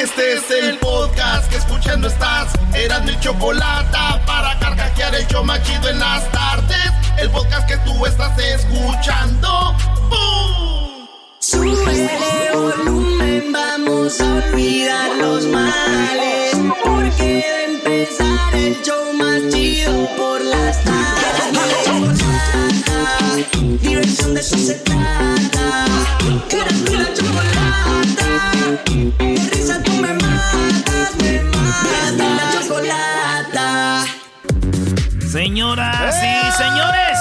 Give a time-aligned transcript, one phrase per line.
[0.00, 2.52] Este es el podcast que escuchando estás.
[2.72, 6.92] Eran mi chocolate para carcajear el yo machido en las tardes.
[7.18, 9.74] El podcast que tú estás escuchando.
[10.08, 11.08] ¡Bum!
[11.40, 16.37] Sube volumen, vamos a olvidar los males.
[16.84, 20.98] Porque de empezar el show más chido por las tardes.
[23.80, 25.86] Diversión de eso se trata.
[26.50, 28.28] Era mi la chocolata.
[29.18, 32.12] De risa tú me matas, me matas.
[32.18, 34.04] La chocolata.
[35.30, 37.18] Señoras y señores,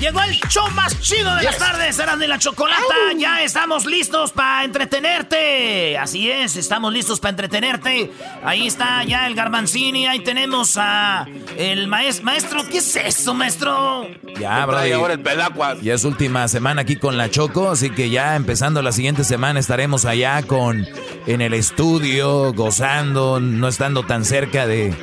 [0.00, 2.82] llegó el show más chido de las tardes, eran de la chocolata.
[3.16, 5.96] Ya estamos listos para entretenerte.
[5.98, 8.10] Así es, estamos listos para entretenerte.
[8.44, 12.66] Ahí está ya el Garbanzini, ahí tenemos a el maes- maestro.
[12.68, 14.06] ¿Qué es eso, maestro?
[14.38, 14.92] Ya, Brody.
[14.92, 15.80] ahora el pelacuas.
[15.82, 19.58] Ya es última semana aquí con la Choco, así que ya empezando la siguiente semana
[19.60, 20.86] estaremos allá con
[21.26, 24.94] en el estudio, gozando, no estando tan cerca de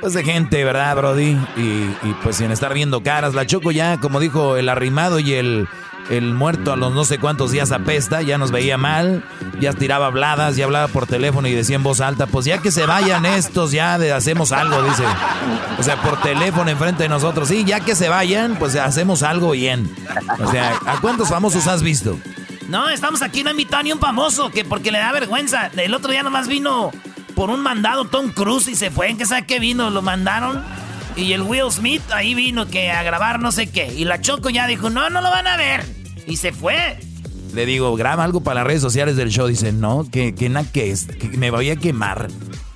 [0.00, 1.36] pues de gente, ¿verdad, Brody?
[1.56, 3.34] Y, pues sin estar viendo caras.
[3.34, 5.68] La Choco ya, como dijo el arrimado y el,
[6.08, 9.24] el muerto a los no sé cuántos días apesta, ya nos veía mal,
[9.60, 12.70] ya tiraba habladas, ya hablaba por teléfono y decía en voz alta, pues ya que
[12.70, 15.04] se vayan estos, ya hacemos algo, dice.
[15.78, 17.48] O sea, por teléfono enfrente de nosotros.
[17.48, 19.90] Sí, ya que se vayan, pues hacemos algo bien.
[20.40, 22.18] O sea, ¿a cuántos famosos has visto?
[22.68, 25.70] No, estamos aquí no invitado a ni un famoso, que porque le da vergüenza.
[25.76, 26.92] El otro día nomás vino
[27.40, 29.08] por un mandado Tom Cruise y se fue.
[29.08, 29.88] ¿En qué sabe qué vino?
[29.88, 30.62] Lo mandaron.
[31.16, 33.94] Y el Will Smith ahí vino que a grabar no sé qué.
[33.94, 35.86] Y la Choco ya dijo, no, no lo van a ver.
[36.26, 37.00] Y se fue.
[37.54, 39.46] Le digo, graba algo para las redes sociales del show.
[39.46, 42.28] Dice, no, que, que na que es, que me voy a quemar.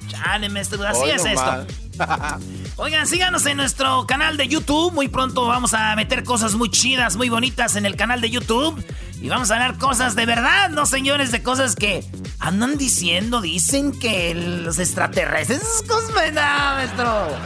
[0.08, 1.66] Chale, maestro, así Hoy es nomás.
[1.66, 2.40] esto.
[2.76, 4.94] Oigan, síganos en nuestro canal de YouTube.
[4.94, 8.82] Muy pronto vamos a meter cosas muy chidas, muy bonitas en el canal de YouTube.
[9.24, 12.04] Y vamos a hablar cosas de verdad, no señores, de cosas que
[12.40, 17.04] andan diciendo, dicen que los extraterrestres, esas cosas, no, maestro.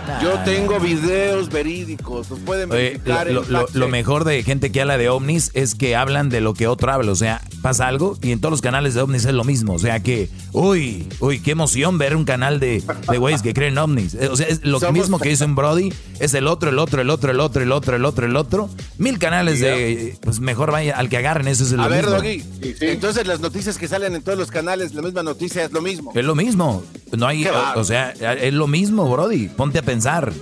[0.08, 0.20] No.
[0.20, 3.92] Yo tengo videos verídicos, los pueden Oye, verificar lo, en lo- fact lo check.
[3.92, 7.12] mejor de gente que habla de ovnis es que hablan de lo que otro habla.
[7.12, 9.74] O sea, pasa algo y en todos los canales de ovnis es lo mismo.
[9.74, 13.78] O sea que, uy, uy, qué emoción ver un canal de, de güeyes que creen
[13.78, 14.16] ovnis.
[14.28, 17.02] O sea, es lo Somos- mismo que hizo un Brody, es el otro, el otro,
[17.02, 18.68] el otro, el otro, el otro, el otro, el otro.
[18.98, 22.06] Mil canales de, pues mejor vaya al que agarren, eso es lo A ver.
[22.06, 22.44] Doggy,
[22.80, 26.12] entonces las noticias que salen en todos los canales, la misma noticia es lo mismo.
[26.14, 26.82] Es lo mismo.
[27.16, 29.48] No hay, o, sea, es lo mismo, Brody.
[29.48, 30.32] Ponte a pensar.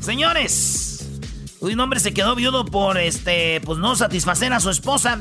[0.00, 1.06] Señores,
[1.60, 5.20] un hombre se quedó viudo por este, pues no satisfacer a su esposa.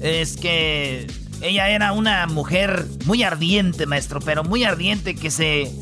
[0.00, 1.06] Es que
[1.40, 5.72] ella era una mujer muy ardiente, maestro, pero muy ardiente que se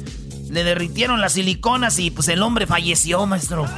[0.51, 3.67] le derritieron las siliconas y pues el hombre falleció, maestro.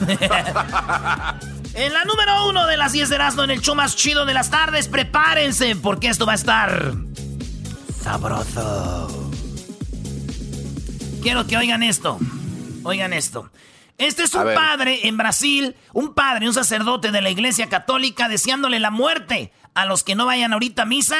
[1.74, 4.34] en la número uno de las 10 de Erasmo en el show más chido de
[4.34, 6.94] las tardes, prepárense porque esto va a estar
[8.02, 9.30] sabroso.
[11.22, 12.18] Quiero que oigan esto.
[12.82, 13.50] Oigan esto.
[13.98, 18.80] Este es un padre en Brasil, un padre, un sacerdote de la iglesia católica deseándole
[18.80, 21.16] la muerte a los que no vayan ahorita a misa,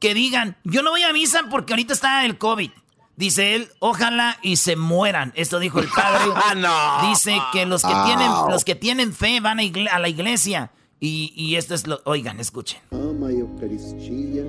[0.00, 2.72] que digan, yo no voy a misa porque ahorita está el COVID.
[3.16, 5.32] Dice él, ojalá y se mueran.
[5.36, 6.32] Esto dijo el padre.
[6.34, 7.08] Ah, no.
[7.10, 10.70] Dice que los que tienen, los que tienen fe van a, igle- a la iglesia.
[10.98, 12.00] Y, y esto es lo.
[12.04, 12.78] Oigan, escuchen.
[12.92, 14.44] ama a Eucaristia,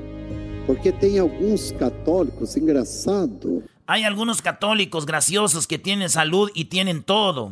[0.67, 7.51] porque tem alguns católicos, engraçado, Hay algunos católicos graciosos que tienen salud y tienen todo.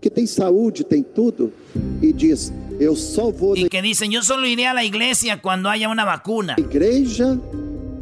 [0.00, 1.52] que tem saúde, tem tudo,
[2.02, 5.68] e diz: Eu só vou Y que dicen, yo solo iré a la iglesia cuando
[5.68, 6.56] haya una vacuna.
[6.58, 7.36] igreja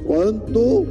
[0.07, 0.87] quando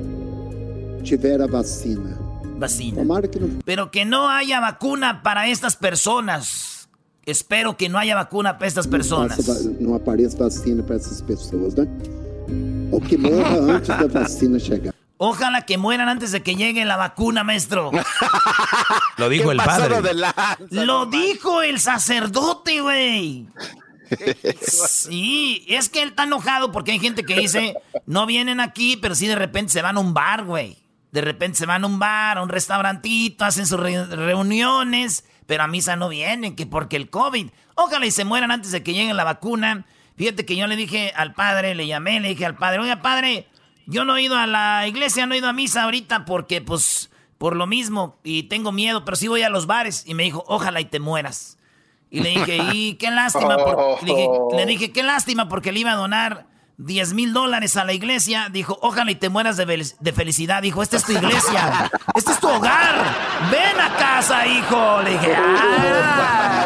[1.00, 2.18] tiver a vacina.
[2.58, 3.02] Vacina.
[3.30, 6.90] Que não Pero que no haya vacuna para estas personas.
[7.26, 9.38] Espero que no haya vacuna para estas personas.
[9.48, 11.88] va- não apareça vacina para essas pessoas, né?
[12.92, 14.94] ou que morra antes da vacina chegar.
[15.22, 17.92] Ojalá que mueran antes de que llegue la vacuna, maestro.
[19.18, 20.02] Lo dijo el padre.
[20.02, 23.48] de lanza, Lo no dijo el sacerdote, güey.
[24.62, 27.76] Sí, es que él está enojado porque hay gente que dice,
[28.06, 30.78] no vienen aquí, pero sí de repente se van a un bar, güey.
[31.12, 35.64] De repente se van a un bar, a un restaurantito, hacen sus re- reuniones, pero
[35.64, 37.50] a misa no vienen, que porque el COVID.
[37.76, 39.86] Ojalá y se mueran antes de que llegue la vacuna.
[40.18, 43.48] Fíjate que yo le dije al padre, le llamé, le dije al padre, oiga padre,
[43.88, 47.10] yo no he ido a la iglesia, no he ido a misa ahorita porque pues
[47.38, 50.04] por lo mismo y tengo miedo, pero sí voy a los bares.
[50.06, 51.58] Y me dijo, ojalá y te mueras.
[52.12, 53.56] Y le dije, y qué lástima.
[53.56, 56.48] le, dije, le dije, qué lástima porque le iba a donar
[56.80, 58.48] 10 mil dólares a la iglesia.
[58.52, 59.66] Dijo, ojalá y te mueras de,
[60.00, 60.62] de felicidad.
[60.62, 61.92] Dijo, esta es tu iglesia.
[62.16, 62.96] Este es tu hogar.
[63.52, 65.02] Ven a casa, hijo.
[65.04, 66.66] Le dije, "Ah".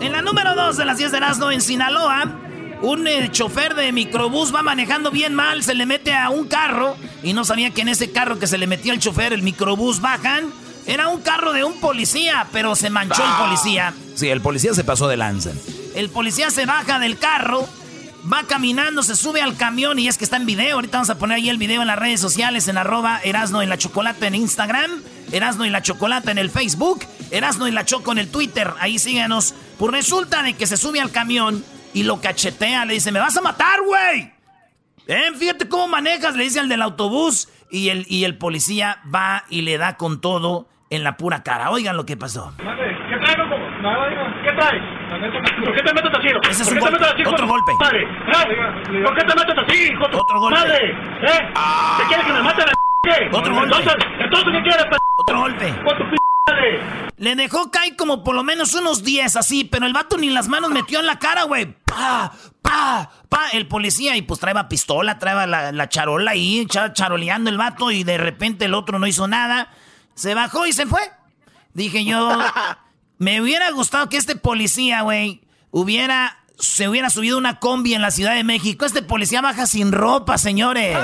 [0.00, 2.36] En la número 2 de las 10 de Erasmo en Sinaloa,
[2.82, 6.96] un eh, chofer de microbús va manejando bien mal, se le mete a un carro
[7.24, 10.00] y no sabía que en ese carro que se le metió el chofer, el microbús
[10.00, 10.52] bajan,
[10.88, 13.92] era un carro de un policía, pero se manchó el policía.
[14.14, 15.50] Sí, el policía se pasó de lanza.
[15.94, 17.68] El policía se baja del carro,
[18.32, 20.76] va caminando, se sube al camión y es que está en video.
[20.76, 23.66] Ahorita vamos a poner ahí el video en las redes sociales, en arroba Erasno y
[23.66, 28.12] la Chocolata en Instagram, Erasno y la Chocolata en el Facebook, Erasno y la Choco
[28.12, 28.72] en el Twitter.
[28.80, 29.54] Ahí síganos.
[29.78, 31.62] Pues resulta de que se sube al camión
[31.92, 34.32] y lo cachetea, le dice, me vas a matar, güey.
[35.06, 37.48] Eh, fíjate cómo manejas, le dice al del autobús.
[37.70, 41.70] Y el, y el policía va y le da con todo en la pura cara.
[41.70, 42.52] Oigan lo que pasó.
[42.56, 43.56] ¿Qué traes, loco?
[43.82, 44.42] Nada, diga.
[44.44, 44.82] ¿Qué traes?
[45.64, 46.28] ¿Por qué te metes así?
[46.50, 47.22] Ese es ¿Por un qué te golpe.
[47.22, 47.72] así, Otro golpe.
[47.80, 48.02] Madre?
[48.02, 49.02] ¿Eh?
[49.04, 50.58] ¿Por qué te metes así, hijo Otro golpe.
[50.58, 50.90] Madre?
[50.90, 51.52] ¿Eh?
[51.98, 53.28] ¿Te quieres que me maten a qué?
[53.36, 53.76] Otro golpe.
[53.76, 55.74] Entonces, entonces ¿qué quieres, p Otro golpe.
[55.84, 56.16] con tu p
[56.50, 56.80] madre?
[57.16, 60.48] Le dejó caer como por lo menos unos 10 así, pero el vato ni las
[60.48, 61.66] manos metió en la cara, güey.
[61.84, 62.30] Pa,
[62.62, 63.48] pa, pa.
[63.52, 67.90] El policía y pues traeba pistola, traeba la, la charola ahí, cha- charoleando el vato
[67.90, 69.68] y de repente el otro no hizo nada.
[70.18, 71.00] Se bajó y se fue.
[71.74, 72.36] Dije yo,
[73.18, 78.10] me hubiera gustado que este policía, güey, hubiera, se hubiera subido una combi en la
[78.10, 78.84] Ciudad de México.
[78.84, 80.96] Este policía baja sin ropa, señores.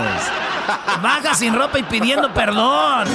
[1.00, 3.06] Baja sin ropa y pidiendo perdón.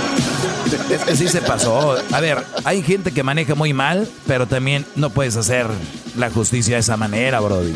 [0.89, 1.97] Es que sí se pasó.
[2.13, 5.67] A ver, hay gente que maneja muy mal, pero también no puedes hacer
[6.15, 7.73] la justicia de esa manera, Brody.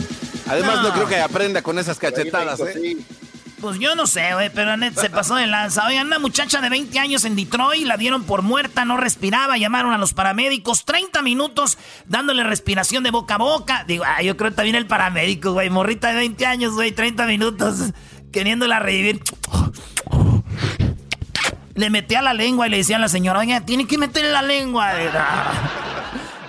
[0.48, 0.84] Además, no.
[0.84, 0.94] No.
[0.94, 2.98] creo que aprenda con esas cachetadas, ¿eh?
[3.64, 5.88] Pues yo no sé, güey, pero net se pasó de lanza.
[5.88, 9.94] Oigan, una muchacha de 20 años en Detroit la dieron por muerta, no respiraba, llamaron
[9.94, 13.86] a los paramédicos, 30 minutos dándole respiración de boca a boca.
[13.88, 17.26] Digo, ah, yo creo que también el paramédico, güey, morrita de 20 años, güey, 30
[17.26, 17.94] minutos
[18.34, 19.22] queriéndola revivir.
[21.76, 24.42] Le metía la lengua y le decía a la señora, oiga, tiene que meterle la
[24.42, 24.92] lengua.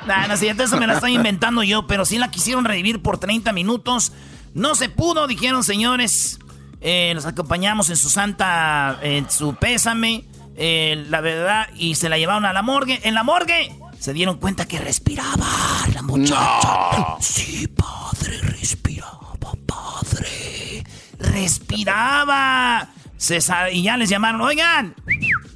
[0.06, 3.16] Nah, no, si eso me la estoy inventando yo, pero sí la quisieron revivir por
[3.16, 4.12] 30 minutos.
[4.52, 6.40] No se pudo, dijeron señores.
[6.86, 12.18] Eh, nos acompañamos en su santa, en su pésame, eh, la verdad, y se la
[12.18, 13.00] llevaron a la morgue.
[13.04, 15.46] En la morgue se dieron cuenta que respiraba
[15.94, 17.16] la muchacha.
[17.20, 19.32] Sí, padre, respiraba,
[19.64, 20.84] padre.
[21.18, 22.90] Respiraba.
[23.16, 23.38] Se
[23.72, 24.94] y ya les llamaron, oigan,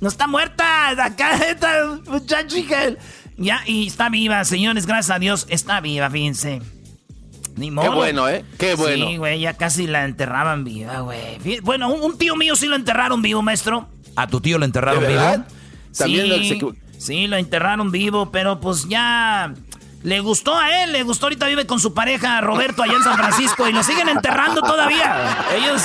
[0.00, 2.56] no está muerta, acá esta muchacha.
[3.36, 6.62] Ya, y está viva, señores, gracias a Dios, está viva, fíjense.
[7.58, 7.90] Ni modo.
[7.90, 8.44] Qué bueno, ¿eh?
[8.58, 9.08] Qué bueno.
[9.08, 11.60] Sí, güey, ya casi la enterraban viva, güey.
[11.62, 13.88] Bueno, un, un tío mío sí lo enterraron vivo, maestro.
[14.16, 15.20] ¿A tu tío lo enterraron ¿De vivo?
[15.20, 15.46] verdad?
[15.96, 19.52] También sí, lo sí, lo enterraron vivo, pero pues ya
[20.02, 21.26] le gustó a él, le gustó.
[21.26, 25.36] Ahorita vive con su pareja Roberto allá en San Francisco y lo siguen enterrando todavía.
[25.56, 25.82] Ellos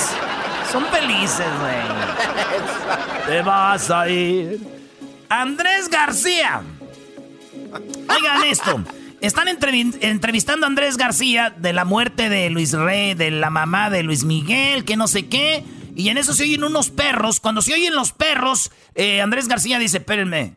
[0.70, 3.26] son felices, güey.
[3.26, 4.60] Te vas a ir.
[5.28, 6.62] Andrés García.
[8.08, 8.80] Oigan esto.
[9.24, 13.88] Están entrevi- entrevistando a Andrés García de la muerte de Luis Rey, de la mamá
[13.88, 15.64] de Luis Miguel, que no sé qué.
[15.96, 17.40] Y en eso se oyen unos perros.
[17.40, 20.56] Cuando se oyen los perros, eh, Andrés García dice, espérenme.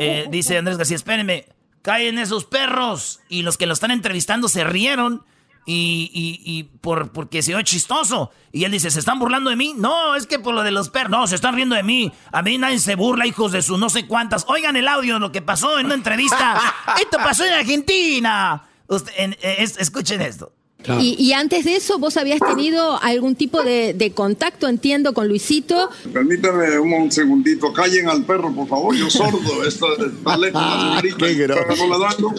[0.00, 1.46] Eh, dice Andrés García, espérenme.
[1.80, 3.20] Caen esos perros.
[3.28, 5.24] Y los que lo están entrevistando se rieron.
[5.70, 8.30] Y, y- y por, porque se oyó chistoso.
[8.52, 9.74] Y él dice, ¿se están burlando de mí?
[9.76, 11.10] No, es que por lo de los perros.
[11.10, 12.10] No, se están riendo de mí.
[12.32, 14.46] A mí nadie se burla, hijos de su no sé cuántas.
[14.48, 16.58] Oigan el audio de lo que pasó en una entrevista.
[16.98, 18.62] Esto pasó en Argentina.
[18.86, 20.52] Usted- en- eh, es- escuchen esto.
[21.00, 25.26] Y, y antes de eso, ¿vos habías tenido algún tipo de, de contacto, entiendo, con
[25.26, 25.90] Luisito?
[26.12, 27.72] Permítame un, un segundito.
[27.72, 28.94] Callen al perro, por favor.
[28.94, 29.64] Yo sordo.
[29.66, 31.86] Esta, esta letra, la señorita, Qué está grosso.
[31.88, 32.34] rolando.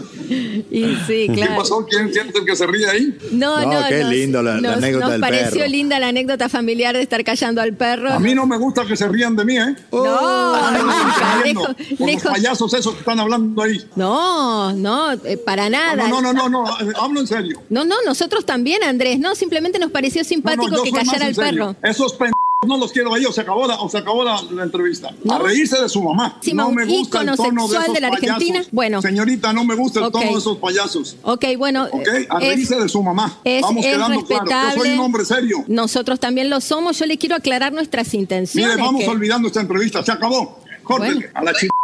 [0.72, 1.58] Y sí, ¿Qué claro.
[1.58, 1.86] pasó?
[1.86, 3.17] ¿Quién siente el que se ríe ahí?
[3.34, 5.67] No, No, no, qué nos- lindo la- anécdota nos del pareció perro.
[5.72, 8.10] linda la anécdota familiar de estar callando al perro.
[8.13, 9.75] A mí no me gusta que se rían de mí, ¿eh?
[9.91, 13.86] No, mí me nunca, lejos, los payasos esos que están hablando ahí.
[13.98, 16.08] No, no, eh, para nada.
[16.08, 17.62] No, no, no, no, no, eh, hablo en serio.
[17.69, 21.75] No, no, nosotros también, Andrés, no, simplemente nos pareció simpático no, que callara al perro.
[21.83, 24.63] Esos pendejos no los quiero ahí, o se acabó la, o se acabó la, la
[24.63, 25.12] entrevista.
[25.24, 25.36] No.
[25.36, 26.39] A reírse de su mamá.
[26.53, 28.53] No me gusta el tono de sexual esos de la Argentina.
[28.55, 28.71] payasos.
[28.74, 29.01] Bueno.
[29.01, 31.15] Señorita, no me gusta el tono de esos payasos.
[31.24, 31.88] Ok, bueno.
[31.91, 32.07] ¿Ok?
[32.07, 33.39] eh, A es- reírse de su mamá.
[33.43, 34.21] es- Vamos es quedando claro.
[34.21, 34.93] Yo soy respetable.
[34.95, 35.63] un hombre serio.
[35.67, 37.00] Nosotros también lo somos.
[37.00, 38.75] Yo le quiero aclarar nuestras intenciones.
[38.75, 40.03] Mire, vamos que- olvidando esta entrevista.
[40.03, 40.59] Se acabó.
[40.83, 41.13] Córtele.
[41.15, 41.29] Bueno.
[41.36, 41.75] A la chica.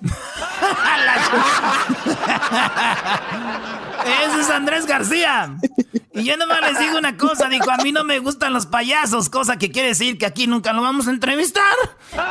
[4.26, 5.56] Ese es Andrés García.
[6.12, 9.30] Y yo nomás les digo una cosa, dijo, a mí no me gustan los payasos,
[9.30, 11.62] cosa que quiere decir que aquí nunca lo vamos a entrevistar.
[12.16, 12.22] No,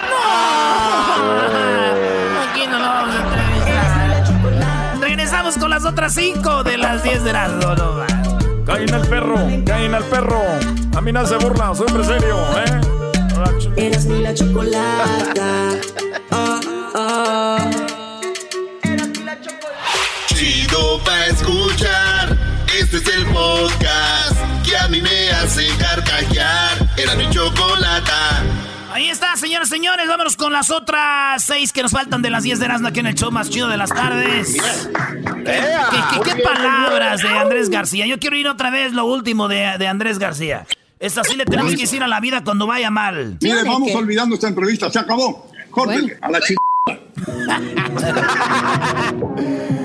[2.49, 4.99] aquí no lo vamos a entrevistar.
[4.99, 8.05] Regresamos con las otras cinco de las 10 de las no.
[8.65, 10.41] Caen al perro, caen al perro.
[10.95, 12.81] A mí no se burla, soy hombre serio, ¿eh?
[13.77, 15.71] Eras ni la chocolata.
[16.31, 16.59] Ah,
[16.93, 17.88] ah.
[20.39, 22.37] Chido pa' escuchar.
[22.79, 26.77] Este es el podcast que a mí me hace carcajear.
[26.95, 28.41] Era mi chocolata.
[28.93, 30.07] Ahí está, señores, señores.
[30.07, 33.07] Vámonos con las otras seis que nos faltan de las 10 de Erasmo aquí en
[33.07, 34.53] el show más chido de las tardes.
[34.53, 38.05] ¿Qué, qué- qué- qué palabras de Andrés García?
[38.05, 40.65] Yo quiero ir otra vez lo último de, de Andrés García.
[41.01, 43.37] Esta sí le tenemos que decir a la vida cuando vaya mal.
[43.41, 43.95] Mire, ¿de vamos qué?
[43.97, 44.89] olvidando esta entrevista.
[44.89, 45.51] Se acabó.
[45.69, 46.17] Córtele.
[46.21, 46.61] A la chica.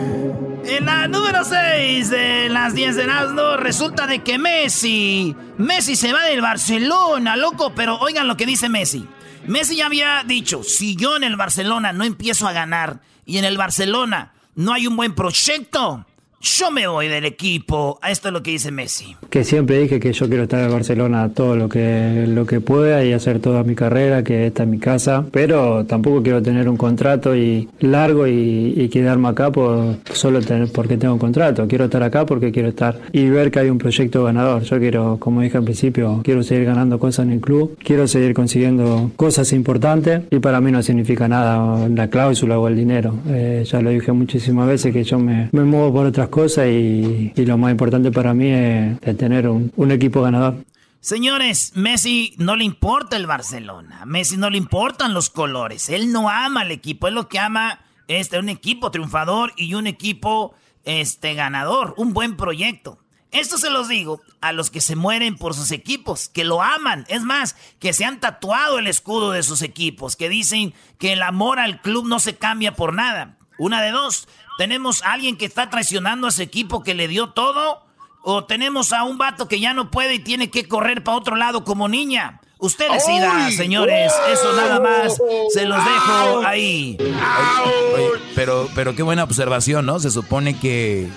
[0.77, 6.13] En la número 6 de las 10 de Erasmo, resulta de que Messi, Messi se
[6.13, 9.07] va del Barcelona, loco, pero oigan lo que dice Messi.
[9.47, 13.45] Messi ya había dicho, si yo en el Barcelona no empiezo a ganar y en
[13.45, 16.07] el Barcelona no hay un buen proyecto,
[16.45, 17.99] yo me voy del equipo.
[18.07, 19.17] Esto es lo que dice Messi.
[19.31, 23.03] que siempre dije que yo quiero estar en Barcelona todo lo que lo que pueda
[23.05, 26.77] y hacer toda mi carrera, que esta es mi casa, pero tampoco quiero tener un
[26.77, 31.67] contrato y largo y, y quedarme acá por solo tener porque tengo un contrato.
[31.67, 34.63] Quiero estar acá porque quiero estar y ver que hay un proyecto ganador.
[34.63, 38.35] Yo quiero, como dije al principio, quiero seguir ganando cosas en el club, quiero seguir
[38.35, 43.15] consiguiendo cosas importantes y para mí no significa nada la cláusula o el dinero.
[43.29, 46.34] Eh, ya lo dije muchísimas veces que yo me, me muevo por otras cosas
[46.67, 50.65] y, lo más importante para mí es, tener un, equipo ganador.
[51.01, 54.05] Señores, Messi no le importa el Barcelona.
[54.07, 55.91] Messi no le importan los colores.
[55.91, 57.09] Él no ama al equipo.
[57.09, 61.95] Él lo que ama es un equipo triunfador y un equipo este, ganador.
[61.99, 62.99] Un buen proyecto.
[63.31, 67.05] Esto se los digo a los que se mueren por sus equipos, que lo aman.
[67.09, 71.23] Es más, que se han tatuado el escudo de sus equipos, que dicen que el
[71.23, 73.37] amor al club no se cambia por nada.
[73.59, 74.29] Una de dos.
[74.59, 77.83] Tenemos a alguien que está traicionando a su equipo que le dio todo
[78.23, 81.37] o tenemos a un vato que ya no puede y tiene que correr para otro
[81.37, 82.41] lado como niña.
[82.59, 84.13] Usted decida, señores.
[84.33, 85.19] Eso nada más.
[85.53, 86.97] Se los dejo ahí.
[87.01, 90.01] Oye, pero, pero qué buena observación, ¿no?
[90.01, 91.09] Se supone que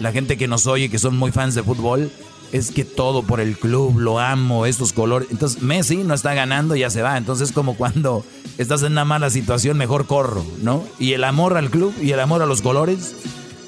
[0.00, 2.10] la gente que nos oye, que son muy fans de fútbol,
[2.52, 5.28] es que todo por el club, lo amo, estos colores.
[5.30, 7.16] Entonces Messi no está ganando, ya se va.
[7.16, 8.24] Entonces es como cuando
[8.58, 10.84] estás en una mala situación, mejor corro, ¿no?
[10.98, 13.14] Y el amor al club y el amor a los colores.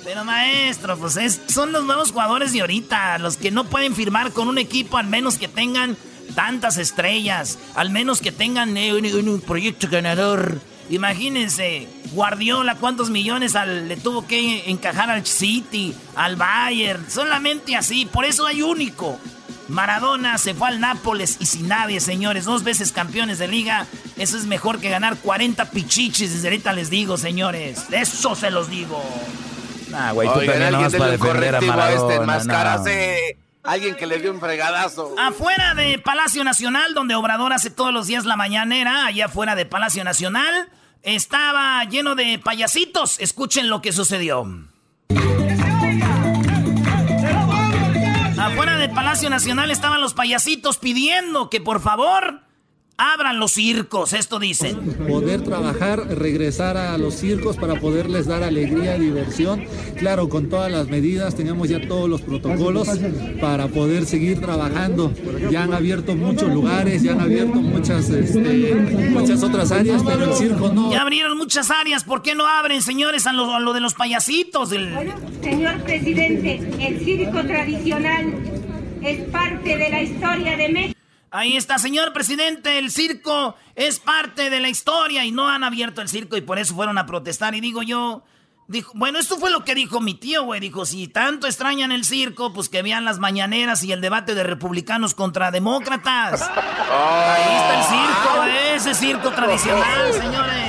[0.05, 4.33] Pero maestro, pues es- son los nuevos jugadores de ahorita, los que no pueden firmar
[4.33, 5.97] con un equipo al menos que tengan
[6.35, 10.61] tantas estrellas, al menos que tengan eh, un proyecto ganador.
[10.91, 18.07] Imagínense, Guardiola, cuántos millones al- le tuvo que encajar al City, al Bayern, solamente así,
[18.07, 19.19] por eso hay único.
[19.69, 23.87] Maradona se fue al Nápoles y sin nadie, señores, dos veces campeones de liga.
[24.17, 27.85] Eso es mejor que ganar 40 pichichis, desde ahorita les digo, señores.
[27.93, 29.03] Eso se los digo.
[29.95, 32.23] Ah, güey, tú Oigan, también no alguien vas para defender a correctivo a este Maradona.
[32.23, 33.37] enmascarase.
[33.63, 35.15] Alguien que le dio un fregadazo.
[35.19, 39.67] Afuera de Palacio Nacional, donde Obrador hace todos los días la mañanera, allá afuera de
[39.67, 40.71] Palacio Nacional,
[41.03, 43.19] estaba lleno de payasitos.
[43.21, 44.45] Escuchen lo que sucedió.
[48.39, 52.48] Afuera de Palacio Nacional estaban los payasitos pidiendo que por favor
[52.99, 54.77] abran los circos, esto dicen.
[55.09, 59.65] Poder trabajar, regresar a los circos para poderles dar alegría, diversión.
[59.97, 62.89] Claro, con todas las medidas, tenemos ya todos los protocolos
[63.41, 65.15] para poder seguir trabajando.
[65.51, 68.75] Ya han abierto muchos lugares, ya han abierto muchas, este,
[69.11, 70.91] muchas otras áreas, pero el circo no.
[70.91, 74.71] Ya abrieron muchas áreas, ¿por qué no abren, señores, a lo, de los payasitos?
[74.71, 78.35] señor presidente, el circo tradicional
[79.03, 80.98] es parte de la historia de México.
[81.31, 86.01] Ahí está, señor presidente, el circo es parte de la historia y no han abierto
[86.01, 87.55] el circo y por eso fueron a protestar.
[87.55, 88.25] Y digo yo,
[88.67, 90.61] dijo, bueno, esto fue lo que dijo mi tío, güey.
[90.61, 94.43] Dijo, si tanto extrañan el circo, pues que vean las mañaneras y el debate de
[94.43, 96.43] republicanos contra demócratas.
[96.43, 98.45] Ahí está el circo,
[98.75, 100.68] ese circo tradicional, señores.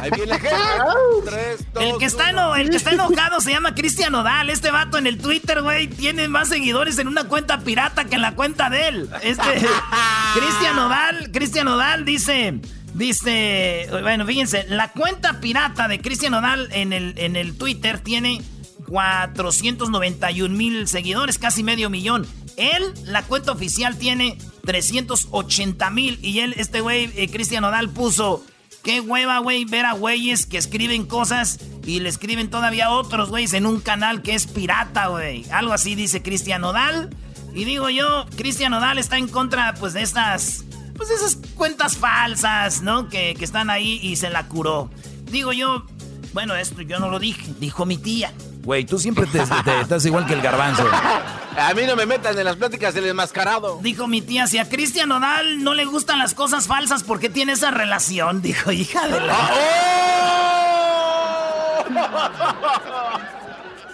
[0.00, 0.32] Ahí viene
[1.80, 4.50] el, que está el que está enojado se llama Cristian Nodal.
[4.50, 8.22] Este vato en el Twitter, güey, tiene más seguidores en una cuenta pirata que en
[8.22, 9.10] la cuenta de él.
[9.22, 9.42] Este
[10.34, 12.60] Cristian Nodal, Cristian Nodal dice,
[12.94, 18.42] dice, bueno, fíjense, la cuenta pirata de Cristian Nodal en el, en el Twitter tiene
[18.88, 22.26] 491 mil seguidores, casi medio millón.
[22.56, 28.44] Él, la cuenta oficial tiene 380 mil y él, este güey, eh, Cristian Nodal puso
[28.84, 33.54] Qué hueva, güey, ver a güeyes que escriben cosas y le escriben todavía otros güeyes
[33.54, 35.46] en un canal que es pirata, güey.
[35.50, 37.08] Algo así dice Cristian Nodal.
[37.54, 40.64] Y digo yo, Cristian Nodal está en contra, pues, de estas,
[40.96, 43.08] pues, de esas cuentas falsas, ¿no?
[43.08, 44.90] Que, que están ahí y se la curó.
[45.30, 45.86] Digo yo,
[46.34, 48.34] bueno, esto yo no lo dije, dijo mi tía.
[48.64, 49.40] Güey, tú siempre te,
[49.80, 50.84] estás igual que el garbanzo.
[51.56, 53.78] A mí no me metan en las pláticas del enmascarado.
[53.82, 57.28] Dijo mi tía, si a Cristian Nodal no le gustan las cosas falsas, ¿por qué
[57.28, 58.42] tiene esa relación?
[58.42, 59.50] Dijo, hija de la...
[59.52, 60.04] ¡Oh!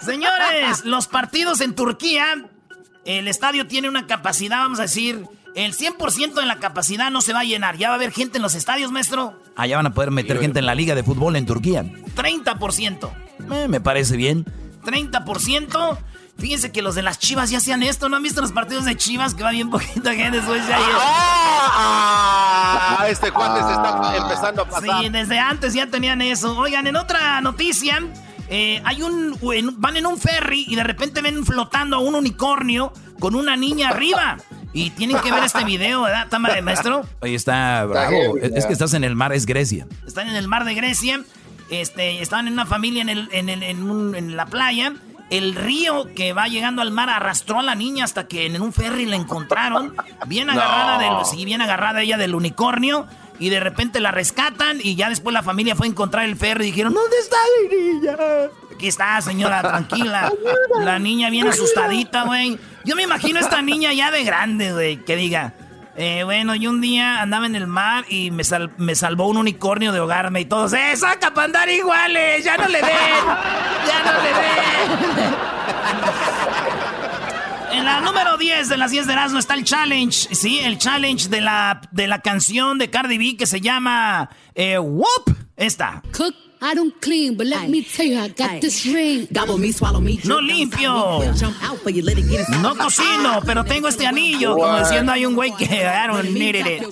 [0.01, 2.45] Señores, los partidos en Turquía,
[3.05, 5.25] el estadio tiene una capacidad, vamos a decir,
[5.55, 7.77] el 100% de la capacidad no se va a llenar.
[7.77, 9.39] ¿Ya va a haber gente en los estadios, maestro?
[9.55, 11.83] Allá van a poder meter gente en la liga de fútbol en Turquía.
[11.83, 13.11] 30%.
[13.51, 14.45] Eh, me parece bien.
[14.83, 15.97] 30%.
[16.37, 18.09] Fíjense que los de las Chivas ya hacían esto.
[18.09, 20.77] ¿No han visto los partidos de Chivas que va bien poquita gente después ya
[21.73, 23.05] ¡Ah!
[23.07, 25.03] Este cuate se está empezando a pasar.
[25.03, 26.57] Sí, desde antes ya tenían eso.
[26.57, 27.99] Oigan, en otra noticia,
[28.49, 29.37] eh, hay un
[29.77, 33.89] van en un ferry y de repente ven flotando a un unicornio con una niña
[33.89, 34.37] arriba.
[34.73, 37.05] Y tienen que ver este video, ¿verdad, Tama de maestro?
[37.21, 38.37] Ahí está bravo.
[38.37, 39.85] Es que estás en el mar, es Grecia.
[40.07, 41.23] Están en el mar de Grecia.
[41.69, 44.93] Este, estaban en una familia en, el, en, el, en, la playa.
[45.31, 48.73] El río que va llegando al mar arrastró a la niña hasta que en un
[48.73, 49.95] ferry la encontraron.
[50.27, 53.07] Bien agarrada, del, bien agarrada ella del unicornio.
[53.39, 56.65] Y de repente la rescatan y ya después la familia fue a encontrar el ferry
[56.65, 58.15] y dijeron, ¿dónde está mi niña?
[58.75, 60.31] Aquí está, señora, tranquila.
[60.79, 62.59] La niña bien asustadita, güey.
[62.83, 65.53] Yo me imagino esta niña ya de grande, güey, que diga,
[65.95, 68.43] eh, bueno, y un día andaba en el mar y me,
[68.77, 72.43] me salvó un unicornio de hogarme y todos, ¡eh, saca para andar iguales!
[72.43, 72.89] ¡Ya no le den!
[73.87, 75.51] ¡Ya no le den!
[77.73, 81.29] en la número 10 de las 10 de Erasmo está el challenge, sí, el challenge
[81.29, 85.37] de la, de la canción de Cardi B que se llama eh, Whoop.
[85.57, 86.01] Esta.
[86.15, 89.27] Cook I don't clean, but let me tell you, I got this ring.
[89.31, 90.19] Gobble me, swallow me.
[90.23, 91.23] No limpio.
[92.61, 94.55] No cocino, pero tengo este anillo.
[94.55, 96.83] Como diciendo, hay un güey que I don't needed it.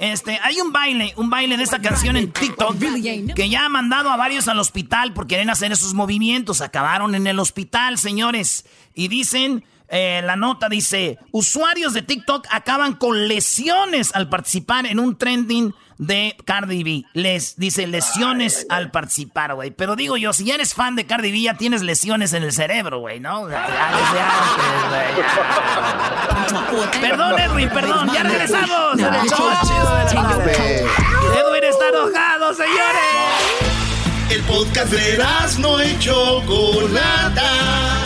[0.00, 2.76] Este, hay un baile, un baile de esta canción en TikTok
[3.36, 6.60] que ya ha mandado a varios al hospital por querer hacer esos movimientos.
[6.60, 8.64] Acabaron en el hospital, señores.
[8.94, 14.98] Y dicen, eh, la nota dice, usuarios de TikTok acaban con lesiones al participar en
[14.98, 17.04] un trending de Cardi B.
[17.12, 19.70] Les dice lesiones al participar, güey.
[19.70, 22.52] Pero digo yo, si ya eres fan de Cardi B, ya tienes lesiones en el
[22.52, 23.48] cerebro, güey, ¿no?
[26.98, 28.10] Perdón, Edwin, perdón.
[28.14, 28.98] Ya regresamos.
[28.98, 29.14] Edwin
[31.64, 33.12] está enojado, señores.
[34.30, 35.18] El podcast de
[35.58, 38.01] no hecho Chocolata.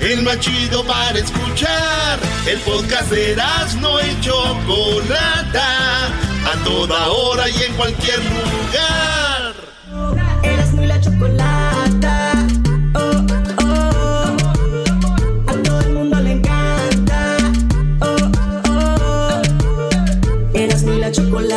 [0.00, 2.18] El más chido para escuchar.
[2.46, 3.36] El podcast de
[3.80, 4.34] no hecho
[4.66, 9.54] Chocolata a toda hora y en cualquier lugar.
[10.42, 12.32] Eras muy la chocolata.
[12.94, 13.26] Oh,
[13.62, 14.36] oh,
[15.46, 17.36] a todo el mundo le encanta.
[18.00, 18.16] Oh,
[18.70, 19.42] oh,
[20.54, 21.49] eras muy la chocolata.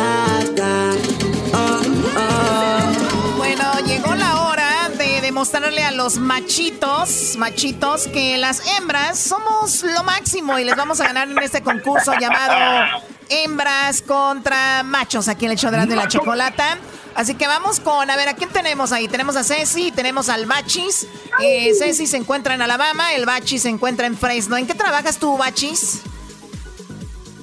[5.44, 11.04] Demostrarle a los machitos, machitos, que las hembras somos lo máximo y les vamos a
[11.04, 16.78] ganar en este concurso llamado hembras contra machos aquí en el show de la chocolata.
[17.14, 19.06] Así que vamos con, a ver, ¿a quién tenemos ahí?
[19.06, 21.06] Tenemos a Ceci, tenemos al Bachis.
[21.42, 24.56] Eh, Ceci se encuentra en Alabama, el Bachis se encuentra en Fresno.
[24.56, 26.00] ¿En qué trabajas tú, Bachis?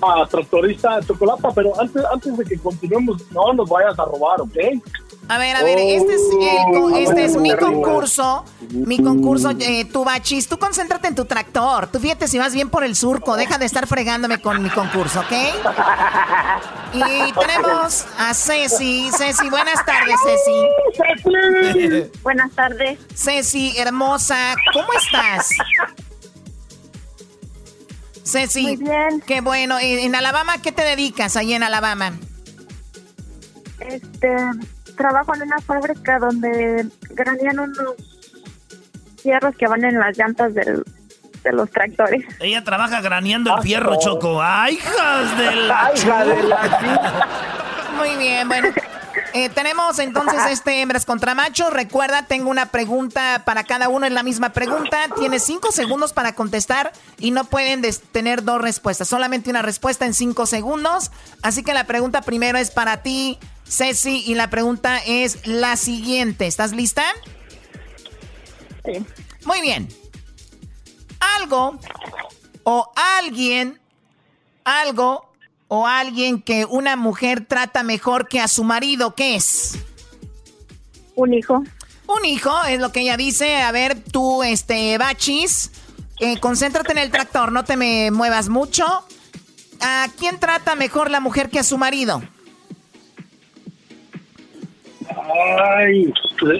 [0.01, 4.57] a Tractorista Chocolata, pero antes, antes de que continuemos, no nos vayas a robar, ¿ok?
[5.33, 8.43] A ver, a ver, este es, el co- este es mi concurso.
[8.71, 11.87] Mi concurso, eh, tú bachis, tú concéntrate en tu tractor.
[11.87, 13.37] Tú fíjate si vas bien por el surco.
[13.37, 15.31] Deja de estar fregándome con mi concurso, ¿ok?
[16.93, 19.09] Y tenemos a Ceci.
[19.17, 22.09] Ceci, buenas tardes, Ceci.
[22.23, 22.99] Buenas tardes.
[23.15, 25.49] Ceci, hermosa, ¿cómo estás?
[28.25, 29.21] Ceci, Muy bien.
[29.25, 29.79] qué bueno.
[29.79, 32.11] En en Alabama, ¿qué te dedicas ahí en Alabama?
[33.79, 34.35] Este,
[35.01, 37.95] trabajo en una fábrica donde granean unos
[39.21, 40.83] fierros que van en las llantas del-
[41.43, 42.23] de los tractores.
[42.39, 44.39] Ella trabaja graneando el fierro, Choco.
[44.43, 45.91] ¡Ay, hijas de la...
[45.95, 47.27] Hija de la
[47.97, 48.67] Muy bien, bueno.
[49.33, 51.73] eh, tenemos entonces este hembras contra machos.
[51.73, 54.97] Recuerda, tengo una pregunta para cada uno, es la misma pregunta.
[55.17, 60.13] Tienes cinco segundos para contestar y no pueden tener dos respuestas, solamente una respuesta en
[60.13, 61.09] cinco segundos.
[61.41, 63.39] Así que la pregunta primero es para ti,
[63.71, 66.45] Ceci, y la pregunta es la siguiente.
[66.45, 67.05] ¿Estás lista?
[68.83, 69.05] Sí.
[69.45, 69.87] Muy bien.
[71.37, 71.79] Algo
[72.63, 73.79] o alguien,
[74.65, 75.25] algo
[75.69, 79.77] o alguien que una mujer trata mejor que a su marido, ¿qué es?
[81.15, 81.63] Un hijo.
[82.07, 83.61] Un hijo, es lo que ella dice.
[83.61, 85.71] A ver, tú, este, Bachis,
[86.19, 88.85] eh, concéntrate en el tractor, no te me muevas mucho.
[89.79, 92.21] ¿A quién trata mejor la mujer que a su marido?
[95.77, 96.13] Ay,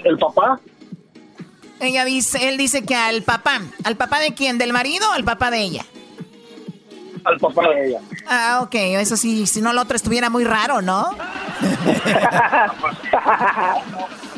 [0.04, 0.60] ¿el papá?
[1.80, 3.60] Ella dice, él dice que al papá.
[3.84, 4.58] ¿Al papá de quién?
[4.58, 5.84] ¿Del marido o al papá de ella?
[7.24, 8.00] Al papá de ella.
[8.28, 11.10] Ah, ok, eso sí, si no el otro estuviera muy raro, ¿no?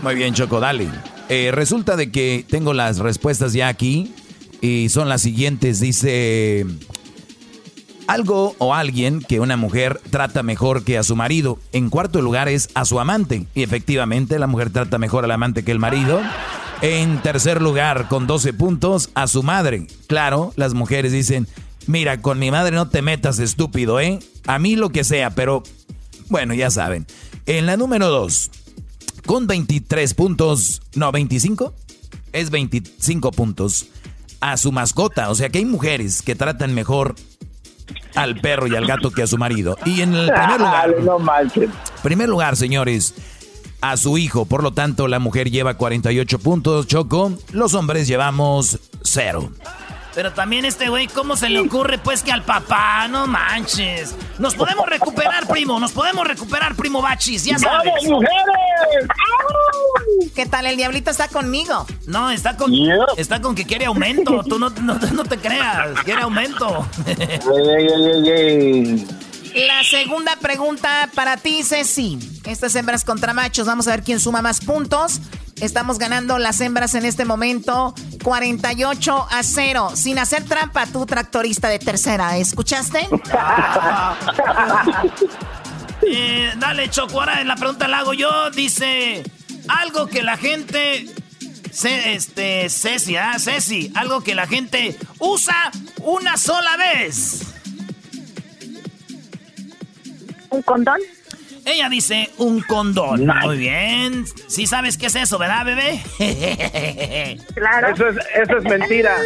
[0.03, 0.89] Muy bien, Choco, dale.
[1.31, 4.13] Eh, resulta de que tengo las respuestas ya aquí
[4.61, 5.81] y son las siguientes.
[5.81, 6.67] Dice,
[8.07, 11.59] algo o alguien que una mujer trata mejor que a su marido.
[11.73, 13.47] En cuarto lugar es a su amante.
[13.55, 16.21] Y efectivamente la mujer trata mejor al amante que el marido.
[16.83, 19.87] En tercer lugar, con 12 puntos, a su madre.
[20.07, 21.47] Claro, las mujeres dicen,
[21.87, 24.19] mira, con mi madre no te metas estúpido, ¿eh?
[24.47, 25.63] A mí lo que sea, pero
[26.29, 27.07] bueno, ya saben.
[27.47, 28.51] En la número 2,
[29.27, 31.75] con 23 puntos, no, 25,
[32.33, 33.87] es 25 puntos
[34.41, 35.31] a su mascota.
[35.31, 37.15] O sea que hay mujeres que tratan mejor
[38.15, 39.77] al perro y al gato que a su marido.
[39.85, 41.71] Y en el primer lugar, Dale, no manches.
[42.03, 43.15] primer lugar, señores,
[43.81, 44.45] a su hijo.
[44.47, 47.33] Por lo tanto, la mujer lleva 48 puntos, Choco.
[47.53, 49.51] Los hombres llevamos cero.
[50.15, 53.09] Pero también este güey, ¿cómo se le ocurre pues que al papá?
[53.09, 54.15] No manches.
[54.39, 55.81] Nos podemos recuperar, primo.
[55.81, 57.45] Nos podemos recuperar, primo Bachis.
[57.45, 57.93] Ya sabes.
[57.95, 59.09] ¡Vamos, mujeres!
[60.35, 60.67] ¿Qué tal?
[60.67, 61.87] El diablito está conmigo.
[62.07, 62.73] No, está con,
[63.17, 64.43] está con que quiere aumento.
[64.45, 66.01] Tú no, no, no te creas.
[66.05, 66.87] Quiere aumento.
[67.07, 67.17] Ey,
[67.59, 69.07] ey, ey, ey.
[69.55, 72.19] La segunda pregunta para ti, Ceci.
[72.45, 73.67] Estas hembras contra machos.
[73.67, 75.21] Vamos a ver quién suma más puntos.
[75.61, 79.93] Estamos ganando las hembras en este momento 48 a 0.
[79.95, 82.37] Sin hacer trampa, tú tractorista de tercera.
[82.37, 83.09] ¿Escuchaste?
[86.07, 86.91] Eh, dale,
[87.41, 88.51] en la pregunta la hago yo.
[88.51, 89.23] Dice
[89.69, 91.09] algo que la gente.
[91.83, 93.39] Este, Ceci, ¿ah?
[93.39, 93.91] Ceci.
[93.95, 95.71] Algo que la gente usa
[96.03, 97.54] una sola vez.
[100.55, 101.01] ¿Un condón?
[101.65, 103.27] Ella dice un condón.
[103.27, 104.25] Muy bien.
[104.47, 106.01] Sí sabes qué es eso, ¿verdad, bebé?
[107.55, 107.89] Claro.
[107.89, 109.17] Eso es, eso es mentira.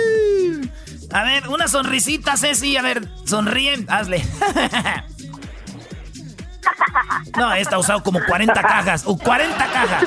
[1.12, 2.76] A ver, una sonrisita, Ceci.
[2.76, 3.86] A ver, sonríen.
[3.88, 4.24] Hazle.
[7.36, 9.04] No, esta ha usado como 40 cajas.
[9.06, 10.04] ¡Uh, 40 cajas!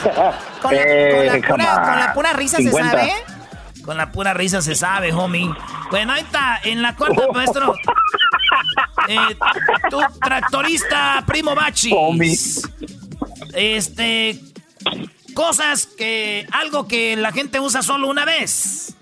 [0.61, 2.89] Con la, con la pura, con la pura risa 50.
[2.91, 3.13] se sabe.
[3.83, 5.49] Con la pura risa se sabe, homie.
[5.89, 6.59] Bueno, ahí está.
[6.63, 7.73] En la cuarta, maestro.
[9.07, 9.35] Eh,
[9.89, 12.61] tu tractorista, primo Bachis.
[13.53, 14.39] Este.
[15.33, 16.45] Cosas que.
[16.51, 18.95] Algo que la gente usa solo una vez.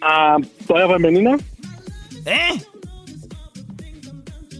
[0.00, 1.36] Ah, ¿Toalla femenina?
[2.24, 2.62] ¿Eh?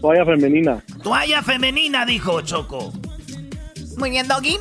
[0.01, 0.83] Toalla femenina.
[1.01, 2.93] Toalla femenina, dijo Choco.
[3.97, 4.57] Muy bien, Doggy.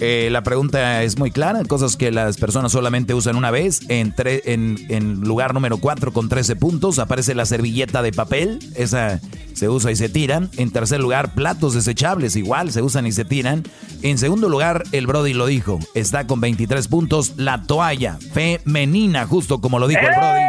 [0.00, 3.80] Eh, la pregunta es muy clara, cosas que las personas solamente usan una vez.
[3.88, 8.58] En, tre- en, en lugar número 4 con 13 puntos aparece la servilleta de papel,
[8.74, 9.20] esa
[9.54, 10.50] se usa y se tiran.
[10.56, 13.62] En tercer lugar, platos desechables, igual se usan y se tiran.
[14.02, 19.60] En segundo lugar, el Brody lo dijo, está con 23 puntos, la toalla femenina, justo
[19.60, 20.42] como lo dijo el Brody.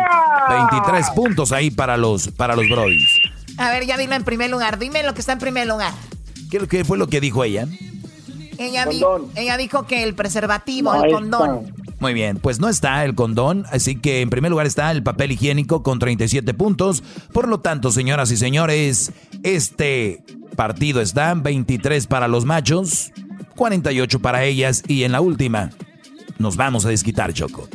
[0.69, 3.07] 23 puntos ahí para los, para los Brodys.
[3.57, 4.79] A ver, ya dilo en primer lugar.
[4.79, 5.93] Dime lo que está en primer lugar.
[6.51, 7.67] ¿Qué, qué fue lo que dijo ella?
[8.57, 9.31] Ella, di- Condón.
[9.35, 11.65] ella dijo que el preservativo, el condón.
[11.65, 11.85] está.
[11.99, 15.31] Muy bien, pues no está el condón, así que en primer lugar está el papel
[15.31, 17.03] higiénico con 37 puntos.
[17.31, 19.11] Por lo tanto, señoras y señores,
[19.43, 20.23] este
[20.55, 23.11] partido está 23 para los machos,
[23.55, 25.71] 48 para ellas y en la última
[26.37, 27.69] nos vamos a desquitar, Choco.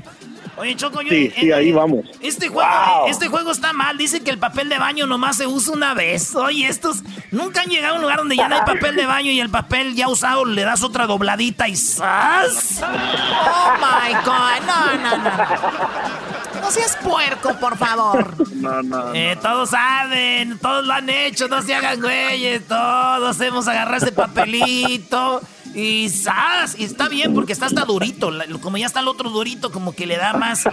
[0.61, 2.05] Oye, Choco, yo, Sí, sí, ahí vamos.
[2.21, 2.71] Este juego,
[3.09, 3.97] este juego está mal.
[3.97, 6.35] Dice que el papel de baño nomás se usa una vez.
[6.35, 9.31] Oye, estos nunca han llegado a un lugar donde ya no hay papel de baño
[9.31, 12.83] y el papel ya usado le das otra dobladita y ¡zas!
[12.83, 16.61] Oh my God, no, no, no.
[16.61, 18.35] No seas puerco, por favor.
[18.55, 19.15] No, no.
[19.15, 24.13] Eh, todos saben, todos lo han hecho, no se hagan güeyes, todos hemos agarrado ese
[24.13, 25.41] papelito
[25.75, 26.79] y ¡zas!
[26.79, 28.31] Y está bien porque está hasta durito,
[28.61, 30.65] como ya está el otro durito, como que le da más,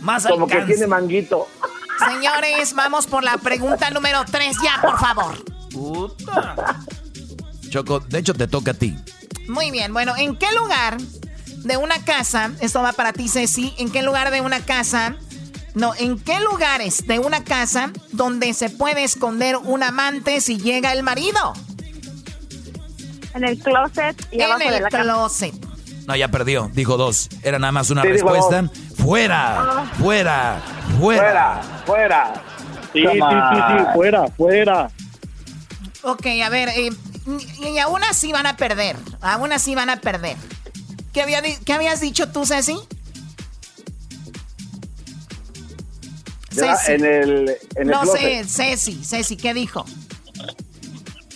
[0.00, 1.48] más Como que tiene manguito.
[2.10, 5.44] Señores, vamos por la pregunta número 3 ya, por favor.
[7.70, 8.96] Choco, de hecho te toca a ti.
[9.48, 10.96] Muy bien, bueno, ¿en qué lugar
[11.64, 15.16] de una casa, esto va para ti Ceci, ¿en qué lugar de una casa,
[15.74, 20.92] no, en qué lugares de una casa donde se puede esconder un amante si llega
[20.92, 21.54] el marido?
[23.34, 25.02] En el closet y En abajo de el cama.
[25.04, 25.54] closet.
[26.06, 27.28] No, ya perdió, dijo dos.
[27.42, 28.70] Era nada más una Sí, dijo respuesta.
[28.96, 30.62] Fuera, fuera,
[31.00, 31.62] fuera.
[31.86, 32.42] fuera.
[32.92, 34.90] Sí, sí, sí, sí, fuera, fuera.
[36.02, 36.90] Ok, a ver, eh,
[37.64, 40.36] y, aún así van a perder, aún así van a perder.
[41.12, 42.78] ¿Qué, había qué habías dicho tú, Ceci?
[46.50, 46.92] Ya, Ceci.
[46.92, 48.44] En el, en el no closet.
[48.46, 49.84] sé, Ceci, Ceci, ¿qué dijo?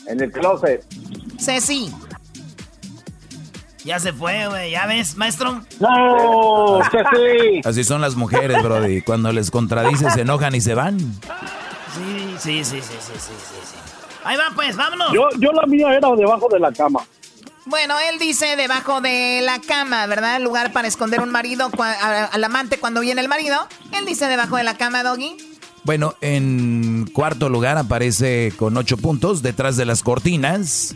[0.06, 0.84] En el closet.
[1.38, 1.90] Ceci.
[3.84, 5.62] Ya se fue, güey, ¿ya ves, maestro?
[5.80, 7.60] No, Ceci.
[7.64, 9.00] Así son las mujeres, Brody.
[9.02, 10.98] Cuando les contradices se enojan y se van.
[10.98, 13.76] Sí, sí, sí, sí, sí, sí, sí, sí.
[14.24, 15.12] Ahí va, pues, vámonos.
[15.12, 17.00] Yo, yo la mía era debajo de la cama.
[17.64, 20.36] Bueno, él dice debajo de la cama, ¿verdad?
[20.36, 23.56] El lugar para esconder un marido cua- a- al amante cuando viene el marido.
[23.92, 25.36] Él dice debajo de la cama, Doggy.
[25.84, 30.94] Bueno, en cuarto lugar aparece con ocho puntos detrás de las cortinas.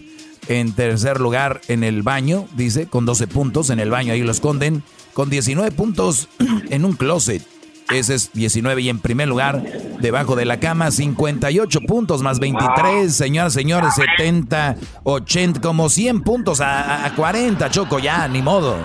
[0.49, 3.71] En tercer lugar, en el baño, dice, con 12 puntos.
[3.71, 4.83] En el baño ahí lo esconden.
[5.15, 6.29] Con 19 puntos
[6.71, 7.47] en un closet.
[7.91, 8.81] Ese es 19.
[8.83, 9.63] Y en primer lugar,
[10.01, 13.15] debajo de la cama, 58 puntos más 23.
[13.15, 17.71] Señoras, señores, 70, 80, como 100 puntos a, a- a 40.
[17.71, 18.77] Choco, ya, ni modo.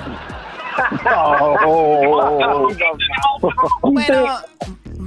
[3.82, 4.26] Bueno,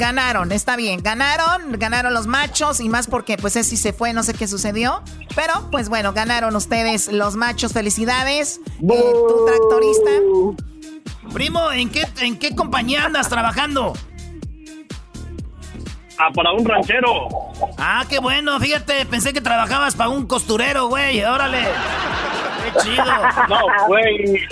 [0.01, 1.01] ganaron, está bien.
[1.03, 5.03] Ganaron, ganaron los machos y más porque pues Ceci se fue, no sé qué sucedió.
[5.37, 7.73] Pero pues bueno, ganaron ustedes los machos.
[7.73, 8.61] Felicidades.
[8.83, 10.11] Eh, tu tractorista.
[11.33, 13.93] Primo, ¿en qué, ¿en qué compañía andas trabajando?
[16.19, 17.29] Ah, para un ranchero.
[17.79, 21.69] Ah, qué bueno, fíjate, pensé que trabajabas para un costurero, güey, órale.
[22.65, 23.05] Qué chido.
[23.49, 24.47] No, güey.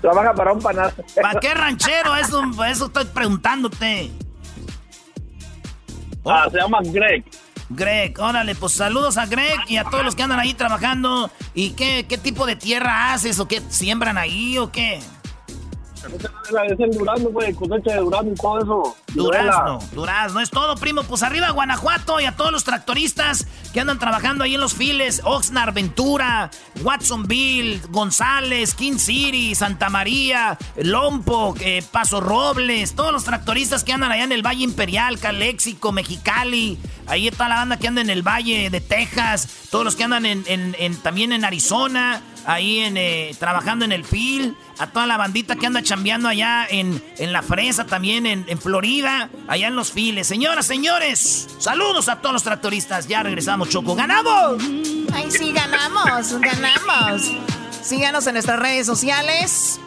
[0.00, 0.92] Trabaja para un panal.
[1.20, 2.14] ¿Para qué ranchero?
[2.16, 4.10] Eso, eso estoy preguntándote.
[6.24, 7.24] Ah, se llama Greg.
[7.68, 11.30] Greg, órale, pues saludos a Greg y a todos los que andan ahí trabajando.
[11.54, 15.00] ¿Y qué, qué tipo de tierra haces o qué siembran ahí o qué?
[16.04, 18.96] Es el durazno, güey, cosecha de durazno y todo eso.
[19.14, 21.02] Durazno, durazno, es todo, primo.
[21.02, 25.20] Pues arriba Guanajuato y a todos los tractoristas que andan trabajando ahí en los files.
[25.24, 26.50] Oxnard, Ventura,
[26.82, 32.94] Watsonville, González, King City, Santa María, Lompo, eh, Paso Robles.
[32.94, 36.78] Todos los tractoristas que andan allá en el Valle Imperial, Calexico, Mexicali.
[37.06, 39.48] Ahí está la banda que anda en el Valle de Texas.
[39.70, 42.22] Todos los que andan en, en- en- también en Arizona.
[42.46, 44.56] Ahí en, eh, trabajando en el FIL.
[44.78, 48.58] A toda la bandita que anda chambeando allá en, en La Fresa, también en, en
[48.58, 49.30] Florida.
[49.48, 50.26] Allá en los files.
[50.26, 51.48] Señoras, señores.
[51.58, 53.08] Saludos a todos los tractoristas.
[53.08, 53.96] Ya regresamos, Choco.
[53.96, 54.62] ¡Ganamos!
[55.12, 57.32] Ay, sí, ganamos, ganamos.
[57.82, 59.80] Síganos en nuestras redes sociales.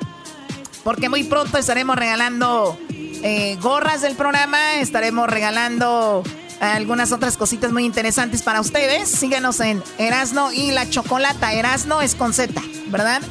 [0.84, 4.76] Porque muy pronto estaremos regalando eh, gorras del programa.
[4.76, 6.24] Estaremos regalando
[6.60, 9.10] algunas otras cositas muy interesantes para ustedes.
[9.10, 11.54] Síganos en Erasno y la Chocolata.
[11.54, 13.22] Erasno es con Z, ¿verdad?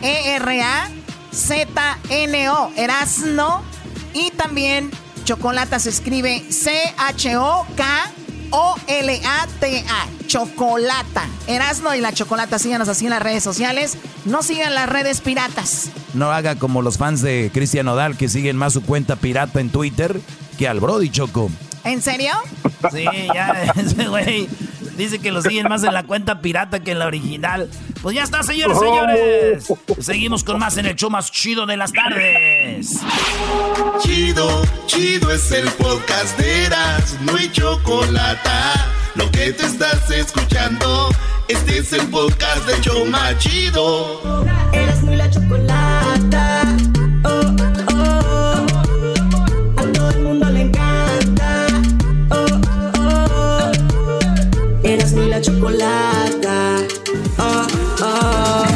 [0.00, 0.92] E-R-A-Z-N-O.
[2.76, 3.62] Erasno.
[4.14, 4.90] Y también
[5.24, 7.56] Chocolata se escribe C-H-O-K-O-L-A-T-A.
[10.26, 11.26] Chocolata.
[11.46, 12.58] Erasno y la Chocolata.
[12.58, 13.98] Síganos así en las redes sociales.
[14.24, 15.90] No sigan las redes piratas.
[16.14, 19.70] No haga como los fans de Cristian Nodal que siguen más su cuenta pirata en
[19.70, 20.20] Twitter
[20.58, 21.50] que al Brody Choco.
[21.84, 22.32] ¿En serio?
[22.92, 24.48] Sí, ya, ese güey
[24.96, 27.70] dice que lo siguen más en la cuenta pirata que en la original.
[28.02, 29.72] Pues ya está, señores, señores.
[30.00, 33.00] Seguimos con más en el show más chido de las tardes.
[34.00, 38.50] Chido, chido es el podcast de Eras, no hay chocolate.
[39.14, 41.08] Lo que te estás escuchando,
[41.48, 44.44] este es el podcast de Choma Chido.
[55.40, 56.76] chocolata.
[57.38, 57.66] Ah,
[58.02, 58.66] ah.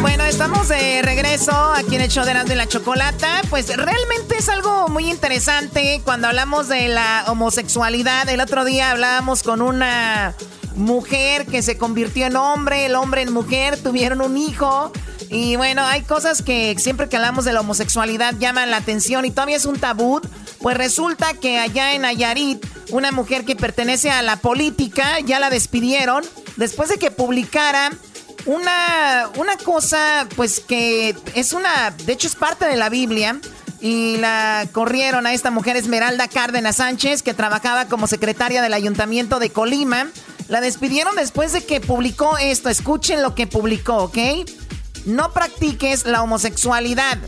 [0.00, 3.42] Bueno, estamos de regreso aquí en el de Erasmo la Chocolata.
[3.48, 8.28] Pues realmente es algo muy interesante cuando hablamos de la homosexualidad.
[8.28, 10.34] El otro día hablábamos con una
[10.74, 14.92] mujer que se convirtió en hombre, el hombre en mujer, tuvieron un hijo.
[15.30, 19.30] Y bueno, hay cosas que siempre que hablamos de la homosexualidad llaman la atención y
[19.30, 20.20] todavía es un tabú.
[20.60, 25.50] Pues resulta que allá en Ayarit, una mujer que pertenece a la política, ya la
[25.50, 26.24] despidieron
[26.56, 27.90] después de que publicara
[28.46, 33.40] una, una cosa, pues que es una, de hecho es parte de la Biblia.
[33.78, 39.38] Y la corrieron a esta mujer Esmeralda Cárdenas Sánchez, que trabajaba como secretaria del ayuntamiento
[39.38, 40.08] de Colima.
[40.48, 42.70] La despidieron después de que publicó esto.
[42.70, 44.18] Escuchen lo que publicó, ¿ok?
[45.06, 47.18] No practiques la homosexualidad.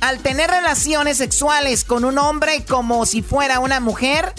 [0.00, 4.32] Al tener relaciones sexuales con un hombre como si fuera una mujer,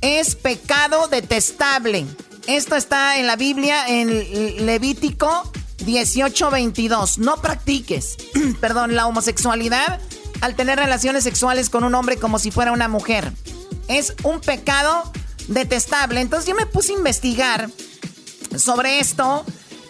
[0.00, 2.06] es pecado detestable.
[2.46, 7.18] Esto está en la Biblia, en Levítico 18:22.
[7.18, 8.16] No practiques,
[8.60, 10.00] perdón, la homosexualidad
[10.40, 13.32] al tener relaciones sexuales con un hombre como si fuera una mujer.
[13.88, 15.10] Es un pecado
[15.48, 16.20] detestable.
[16.20, 17.70] Entonces yo me puse a investigar
[18.56, 19.44] sobre esto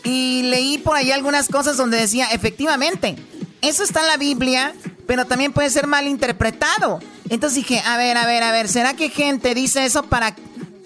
[0.07, 3.17] y leí por ahí algunas cosas donde decía, efectivamente,
[3.61, 4.73] eso está en la Biblia,
[5.07, 7.01] pero también puede ser mal interpretado.
[7.29, 10.37] Entonces dije, a ver, a ver, a ver, ¿será que gente dice eso para,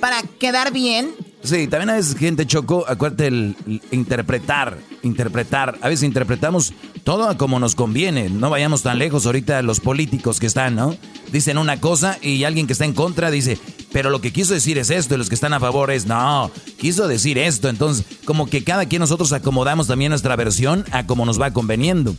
[0.01, 1.15] para quedar bien?
[1.43, 3.57] Sí, también a veces gente chocó, acuérdate el,
[3.91, 5.79] interpretar, interpretar.
[5.81, 8.29] A veces interpretamos todo a como nos conviene.
[8.29, 10.95] No vayamos tan lejos ahorita los políticos que están, ¿no?
[11.33, 13.59] Dicen una cosa y alguien que está en contra dice,
[13.91, 16.51] pero lo que quiso decir es esto y los que están a favor es, no,
[16.79, 17.71] quiso decir esto.
[17.71, 22.15] Entonces, como que cada quien nosotros acomodamos también nuestra versión a como nos va conveniendo.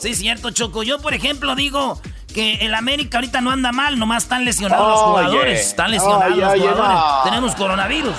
[0.00, 0.82] Sí, cierto, Choco.
[0.82, 2.00] Yo, por ejemplo, digo
[2.34, 5.60] que el América ahorita no anda mal, nomás están lesionados los jugadores.
[5.60, 7.24] Están lesionados los jugadores.
[7.24, 8.16] Tenemos coronavirus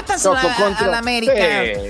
[0.00, 1.34] metas a, la América.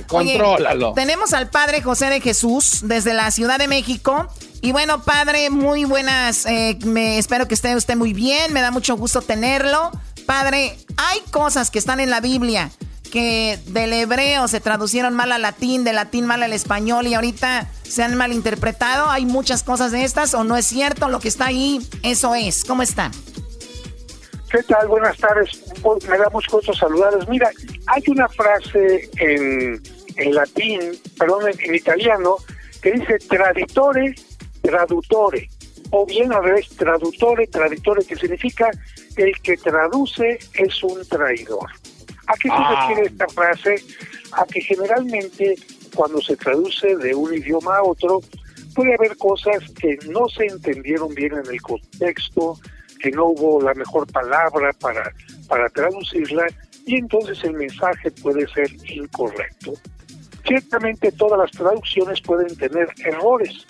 [0.06, 0.92] contrólalo.
[0.94, 4.28] tenemos al padre José de Jesús desde la Ciudad de México.
[4.62, 6.44] Y bueno, padre, muy buenas.
[6.46, 8.52] Eh, me espero que esté usted muy bien.
[8.52, 9.90] Me da mucho gusto tenerlo.
[10.26, 12.70] Padre, hay cosas que están en la Biblia
[13.10, 17.68] que del hebreo se traducieron mal al latín, del latín mal al español y ahorita
[17.82, 19.10] se han malinterpretado.
[19.10, 21.08] Hay muchas cosas de estas o no es cierto.
[21.08, 22.64] Lo que está ahí, eso es.
[22.64, 23.10] ¿Cómo está?
[24.50, 24.88] ¿Qué tal?
[24.88, 25.62] Buenas tardes.
[26.08, 27.28] Me da mucho gusto saludarles.
[27.28, 27.50] Mira,
[27.86, 29.80] hay una frase en,
[30.16, 30.80] en latín,
[31.16, 32.36] perdón, en, italiano,
[32.82, 34.12] que dice traditore,
[34.60, 35.48] traductore.
[35.90, 38.70] O bien al revés, traductore, traditore, que significa
[39.16, 41.70] el que traduce es un traidor.
[42.26, 42.88] ¿A qué se ah.
[42.88, 43.76] refiere esta frase?
[44.32, 45.54] A que generalmente
[45.94, 48.20] cuando se traduce de un idioma a otro,
[48.74, 52.58] puede haber cosas que no se entendieron bien en el contexto,
[53.00, 55.12] que no hubo la mejor palabra para,
[55.48, 56.46] para traducirla
[56.86, 59.72] y entonces el mensaje puede ser incorrecto.
[60.46, 63.66] Ciertamente todas las traducciones pueden tener errores,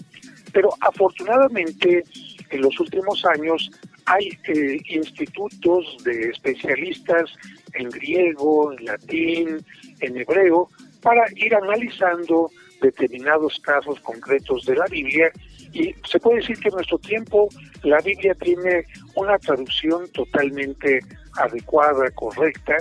[0.53, 2.05] pero afortunadamente
[2.51, 3.71] en los últimos años
[4.07, 7.31] hay eh, institutos de especialistas
[7.75, 9.65] en griego, en latín,
[10.01, 10.69] en hebreo,
[11.03, 15.31] para ir analizando determinados casos concretos de la Biblia
[15.73, 17.49] y se puede decir que en nuestro tiempo
[17.83, 21.01] la Biblia tiene una traducción totalmente
[21.37, 22.77] adecuada, correcta,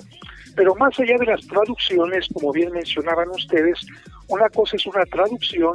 [0.56, 3.80] pero más allá de las traducciones, como bien mencionaban ustedes,
[4.28, 5.73] una cosa es una traducción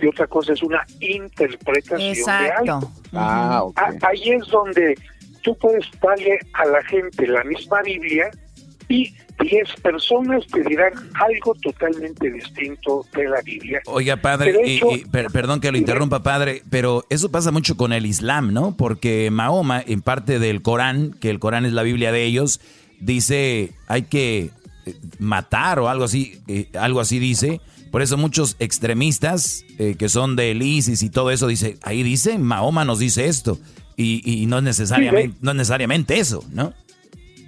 [0.00, 2.92] y otra cosa es una interpretación de algo.
[3.12, 3.64] Ah,
[4.02, 4.94] Ahí es donde
[5.42, 8.30] tú puedes darle a la gente la misma Biblia
[8.88, 13.80] y 10 personas te dirán algo totalmente distinto de la Biblia.
[13.86, 18.52] Oiga, padre, y, perdón que lo interrumpa, padre, pero eso pasa mucho con el Islam,
[18.52, 18.76] ¿no?
[18.76, 22.60] Porque Mahoma, en parte del Corán, que el Corán es la Biblia de ellos,
[23.00, 24.50] dice hay que
[24.86, 27.60] eh, matar o algo así, eh, algo así dice.
[27.90, 32.38] Por eso muchos extremistas eh, que son del ISIS y todo eso, dice, ahí dice,
[32.38, 33.58] Mahoma nos dice esto.
[33.96, 36.72] Y, no, es necesariamente, no es necesariamente eso, ¿no?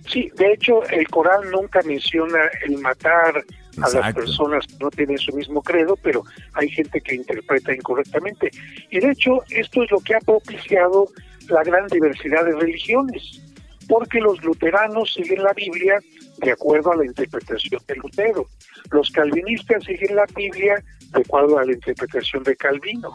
[0.06, 3.44] Sí, de hecho, el Corán nunca menciona el matar
[3.80, 6.22] a las personas que no tienen su mismo credo, pero
[6.54, 8.50] hay gente que interpreta incorrectamente.
[8.90, 11.08] Y de hecho, esto es lo que ha propiciado
[11.48, 13.40] la gran diversidad de religiones,
[13.88, 16.00] porque los luteranos siguen la Biblia
[16.38, 18.46] de acuerdo a la interpretación de Lutero,
[18.90, 20.82] los calvinistas siguen la Biblia
[21.12, 23.14] de acuerdo a la interpretación de Calvino,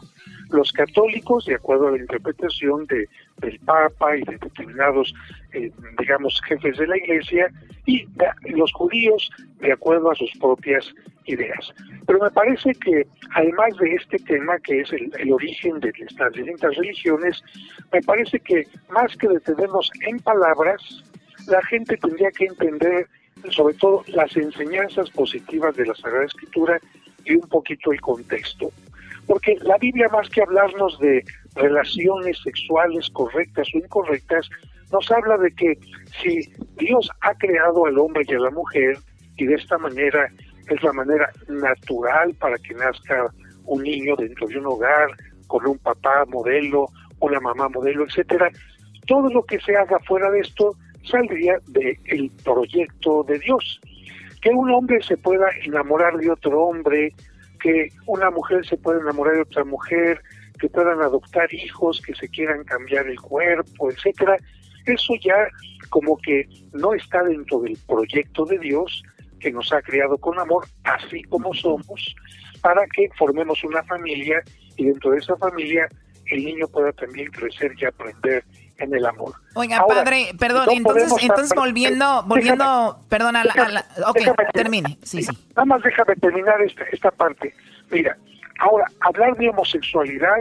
[0.49, 3.07] los católicos de acuerdo a la interpretación de,
[3.37, 5.13] del Papa y de determinados,
[5.53, 7.51] eh, digamos, jefes de la Iglesia,
[7.85, 8.05] y
[8.49, 9.29] los judíos
[9.59, 10.93] de acuerdo a sus propias
[11.25, 11.73] ideas.
[12.05, 16.33] Pero me parece que además de este tema que es el, el origen de estas
[16.33, 17.41] distintas religiones,
[17.91, 20.81] me parece que más que detenernos en palabras,
[21.47, 23.07] la gente tendría que entender
[23.51, 26.79] sobre todo las enseñanzas positivas de la Sagrada Escritura
[27.35, 28.71] un poquito el contexto.
[29.25, 31.23] Porque la Biblia, más que hablarnos de
[31.55, 34.49] relaciones sexuales correctas o incorrectas,
[34.91, 35.77] nos habla de que
[36.21, 38.97] si Dios ha creado al hombre y a la mujer,
[39.35, 40.31] y de esta manera
[40.69, 43.31] es la manera natural para que nazca
[43.65, 45.09] un niño dentro de un hogar,
[45.47, 46.87] con un papá modelo,
[47.19, 48.49] una mamá modelo, etcétera,
[49.07, 53.79] todo lo que se haga fuera de esto saldría del proyecto de Dios.
[54.41, 57.13] Que un hombre se pueda enamorar de otro hombre,
[57.57, 60.21] que una mujer se pueda enamorar de otra mujer,
[60.59, 64.37] que puedan adoptar hijos, que se quieran cambiar el cuerpo, etcétera,
[64.85, 65.47] eso ya
[65.89, 69.03] como que no está dentro del proyecto de Dios
[69.39, 72.15] que nos ha creado con amor, así como somos,
[72.61, 74.41] para que formemos una familia
[74.75, 75.87] y dentro de esa familia
[76.31, 78.43] el niño pueda también crecer y aprender
[78.79, 79.33] en el amor.
[79.55, 84.19] Oiga, padre, perdón, entonces, entonces volviendo, volviendo, perdón, a la, ok,
[84.53, 85.37] termine, sí, sí.
[85.55, 87.53] Nada más déjame terminar esta, esta parte.
[87.89, 88.17] Mira,
[88.59, 90.37] ahora, hablar de homosexualidad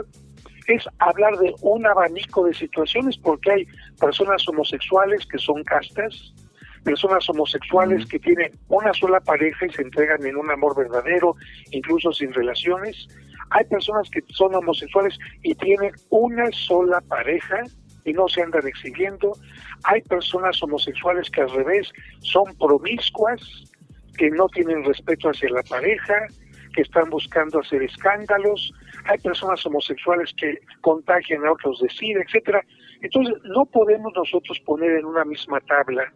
[0.66, 3.66] es hablar de un abanico de situaciones porque hay
[4.00, 6.34] personas homosexuales que son castas,
[6.84, 11.34] personas homosexuales que tienen una sola pareja y se entregan en un amor verdadero,
[11.70, 13.08] incluso sin relaciones.
[13.50, 17.62] Hay personas que son homosexuales y tienen una sola pareja
[18.06, 19.32] y no se andan exhibiendo.
[19.84, 23.40] Hay personas homosexuales que al revés son promiscuas,
[24.16, 26.14] que no tienen respeto hacia la pareja,
[26.74, 28.72] que están buscando hacer escándalos.
[29.06, 32.64] Hay personas homosexuales que contagian a otros de SIDA, etcétera.
[33.02, 36.10] Entonces, no podemos nosotros poner en una misma tabla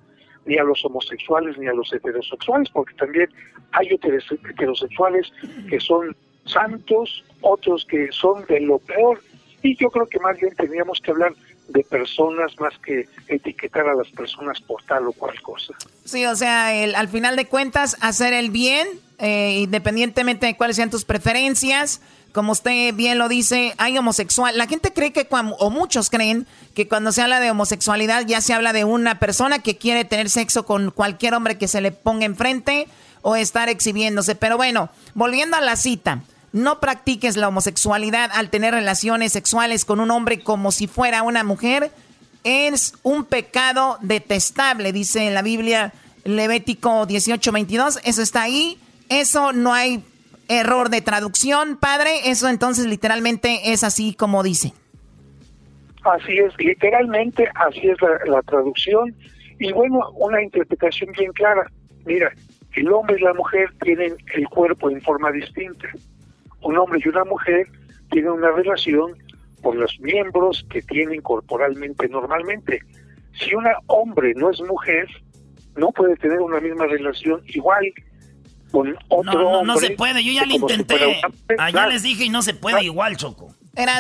[0.47, 3.29] ni a los homosexuales ni a los heterosexuales, porque también
[3.73, 5.31] hay heterosexuales
[5.69, 6.17] que son
[6.47, 9.21] santos, otros que son de lo peor,
[9.63, 11.35] y yo creo que más bien teníamos que hablar
[11.73, 15.75] de personas más que etiquetar a las personas por tal o cual cosa.
[16.05, 18.87] Sí, o sea, el, al final de cuentas, hacer el bien,
[19.19, 22.01] eh, independientemente de cuáles sean tus preferencias.
[22.33, 24.57] Como usted bien lo dice, hay homosexual.
[24.57, 28.55] La gente cree que, o muchos creen, que cuando se habla de homosexualidad ya se
[28.55, 32.27] habla de una persona que quiere tener sexo con cualquier hombre que se le ponga
[32.27, 32.87] enfrente
[33.23, 34.37] o estar exhibiéndose.
[34.37, 36.23] Pero bueno, volviendo a la cita
[36.53, 41.45] no practiques la homosexualidad al tener relaciones sexuales con un hombre como si fuera una
[41.45, 41.91] mujer.
[42.43, 45.93] Es un pecado detestable, dice en la Biblia
[46.25, 48.01] Levítico 18:22.
[48.05, 48.79] Eso está ahí.
[49.09, 50.03] Eso no hay
[50.49, 52.31] error de traducción, padre.
[52.31, 54.73] Eso entonces literalmente es así como dice.
[56.03, 59.15] Así es, literalmente así es la, la traducción.
[59.59, 61.71] Y bueno, una interpretación bien clara.
[62.07, 62.33] Mira,
[62.73, 65.89] el hombre y la mujer tienen el cuerpo en forma distinta
[66.63, 67.67] un hombre y una mujer
[68.11, 69.17] tienen una relación
[69.63, 72.81] por los miembros que tienen corporalmente normalmente.
[73.33, 75.09] Si un hombre no es mujer,
[75.77, 77.93] no puede tener una misma relación igual
[78.71, 81.21] con otro no, no, No se puede, yo ya lo intenté.
[81.59, 83.55] Allá les dije y no se puede igual, Choco.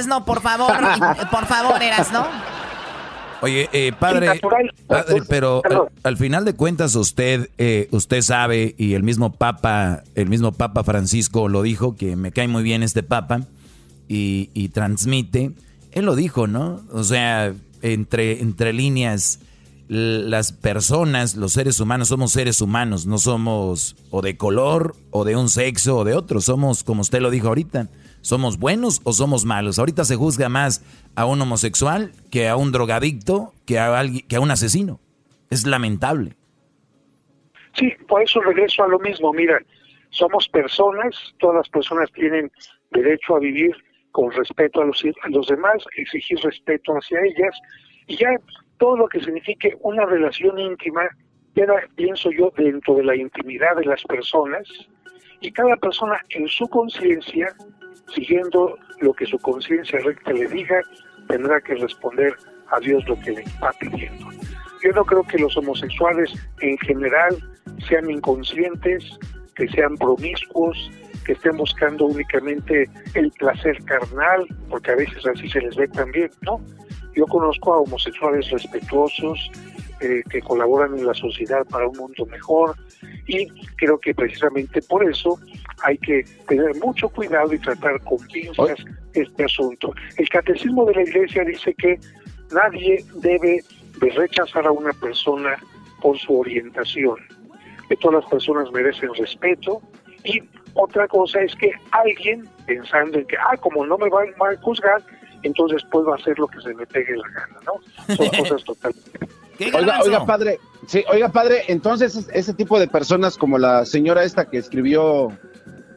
[0.06, 0.72] no, por favor,
[1.30, 2.26] por favor, Erasno.
[3.42, 4.40] Oye, eh, padre,
[5.28, 5.62] pero
[6.02, 10.84] al, final de cuentas usted, eh, usted sabe y el mismo Papa, el mismo Papa
[10.84, 13.40] Francisco lo dijo que me cae muy bien este Papa
[14.08, 15.52] y, y transmite.
[15.92, 16.82] Él lo dijo, ¿no?
[16.92, 19.40] O sea, entre entre líneas,
[19.88, 25.36] las personas, los seres humanos somos seres humanos, no somos o de color o de
[25.36, 27.88] un sexo o de otro, somos como usted lo dijo ahorita
[28.22, 29.78] ¿Somos buenos o somos malos?
[29.78, 30.84] Ahorita se juzga más
[31.16, 35.00] a un homosexual que a un drogadicto, que a, alguien, que a un asesino.
[35.48, 36.36] Es lamentable.
[37.74, 39.32] Sí, por eso regreso a lo mismo.
[39.32, 39.58] Mira,
[40.10, 42.50] somos personas, todas las personas tienen
[42.90, 43.74] derecho a vivir
[44.12, 47.56] con respeto a los, a los demás, exigir respeto hacia ellas,
[48.06, 48.28] y ya
[48.78, 51.08] todo lo que signifique una relación íntima
[51.54, 54.66] queda, pienso yo, dentro de la intimidad de las personas,
[55.40, 57.54] y cada persona en su conciencia
[58.14, 60.80] siguiendo lo que su conciencia recta le diga,
[61.28, 62.34] tendrá que responder
[62.70, 64.26] a Dios lo que le está pidiendo.
[64.82, 66.30] Yo no creo que los homosexuales
[66.60, 67.36] en general
[67.88, 69.04] sean inconscientes,
[69.54, 70.90] que sean promiscuos,
[71.24, 76.30] que estén buscando únicamente el placer carnal, porque a veces así se les ve también,
[76.42, 76.60] ¿no?
[77.14, 79.50] Yo conozco a homosexuales respetuosos,
[80.00, 82.74] eh, que colaboran en la sociedad para un mundo mejor
[83.26, 83.46] y
[83.76, 85.38] creo que precisamente por eso
[85.82, 88.76] hay que tener mucho cuidado y tratar con pinzas
[89.12, 89.92] este asunto.
[90.16, 91.98] El catecismo de la iglesia dice que
[92.52, 93.62] nadie debe
[94.00, 95.56] de rechazar a una persona
[96.00, 97.16] por su orientación,
[97.88, 99.82] que todas las personas merecen respeto
[100.24, 100.42] y
[100.74, 105.02] otra cosa es que alguien pensando en que, ah, como no me van a juzgar,
[105.42, 108.14] entonces puedo hacer lo que se me pegue la gana, ¿no?
[108.14, 109.09] Son cosas totalmente
[109.60, 114.46] Oiga, oiga, padre, sí, oiga, padre, entonces ese tipo de personas como la señora esta
[114.48, 115.32] que escribió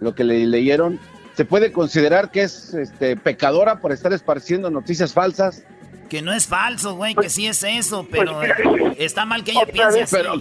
[0.01, 0.99] lo que le leyeron,
[1.36, 5.64] se puede considerar que es este, pecadora por estar esparciendo noticias falsas.
[6.09, 8.41] Que no es falso, güey, que sí es eso, pero
[8.97, 10.16] está mal que ella piense así.
[10.16, 10.34] Pero,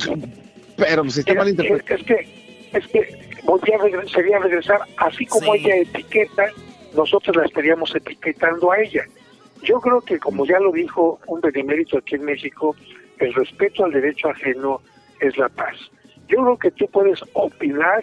[0.76, 1.98] pero si está mal interpretado.
[1.98, 6.50] Es que, es que volvía a sería regresar, así como ella etiqueta,
[6.94, 9.04] nosotros la estaríamos etiquetando a ella.
[9.62, 12.76] Yo creo que, como ya lo dijo un benemérito aquí en México,
[13.24, 14.80] el respeto al derecho ajeno
[15.20, 15.76] es la paz.
[16.28, 18.02] Yo creo que tú puedes opinar,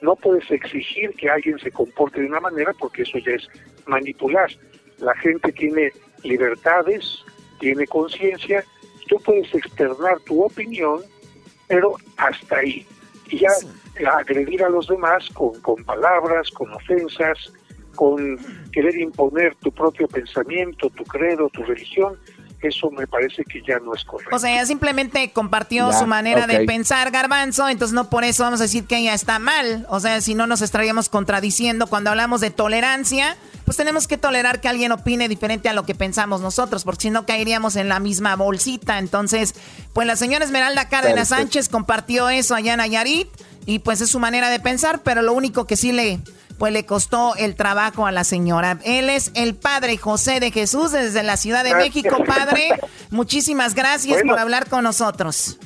[0.00, 3.48] no puedes exigir que alguien se comporte de una manera porque eso ya es
[3.86, 4.50] manipular.
[4.98, 5.92] La gente tiene
[6.22, 7.24] libertades,
[7.60, 8.64] tiene conciencia,
[9.08, 11.02] tú puedes externar tu opinión,
[11.66, 12.86] pero hasta ahí.
[13.30, 13.50] Y ya
[14.12, 17.52] agredir a los demás con, con palabras, con ofensas,
[17.94, 18.38] con
[18.72, 22.16] querer imponer tu propio pensamiento, tu credo, tu religión,
[22.60, 24.34] eso me parece que ya no es correcto.
[24.34, 28.60] O sea, ella simplemente compartió su manera de pensar, Garbanzo, entonces no por eso vamos
[28.60, 29.86] a decir que ella está mal.
[29.90, 34.60] O sea, si no nos estaríamos contradiciendo cuando hablamos de tolerancia, pues tenemos que tolerar
[34.60, 38.00] que alguien opine diferente a lo que pensamos nosotros, porque si no caeríamos en la
[38.00, 38.98] misma bolsita.
[38.98, 39.54] Entonces,
[39.92, 43.28] pues la señora Esmeralda Cárdenas Sánchez compartió eso allá en Nayarit
[43.66, 46.20] y pues es su manera de pensar, pero lo único que sí le
[46.58, 48.78] pues le costó el trabajo a la señora.
[48.84, 52.24] Él es el padre José de Jesús desde la Ciudad de México.
[52.26, 52.68] Padre,
[53.10, 55.58] muchísimas gracias por hablar con nosotros.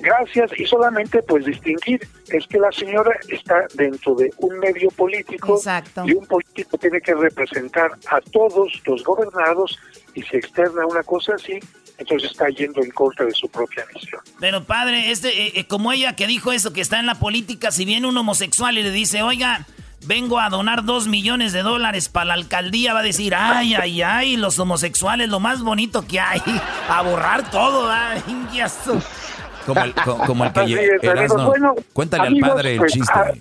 [0.00, 2.00] Gracias y solamente pues distinguir
[2.30, 6.04] es que la señora está dentro de un medio político Exacto.
[6.06, 9.78] y un político tiene que representar a todos los gobernados
[10.14, 11.60] y si externa una cosa así,
[11.98, 14.22] entonces está yendo en contra de su propia misión.
[14.40, 17.70] Pero padre, este, eh, eh, como ella que dijo eso, que está en la política,
[17.70, 19.66] si viene un homosexual y le dice, oiga,
[20.06, 24.02] vengo a donar dos millones de dólares para la alcaldía, va a decir, ay, ay,
[24.02, 26.42] ay, los homosexuales, lo más bonito que hay,
[26.88, 28.22] a borrar todo, ay,
[29.66, 29.94] como el,
[30.26, 33.12] como el que bueno, Cuéntale al padre el pues, chiste.
[33.18, 33.32] A,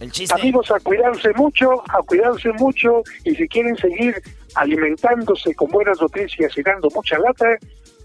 [0.00, 0.34] el chiste.
[0.34, 4.14] Amigos, a cuidarse mucho, a cuidarse mucho, y si quieren seguir
[4.54, 7.46] alimentándose con buenas noticias y dando mucha lata,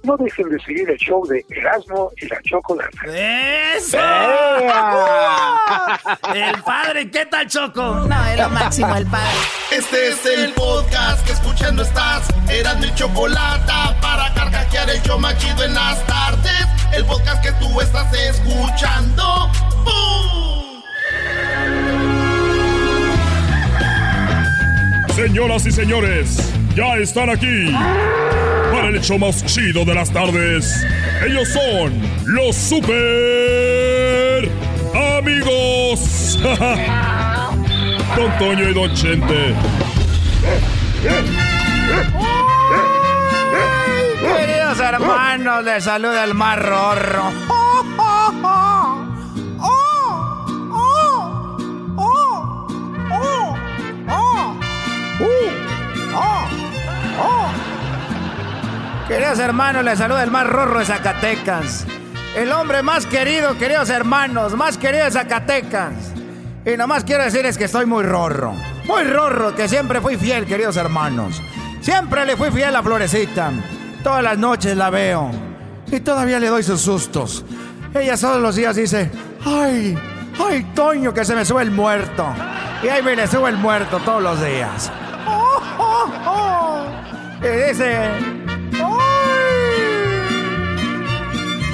[0.04, 3.02] no dejen de seguir el show de Erasmo y la Chocolata.
[3.08, 3.98] ¡Eso!
[6.34, 7.82] el padre, ¿qué tal, Choco?
[7.82, 9.38] No, es lo máximo, el padre.
[9.72, 12.28] Este es el podcast que escuchando estás.
[12.50, 16.68] Erasmo y Chocolata para carcajear el show machido en las tardes.
[16.94, 19.50] El podcast que tú estás escuchando.
[19.84, 20.61] ¡Bum!
[25.22, 27.72] Señoras y señores, ya están aquí
[28.72, 30.84] para el hecho más chido de las tardes.
[31.24, 31.94] Ellos son
[32.26, 34.50] los super
[35.20, 36.40] amigos.
[38.16, 39.54] Don Toño y Don Chente.
[44.22, 46.68] Queridos hermanos, les saluda el mar.
[59.12, 61.86] Queridos hermanos, les saluda el más rorro de Zacatecas.
[62.34, 65.94] El hombre más querido, queridos hermanos, más querido de Zacatecas.
[66.66, 68.54] Y nomás quiero decirles que estoy muy rorro.
[68.86, 71.42] Muy rorro, que siempre fui fiel, queridos hermanos.
[71.82, 73.52] Siempre le fui fiel a Florecita.
[74.02, 75.30] Todas las noches la veo.
[75.92, 77.44] Y todavía le doy sus sustos.
[77.94, 79.12] Ella todos los días dice,
[79.46, 79.98] ay,
[80.40, 82.26] ay, Toño, que se me sube el muerto.
[82.82, 84.90] Y ahí me le sube el muerto todos los días.
[87.44, 88.10] Y dice,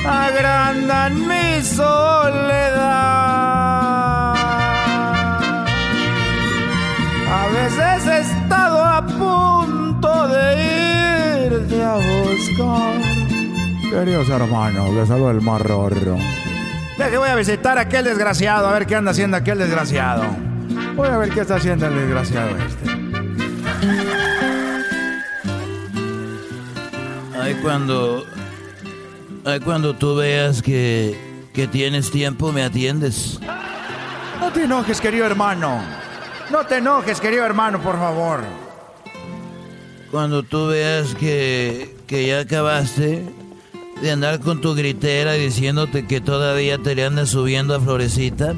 [0.05, 3.07] agrandan mi soledad.
[7.29, 12.93] A veces he estado a punto de irte a buscar.
[13.89, 16.17] Queridos hermanos, les saludo el marrorro.
[16.97, 20.23] Deje, voy a visitar a aquel desgraciado, a ver qué anda haciendo aquel desgraciado.
[20.95, 24.16] Voy a ver qué está haciendo el desgraciado este.
[27.47, 28.25] Ay, cuando
[29.63, 31.17] cuando tú veas que,
[31.53, 33.39] que tienes tiempo, me atiendes.
[34.41, 35.81] No te enojes, querido hermano.
[36.51, 38.41] No te enojes, querido hermano, por favor.
[40.11, 43.23] Cuando tú veas que, que ya acabaste
[44.01, 48.55] de andar con tu gritera diciéndote que todavía te le andas subiendo a Florecita,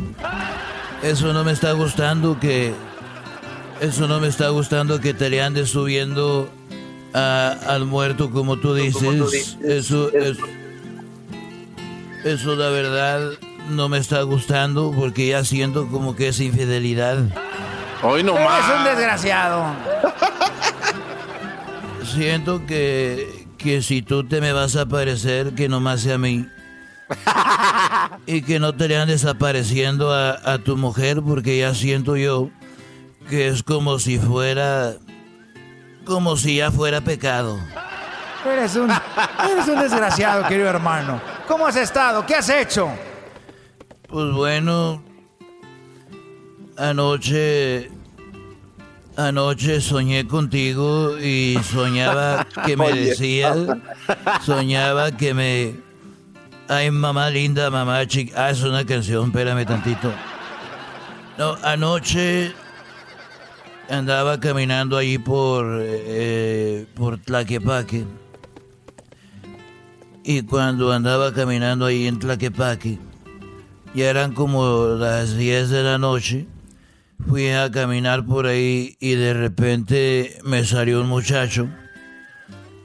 [1.04, 2.74] eso no me está gustando que...
[3.82, 6.50] Eso no me está gustando que te le andes subiendo
[7.14, 9.58] a, al muerto como tú dices.
[9.64, 10.44] Eso, eso,
[12.24, 13.32] eso la verdad
[13.70, 17.20] no me está gustando porque ya siento como que es infidelidad.
[18.02, 18.70] Hoy no más.
[18.70, 19.66] Es un desgraciado.
[22.06, 26.48] Siento que, que si tú te me vas a aparecer, que nomás sea a mí.
[28.26, 32.50] y que no te le andes desapareciendo a, a tu mujer porque ya siento yo
[33.30, 34.96] que es como si fuera,
[36.10, 37.60] como si ya fuera pecado.
[38.44, 41.22] Eres un, eres un desgraciado, querido hermano.
[41.48, 42.26] ¿Cómo has estado?
[42.26, 42.90] ¿Qué has hecho?
[44.08, 45.04] Pues bueno,
[46.78, 47.92] anoche,
[49.18, 53.56] anoche soñé contigo y soñaba que me decías,
[54.44, 55.76] soñaba que me,
[56.68, 60.12] ay mamá linda, mamá chica, ah, es una canción, espérame tantito.
[61.38, 62.56] No, anoche
[63.90, 68.06] andaba caminando allí por, eh, por Tlaquepaque.
[70.24, 73.00] Y cuando andaba caminando ahí en Tlaquepaque,
[73.96, 76.48] ya eran como las 10 de la noche.
[77.28, 81.68] Fui a caminar por ahí y de repente me salió un muchacho.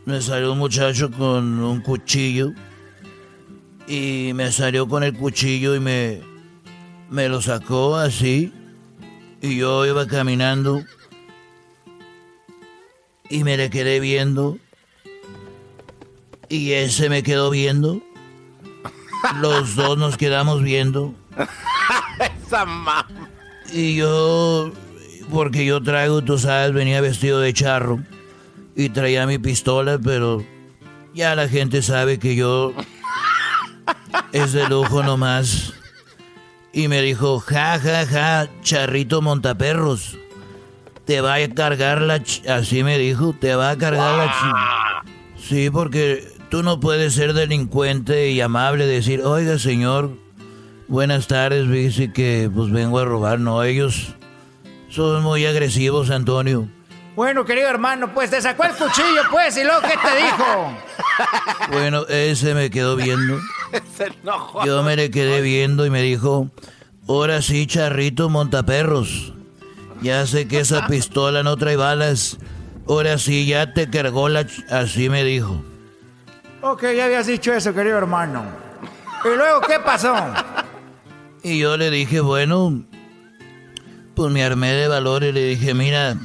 [0.07, 2.53] Me salió un muchacho con un cuchillo.
[3.87, 6.23] Y me salió con el cuchillo y me,
[7.11, 8.53] me lo sacó así.
[9.45, 10.83] Y yo iba caminando.
[13.29, 14.57] Y me le quedé viendo.
[16.49, 18.01] Y ese me quedó viendo.
[19.43, 21.15] Los dos nos quedamos viendo.
[22.47, 23.07] Esa mamá.
[23.71, 24.73] Y yo,
[25.31, 28.03] porque yo traigo, tú sabes, venía vestido de charro
[28.75, 30.43] y traía mi pistola, pero
[31.13, 32.73] ya la gente sabe que yo
[34.33, 35.74] es de lujo nomás.
[36.75, 40.19] Y me dijo, ja, ja, ja, charrito montaperros.
[41.05, 42.19] Te va a cargar la...
[42.19, 44.27] ch-", Así me dijo, te va a cargar la...
[44.33, 45.39] ch-".
[45.41, 50.17] Sí, porque tú no puedes ser delincuente y amable, decir, oiga señor,
[50.89, 53.39] buenas tardes, dice que pues vengo a robar.
[53.39, 54.15] No, ellos
[54.89, 56.69] son muy agresivos, Antonio.
[57.15, 60.73] Bueno, querido hermano, pues te sacó el cuchillo, pues, y luego, ¿qué te dijo?
[61.71, 63.39] Bueno, ese me quedó viendo.
[63.97, 64.65] Se enojó.
[64.65, 66.51] Yo me le quedé viendo y me dijo,
[67.09, 69.33] ahora sí, charrito montaperros.
[70.03, 72.39] Ya sé que esa pistola no trae balas.
[72.89, 74.43] Ahora sí, ya te cargó la...
[74.47, 74.65] ch-".
[74.71, 75.63] Así me dijo.
[76.61, 78.45] Ok, ya habías dicho eso, querido hermano.
[79.25, 80.15] ¿Y luego qué pasó?
[81.43, 82.85] Y yo le dije, bueno,
[84.15, 86.17] pues me armé de valor y le dije, mira,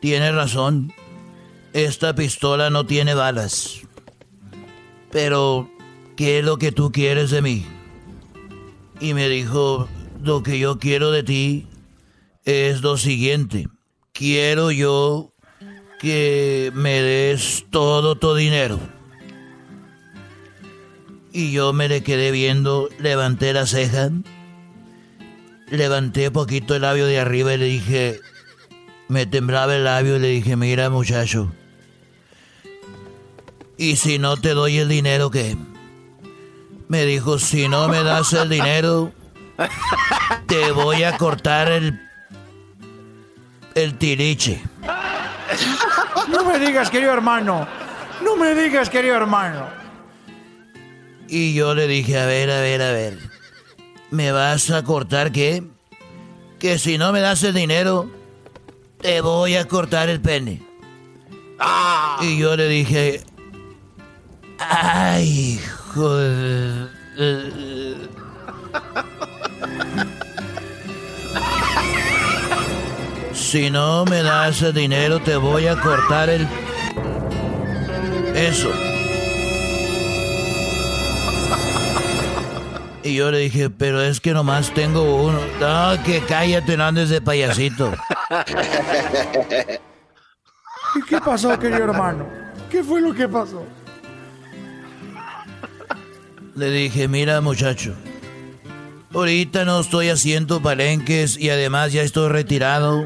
[0.00, 0.92] tienes razón,
[1.72, 3.82] esta pistola no tiene balas.
[5.10, 5.70] Pero,
[6.16, 7.66] ¿qué es lo que tú quieres de mí?
[9.00, 9.88] Y me dijo,
[10.22, 11.66] lo que yo quiero de ti
[12.44, 13.68] es lo siguiente.
[14.12, 15.30] Quiero yo
[16.00, 18.78] que me des todo tu dinero.
[21.32, 24.10] Y yo me le quedé viendo, levanté la ceja,
[25.70, 28.20] levanté poquito el labio de arriba y le dije,
[29.08, 31.52] me temblaba el labio y le dije, mira muchacho,
[33.76, 35.56] ¿y si no te doy el dinero qué?
[36.88, 39.12] Me dijo, si no me das el dinero,
[40.46, 42.00] te voy a cortar el,
[43.74, 44.62] el tiriche.
[46.28, 47.66] No me digas, querido hermano.
[48.22, 49.66] No me digas, querido hermano.
[51.28, 53.18] Y yo le dije, a ver, a ver, a ver.
[54.10, 55.64] ¿Me vas a cortar qué?
[56.58, 58.10] Que si no me das el dinero,
[59.00, 60.62] te voy a cortar el pene.
[62.20, 63.22] Y yo le dije,
[64.58, 65.60] ay,
[73.32, 76.46] Si no me das el dinero, te voy a cortar el...
[78.34, 78.70] Eso.
[83.02, 85.38] Y yo le dije, pero es que nomás tengo uno.
[85.60, 87.94] No, que cállate, no andes de payasito.
[90.94, 92.26] ¿Y qué pasó, querido hermano?
[92.68, 93.64] ¿Qué fue lo que pasó?
[96.56, 97.94] Le dije, mira muchacho,
[99.12, 103.04] ahorita no estoy haciendo palenques y además ya estoy retirado.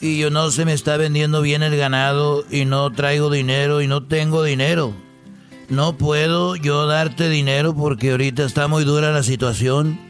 [0.00, 3.86] Y yo no se me está vendiendo bien el ganado y no traigo dinero y
[3.86, 4.94] no tengo dinero.
[5.68, 10.00] No puedo yo darte dinero porque ahorita está muy dura la situación.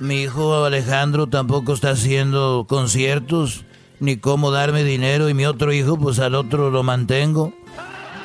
[0.00, 3.64] Mi hijo Alejandro tampoco está haciendo conciertos
[4.00, 7.54] ni cómo darme dinero y mi otro hijo pues al otro lo mantengo.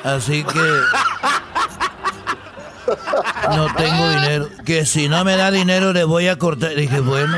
[0.02, 0.60] Así que
[3.54, 4.48] no tengo dinero.
[4.64, 6.74] Que si no me da dinero le voy a cortar.
[6.74, 7.36] Dije, bueno,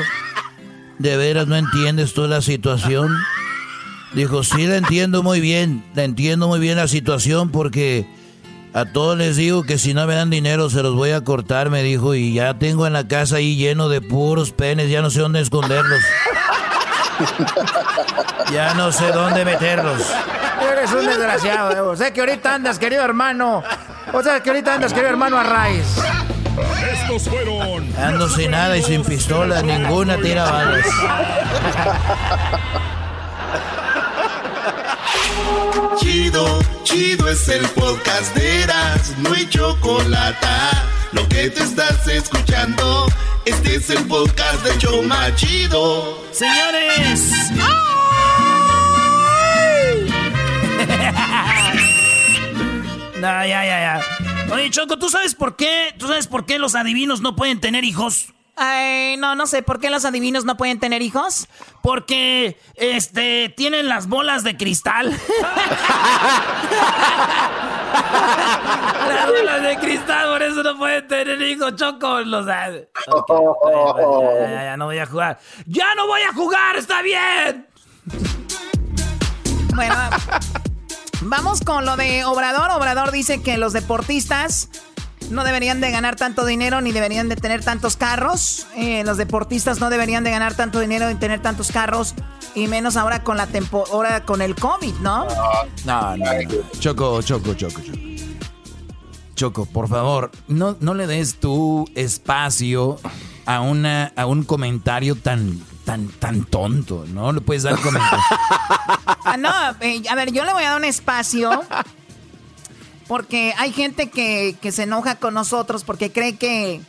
[0.98, 3.16] de veras no entiendes tú la situación.
[4.14, 5.84] Dijo, sí, la entiendo muy bien.
[5.94, 8.06] La entiendo muy bien la situación porque
[8.72, 11.70] a todos les digo que si no me dan dinero se los voy a cortar,
[11.70, 12.14] me dijo.
[12.14, 15.40] Y ya tengo en la casa ahí lleno de puros penes, ya no sé dónde
[15.40, 16.00] esconderlos.
[18.52, 20.02] Ya no sé dónde meterlos.
[20.72, 21.80] Eres un desgraciado, eh.
[21.80, 23.62] O sea que ahorita andas, querido hermano.
[24.12, 25.86] O sea que ahorita andas, querido hermano, a raíz.
[26.92, 27.88] Estos fueron.
[27.96, 30.86] Ando sin nada y sin pistola, ninguna tira balas.
[35.98, 40.46] Chido, chido es el podcast de Eras, no hay chocolate.
[41.12, 43.06] Lo que te estás escuchando,
[43.44, 46.18] este es el podcast de Choma Chido.
[46.32, 47.32] Señores.
[53.20, 54.00] no, ya, ya, ya.
[54.52, 55.94] Oye, Choco, ¿tú sabes por qué?
[55.98, 58.32] ¿Tú sabes por qué los adivinos no pueden tener hijos?
[58.56, 61.48] Ay, no, no sé, ¿por qué los adivinos no pueden tener hijos?
[61.82, 65.08] Porque, este, tienen las bolas de cristal.
[69.08, 72.20] las bolas de cristal, por eso no pueden tener hijos, Choco.
[72.20, 72.70] Los, ya,
[74.50, 75.38] ya, ya, no voy a jugar.
[75.66, 76.76] ¡Ya no voy a jugar!
[76.76, 77.66] ¡Está bien!
[79.74, 79.94] Bueno,
[81.22, 82.70] vamos con lo de Obrador.
[82.70, 84.68] Obrador dice que los deportistas
[85.30, 88.66] no deberían de ganar tanto dinero ni deberían de tener tantos carros.
[88.76, 92.14] Eh, los deportistas no deberían de ganar tanto dinero ni tener tantos carros.
[92.54, 95.26] Y menos ahora con la temporada con el COVID, ¿no?
[95.84, 96.24] No, no, no.
[96.78, 97.98] Choco, choco, choco, choco.
[99.36, 102.98] Choco, por favor, no, no le des tu espacio
[103.46, 105.58] a, a un comentario tan,
[106.18, 107.32] tan, tonto, ¿no?
[107.32, 108.24] Le puedes dar comentario.
[109.24, 111.62] Ah, no, eh, a ver, yo le voy a dar un espacio
[113.06, 116.80] porque hay gente que, que se enoja con nosotros porque cree que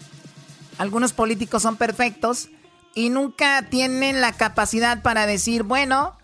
[0.78, 2.50] algunos políticos son perfectos
[2.96, 6.16] y nunca tienen la capacidad para decir, bueno,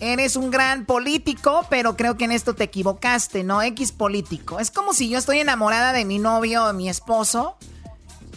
[0.00, 3.62] eres un gran político, pero creo que en esto te equivocaste, ¿no?
[3.62, 4.58] X político.
[4.58, 7.56] Es como si yo estoy enamorada de mi novio o mi esposo.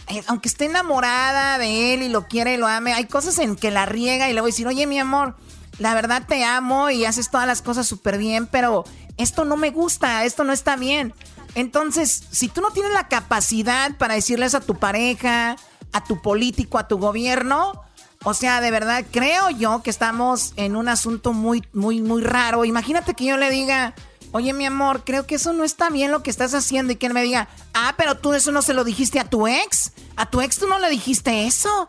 [0.08, 3.56] Eh, Aunque esté enamorada de él y lo quiere y lo ame, hay cosas en
[3.56, 5.36] que la riega y le voy a decir, oye, mi amor,
[5.78, 8.84] la verdad te amo y haces todas las cosas súper bien, pero
[9.16, 11.14] esto no me gusta, esto no está bien.
[11.54, 15.56] Entonces, si tú no tienes la capacidad para decirles a tu pareja,
[15.92, 17.82] a tu político, a tu gobierno,
[18.24, 22.64] o sea, de verdad creo yo que estamos en un asunto muy, muy, muy raro.
[22.64, 23.94] Imagínate que yo le diga,
[24.36, 27.06] oye mi amor, creo que eso no está bien lo que estás haciendo y que
[27.06, 29.92] él me diga, ah, pero tú eso no se lo dijiste a tu ex.
[30.14, 31.88] A tu ex tú no le dijiste eso.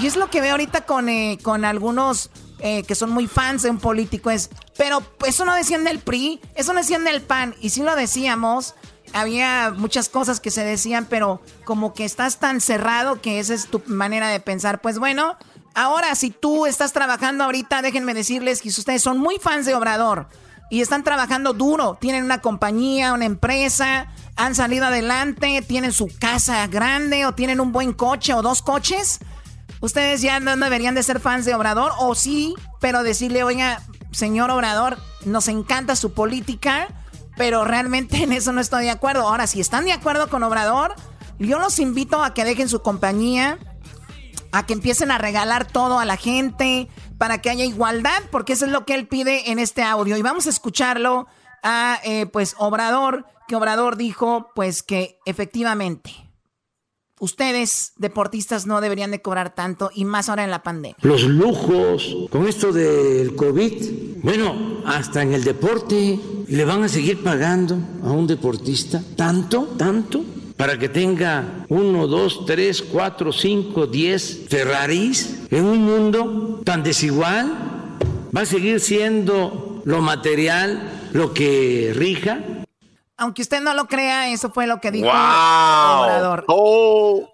[0.00, 3.62] Y es lo que veo ahorita con, eh, con algunos eh, que son muy fans
[3.62, 7.54] de un político es, pero eso no decían del PRI, eso no decían del PAN.
[7.60, 8.74] Y si lo decíamos,
[9.12, 13.68] había muchas cosas que se decían, pero como que estás tan cerrado que esa es
[13.68, 14.80] tu manera de pensar.
[14.80, 15.36] Pues bueno,
[15.74, 19.76] ahora si tú estás trabajando ahorita, déjenme decirles que si ustedes son muy fans de
[19.76, 20.26] Obrador
[20.74, 26.66] y están trabajando duro, tienen una compañía, una empresa, han salido adelante, tienen su casa
[26.66, 29.20] grande o tienen un buen coche o dos coches,
[29.78, 34.50] ustedes ya no deberían de ser fans de Obrador o sí, pero decirle, oiga, señor
[34.50, 36.88] Obrador, nos encanta su política,
[37.36, 39.28] pero realmente en eso no estoy de acuerdo.
[39.28, 40.96] Ahora, si están de acuerdo con Obrador,
[41.38, 43.58] yo los invito a que dejen su compañía,
[44.54, 46.88] a que empiecen a regalar todo a la gente,
[47.18, 50.16] para que haya igualdad, porque eso es lo que él pide en este audio.
[50.16, 51.26] Y vamos a escucharlo
[51.64, 56.12] a, eh, pues, Obrador, que Obrador dijo, pues, que efectivamente
[57.18, 60.96] ustedes, deportistas, no deberían de cobrar tanto y más ahora en la pandemia.
[61.00, 67.24] Los lujos, con esto del COVID, bueno, hasta en el deporte le van a seguir
[67.24, 70.24] pagando a un deportista tanto, tanto,
[70.56, 77.52] para que tenga uno, dos, tres, cuatro, cinco, diez Ferraris en un mundo tan desigual.
[78.36, 82.40] Va a seguir siendo lo material lo que rija.
[83.16, 85.14] Aunque usted no lo crea, eso fue lo que dijo ¡Wow!
[85.14, 86.44] Obrador.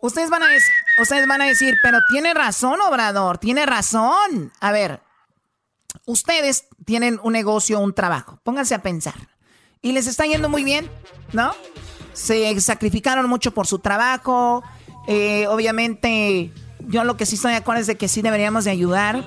[0.02, 4.52] Ustedes, van a dec- ustedes van a decir, pero tiene razón, Obrador, tiene razón.
[4.60, 5.00] A ver,
[6.04, 8.38] ustedes tienen un negocio, un trabajo.
[8.42, 9.14] Pónganse a pensar.
[9.80, 10.90] Y les está yendo muy bien,
[11.32, 11.52] ¿no?
[12.12, 14.62] Se sacrificaron mucho por su trabajo.
[15.06, 16.52] Eh, obviamente,
[16.86, 19.24] yo lo que sí estoy de acuerdo es de que sí deberíamos de ayudar.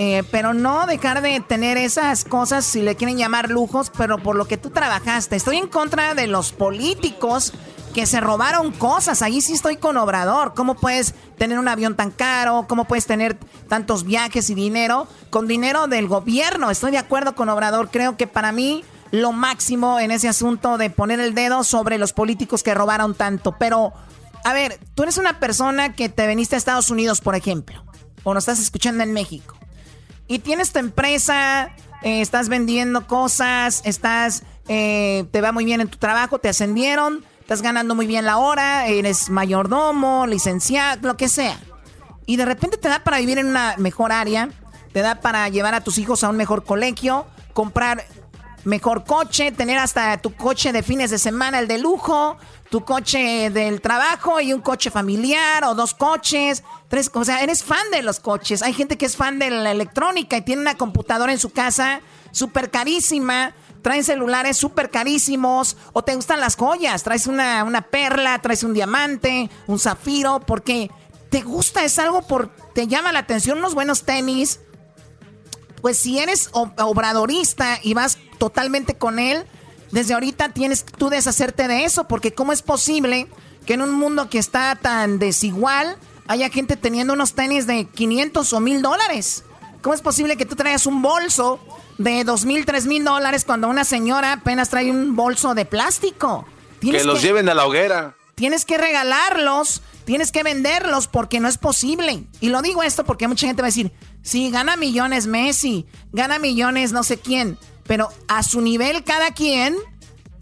[0.00, 4.36] Eh, pero no dejar de tener esas cosas, si le quieren llamar lujos, pero por
[4.36, 5.34] lo que tú trabajaste.
[5.34, 7.52] Estoy en contra de los políticos
[7.94, 9.22] que se robaron cosas.
[9.22, 10.54] Ahí sí estoy con Obrador.
[10.54, 12.66] ¿Cómo puedes tener un avión tan caro?
[12.68, 13.36] ¿Cómo puedes tener
[13.68, 15.08] tantos viajes y dinero?
[15.30, 16.70] Con dinero del gobierno.
[16.70, 17.90] Estoy de acuerdo con Obrador.
[17.90, 22.12] Creo que para mí lo máximo en ese asunto de poner el dedo sobre los
[22.12, 23.56] políticos que robaron tanto.
[23.58, 23.92] Pero,
[24.44, 27.84] a ver, tú eres una persona que te veniste a Estados Unidos, por ejemplo,
[28.24, 29.58] o nos estás escuchando en México
[30.28, 31.70] y tienes tu empresa,
[32.02, 37.24] eh, estás vendiendo cosas, estás, eh, te va muy bien en tu trabajo, te ascendieron,
[37.40, 41.58] estás ganando muy bien la hora, eres mayordomo, licenciado, lo que sea.
[42.26, 44.50] Y de repente te da para vivir en una mejor área,
[44.92, 48.04] te da para llevar a tus hijos a un mejor colegio, comprar
[48.68, 52.36] mejor coche, tener hasta tu coche de fines de semana, el de lujo,
[52.70, 57.64] tu coche del trabajo y un coche familiar o dos coches, tres, o sea, eres
[57.64, 58.62] fan de los coches.
[58.62, 62.02] Hay gente que es fan de la electrónica y tiene una computadora en su casa
[62.30, 68.38] súper carísima, traen celulares súper carísimos o te gustan las joyas, traes una, una perla,
[68.42, 70.90] traes un diamante, un zafiro, porque
[71.30, 74.60] te gusta, es algo por, te llama la atención, unos buenos tenis.
[75.80, 79.44] Pues si eres obradorista y vas totalmente con él,
[79.90, 83.26] desde ahorita tienes tú deshacerte de eso, porque ¿cómo es posible
[83.66, 88.52] que en un mundo que está tan desigual haya gente teniendo unos tenis de 500
[88.52, 89.44] o 1000 dólares?
[89.82, 91.60] ¿Cómo es posible que tú traigas un bolso
[91.98, 96.46] de 2 mil, 3 mil dólares cuando una señora apenas trae un bolso de plástico?
[96.80, 98.14] que los lleven a la hoguera.
[98.34, 102.24] Tienes que regalarlos, tienes que venderlos porque no es posible.
[102.40, 106.38] Y lo digo esto porque mucha gente va a decir, sí, gana millones Messi, gana
[106.38, 107.58] millones no sé quién.
[107.88, 109.76] Pero a su nivel cada quien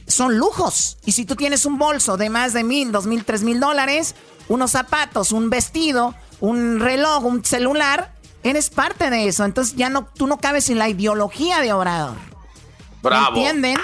[0.06, 0.98] son lujos.
[1.06, 4.14] Y si tú tienes un bolso de más de mil, dos mil, tres mil dólares,
[4.48, 9.44] unos zapatos, un vestido, un reloj, un celular, eres parte de eso.
[9.44, 12.16] Entonces ya no, tú no cabes en la ideología de Obrador.
[13.02, 13.36] Bravo.
[13.36, 13.78] ¿Entienden?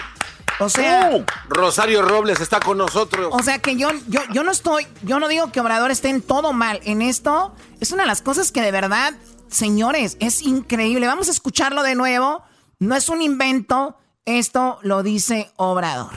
[0.59, 3.33] O sea, uh, Rosario Robles está con nosotros.
[3.33, 6.23] O sea que yo, yo, yo no estoy, yo no digo que Obrador esté en
[6.23, 6.81] todo mal.
[6.85, 9.15] En esto es una de las cosas que de verdad,
[9.49, 11.07] señores, es increíble.
[11.07, 12.45] Vamos a escucharlo de nuevo
[12.83, 16.11] no es un invento, esto lo dice Obrador.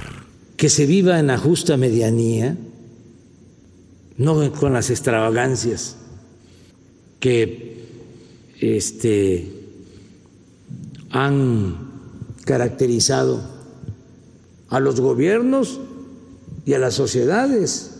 [0.57, 2.57] Que se viva en la justa medianía,
[4.17, 5.95] no con las extravagancias
[7.19, 7.85] que
[8.59, 9.47] este,
[11.11, 11.91] han
[12.45, 13.43] caracterizado
[14.69, 15.79] a los gobiernos
[16.65, 17.91] y a las sociedades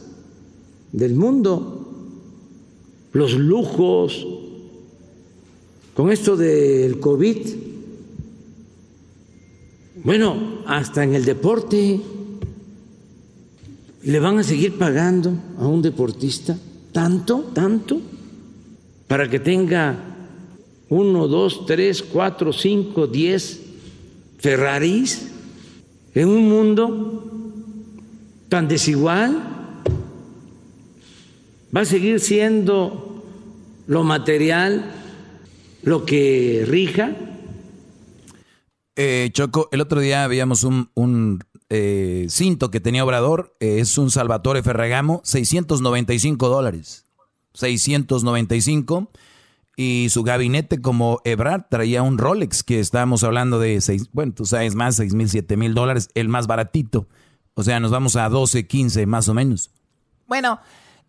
[0.91, 1.87] del mundo,
[3.13, 4.25] los lujos,
[5.93, 7.64] con esto del COVID
[10.05, 11.99] bueno, hasta en el deporte
[14.03, 16.55] le van a seguir pagando a un deportista
[16.91, 17.99] tanto, tanto,
[19.07, 19.97] para que tenga
[20.89, 23.61] uno, dos, tres, cuatro, cinco, diez
[24.37, 25.31] Ferraris
[26.13, 27.23] en un mundo
[28.47, 29.41] tan desigual.
[31.75, 33.23] Va a seguir siendo
[33.87, 34.91] lo material
[35.81, 37.15] lo que rija
[38.95, 44.11] eh, Choco, el otro día veíamos un, eh, cinto que tenía Obrador, eh, es un
[44.11, 47.05] Salvatore Ferragamo, 695 dólares.
[47.53, 49.09] 695.
[49.77, 54.45] Y su gabinete como Ebrard traía un Rolex que estábamos hablando de, seis, bueno, tú
[54.45, 57.07] sabes más, 6 mil, 7 mil dólares, el más baratito.
[57.55, 59.71] O sea, nos vamos a 12, 15 más o menos.
[60.27, 60.61] Bueno,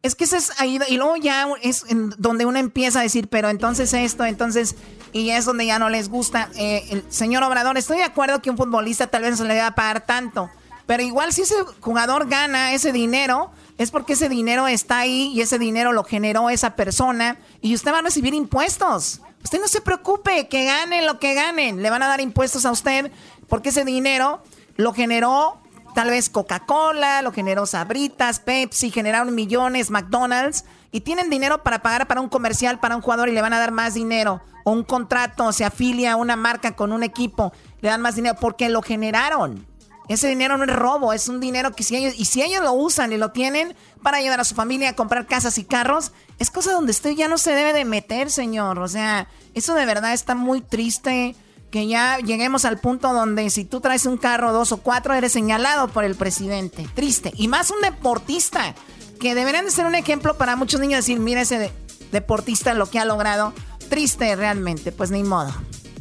[0.02, 1.84] es que ese es ahí, y luego ya es
[2.18, 4.76] donde uno empieza a decir, pero entonces esto, entonces,
[5.16, 6.50] y es donde ya no les gusta.
[6.56, 9.58] Eh, el señor Obrador, estoy de acuerdo que un futbolista tal vez no se le
[9.58, 10.50] va a pagar tanto,
[10.86, 15.40] pero igual si ese jugador gana ese dinero, es porque ese dinero está ahí y
[15.40, 19.22] ese dinero lo generó esa persona y usted va a recibir impuestos.
[19.42, 22.70] Usted no se preocupe, que ganen lo que ganen, le van a dar impuestos a
[22.70, 23.10] usted
[23.48, 24.42] porque ese dinero
[24.76, 25.60] lo generó
[25.96, 30.66] Tal vez Coca-Cola, lo generó Sabritas, Pepsi, generaron millones, McDonald's,
[30.96, 33.58] y tienen dinero para pagar para un comercial, para un jugador y le van a
[33.58, 34.40] dar más dinero.
[34.64, 38.38] O un contrato, se afilia a una marca con un equipo, le dan más dinero
[38.40, 39.66] porque lo generaron.
[40.08, 42.72] Ese dinero no es robo, es un dinero que si ellos, y si ellos lo
[42.72, 46.50] usan y lo tienen para ayudar a su familia a comprar casas y carros, es
[46.50, 48.78] cosa donde usted ya no se debe de meter, señor.
[48.78, 51.36] O sea, eso de verdad está muy triste
[51.70, 55.32] que ya lleguemos al punto donde si tú traes un carro, dos o cuatro, eres
[55.32, 56.88] señalado por el presidente.
[56.94, 57.34] Triste.
[57.36, 58.74] Y más un deportista,
[59.18, 61.72] que deberían de ser un ejemplo para muchos niños decir, mira ese
[62.12, 63.52] deportista lo que ha logrado.
[63.88, 65.52] Triste realmente, pues ni modo.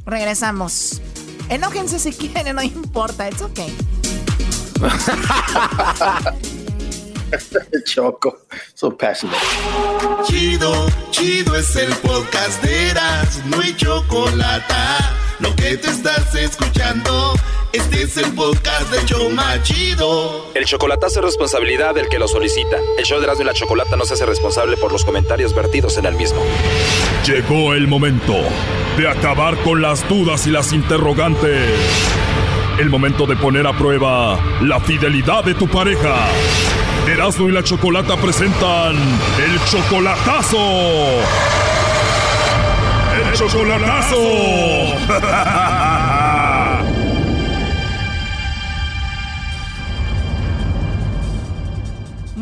[0.05, 1.01] Regresamos.
[1.49, 3.75] Enójense si quieren, no importa, it's okay.
[7.85, 8.39] Choco,
[8.73, 9.39] so passionate.
[10.25, 14.73] Chido, chido es el podcast de Eras, no hay chocolate
[15.39, 17.33] lo que te estás escuchando,
[17.73, 20.51] este es el podcast de Choma Chido.
[20.53, 22.77] El chocolatazo es responsabilidad del que lo solicita.
[22.97, 25.97] El show de Erasmo y la Chocolata no se hace responsable por los comentarios vertidos
[25.97, 26.41] en el mismo.
[27.25, 28.35] Llegó el momento
[28.97, 31.69] de acabar con las dudas y las interrogantes.
[32.79, 36.27] El momento de poner a prueba la fidelidad de tu pareja.
[37.07, 41.64] Erasmo y la Chocolata presentan el chocolatazo ¡El
[43.35, 44.15] chocolatazo!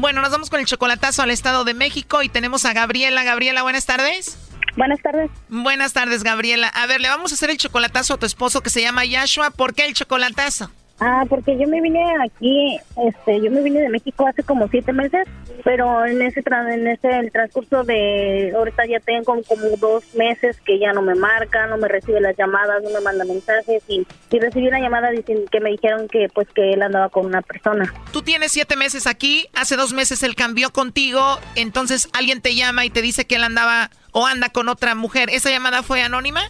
[0.03, 3.23] Bueno, nos vamos con el chocolatazo al Estado de México y tenemos a Gabriela.
[3.23, 4.37] Gabriela, buenas tardes.
[4.75, 5.31] Buenas tardes.
[5.47, 6.67] Buenas tardes, Gabriela.
[6.67, 9.51] A ver, le vamos a hacer el chocolatazo a tu esposo que se llama Yashua.
[9.51, 10.69] ¿Por qué el chocolatazo?
[11.05, 14.93] Ah, porque yo me vine aquí, este, yo me vine de México hace como siete
[14.93, 15.27] meses,
[15.65, 20.79] pero en ese en ese el transcurso de ahorita ya tengo como dos meses que
[20.79, 24.39] ya no me marca, no me recibe las llamadas, no me manda mensajes y, y
[24.39, 27.93] recibí una llamada diciendo que me dijeron que pues que él andaba con una persona.
[28.13, 32.85] Tú tienes siete meses aquí, hace dos meses él cambió contigo, entonces alguien te llama
[32.85, 35.29] y te dice que él andaba o anda con otra mujer.
[35.31, 36.49] ¿Esa llamada fue anónima?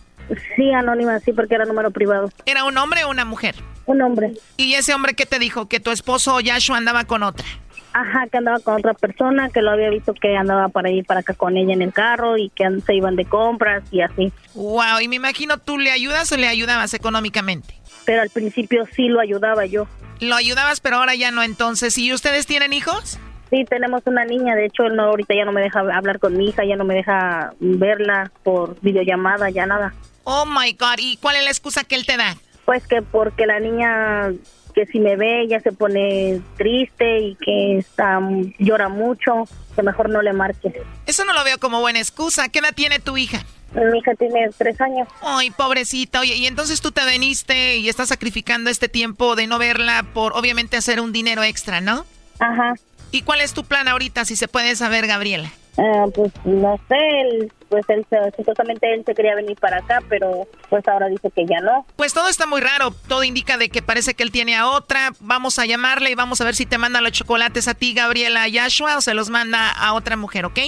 [0.56, 2.30] Sí, anónima, sí, porque era número privado.
[2.46, 3.56] ¿Era un hombre o una mujer?
[3.86, 4.34] Un hombre.
[4.58, 5.68] ¿Y ese hombre qué te dijo?
[5.68, 7.46] ¿Que tu esposo Yashua andaba con otra?
[7.94, 11.20] Ajá, que andaba con otra persona, que lo había visto que andaba para ir para
[11.20, 14.32] acá con ella en el carro y que se iban de compras y así.
[14.56, 17.76] Wow, y me imagino tú le ayudas o le ayudabas económicamente.
[18.06, 19.88] Pero al principio sí lo ayudaba yo.
[20.20, 21.98] Lo ayudabas, pero ahora ya no entonces.
[21.98, 23.20] ¿Y ustedes tienen hijos?
[23.52, 26.36] Sí, tenemos una niña, de hecho él no ahorita ya no me deja hablar con
[26.36, 29.94] mi hija, ya no me deja verla por videollamada, ya nada.
[30.24, 32.36] Oh my god, ¿y cuál es la excusa que él te da?
[32.66, 34.32] Pues que porque la niña
[34.74, 38.20] que si me ve ella se pone triste y que está
[38.58, 39.44] llora mucho,
[39.76, 40.82] que mejor no le marque.
[41.06, 42.50] Eso no lo veo como buena excusa.
[42.50, 43.46] ¿Qué edad tiene tu hija?
[43.74, 45.08] Mi hija tiene tres años.
[45.22, 46.20] Ay, pobrecita.
[46.20, 50.34] Oye, y entonces tú te veniste y estás sacrificando este tiempo de no verla por
[50.34, 52.06] obviamente hacer un dinero extra, ¿no?
[52.40, 52.74] Ajá.
[53.12, 55.52] ¿Y cuál es tu plan ahorita, si se puede saber, Gabriela?
[55.76, 58.06] Uh, pues no sé, él, pues él
[58.38, 61.86] supuestamente él se quería venir para acá, pero pues ahora dice que ya no.
[61.96, 65.14] Pues todo está muy raro, todo indica de que parece que él tiene a otra.
[65.20, 68.48] Vamos a llamarle y vamos a ver si te manda los chocolates a ti, Gabriela
[68.48, 70.60] Yashua, o se los manda a otra mujer, ¿ok?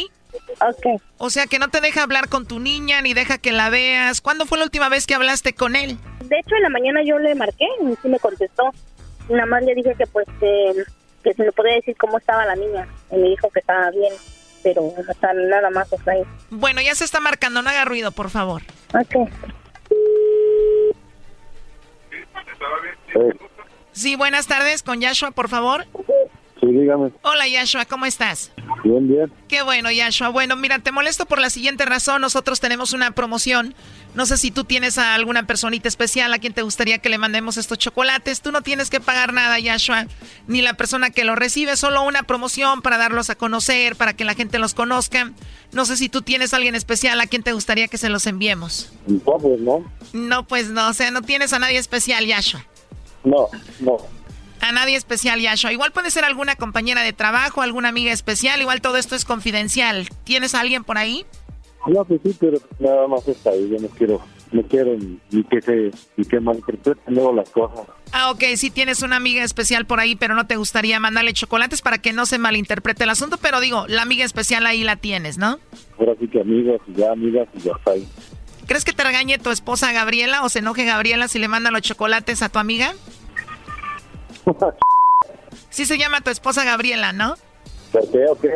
[0.61, 1.01] Ok.
[1.17, 4.21] O sea que no te deja hablar con tu niña ni deja que la veas.
[4.21, 5.97] ¿Cuándo fue la última vez que hablaste con él?
[6.23, 8.71] De hecho, en la mañana yo le marqué y sí me contestó.
[9.29, 10.83] Nada más le dije que pues que,
[11.23, 12.87] que se me podía decir cómo estaba la niña.
[13.11, 14.13] Y me dijo que estaba bien
[14.65, 16.23] pero hasta nada más está ahí.
[16.49, 18.63] Bueno, ya se está marcando, no haga ruido, por favor.
[18.95, 19.29] Ok.
[23.91, 25.85] Sí, buenas tardes, con Yashua, por favor.
[26.59, 27.11] Sí, dígame.
[27.21, 28.51] Hola, Yashua, ¿cómo estás?
[28.83, 29.31] Bien, bien.
[29.47, 30.29] Qué bueno, Yashua.
[30.29, 32.21] Bueno, mira, te molesto por la siguiente razón.
[32.21, 33.75] Nosotros tenemos una promoción.
[34.15, 37.17] No sé si tú tienes a alguna personita especial a quien te gustaría que le
[37.17, 38.41] mandemos estos chocolates.
[38.41, 40.07] Tú no tienes que pagar nada, Yashua,
[40.47, 41.75] ni la persona que lo recibe.
[41.75, 45.33] Solo una promoción para darlos a conocer, para que la gente los conozca.
[45.73, 48.25] No sé si tú tienes a alguien especial a quien te gustaría que se los
[48.25, 48.89] enviemos.
[49.05, 49.91] No, pues no.
[50.13, 50.87] No, pues no.
[50.87, 52.65] O sea, no tienes a nadie especial, Yashua.
[53.25, 53.49] No,
[53.81, 53.97] no.
[54.61, 55.73] A nadie especial, Yashua.
[55.73, 58.61] Igual puede ser alguna compañera de trabajo, alguna amiga especial.
[58.61, 60.07] Igual todo esto es confidencial.
[60.23, 61.25] ¿Tienes a alguien por ahí?
[61.87, 63.69] No, pues sí, pero nada más está ahí.
[63.69, 64.21] Yo no quiero,
[64.51, 67.85] no quiero ni, que se, ni que malinterpreten luego las cosas.
[68.11, 71.81] Ah, ok, sí tienes una amiga especial por ahí, pero no te gustaría mandarle chocolates
[71.81, 73.37] para que no se malinterprete el asunto.
[73.41, 75.59] Pero digo, la amiga especial ahí la tienes, ¿no?
[75.99, 78.07] Ahora sí que amigos y ya amigas y ya está ahí.
[78.67, 81.81] ¿Crees que te regañe tu esposa Gabriela o se enoje Gabriela si le manda los
[81.81, 82.93] chocolates a tu amiga?
[85.69, 87.35] sí se llama tu esposa Gabriela, ¿no?
[87.91, 88.55] ¿Por qué o qué?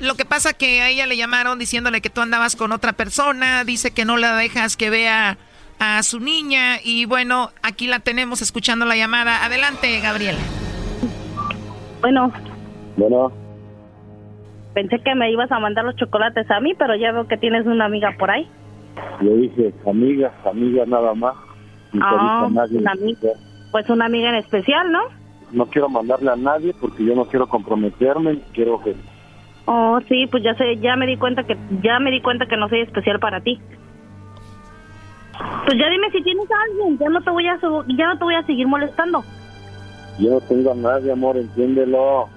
[0.00, 3.64] Lo que pasa que a ella le llamaron diciéndole que tú andabas con otra persona,
[3.64, 5.38] dice que no la dejas que vea
[5.78, 9.44] a su niña y bueno, aquí la tenemos escuchando la llamada.
[9.44, 10.40] Adelante, Gabriela.
[12.00, 12.32] Bueno.
[12.96, 13.32] Bueno.
[14.74, 17.64] Pensé que me ibas a mandar los chocolates a mí, pero ya veo que tienes
[17.66, 18.48] una amiga por ahí.
[19.20, 21.34] Yo dije, amiga, amiga nada más.
[22.00, 23.30] Ah, una amiga.
[23.70, 25.00] Pues una amiga en especial, ¿no?
[25.52, 28.96] No quiero mandarle a nadie porque yo no quiero comprometerme, quiero que
[29.66, 32.56] Oh, sí, pues ya sé, ya me di cuenta que ya me di cuenta que
[32.56, 33.60] no soy especial para ti.
[35.64, 37.58] Pues ya dime si tienes a alguien, ya no te voy a
[37.96, 39.24] ya no te voy a seguir molestando.
[40.18, 42.28] Yo no tengo a nadie, amor, entiéndelo.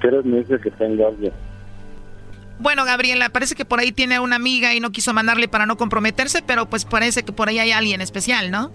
[0.00, 1.32] ¿Quieres me dice que tengo a alguien?
[2.60, 5.76] Bueno, Gabriela, parece que por ahí tiene una amiga y no quiso mandarle para no
[5.76, 8.70] comprometerse, pero pues parece que por ahí hay alguien especial, ¿no?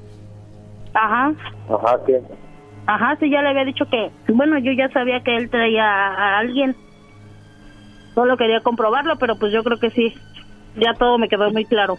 [0.93, 1.34] Ajá.
[1.70, 2.20] Ajá, ¿qué?
[2.88, 6.39] Ajá, sí, ya le había dicho que, bueno, yo ya sabía que él traía a
[6.39, 6.76] alguien.
[8.16, 10.13] Solo quería comprobarlo, pero pues yo creo que sí.
[10.78, 11.97] Ya todo me quedó muy claro.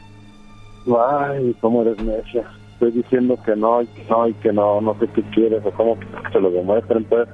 [0.87, 2.45] Ay, ¿cómo eres necia?
[2.73, 5.71] Estoy diciendo que no, y que no, y que no, no sé qué quieres, o
[5.73, 7.29] cómo que te lo demuestren, pues.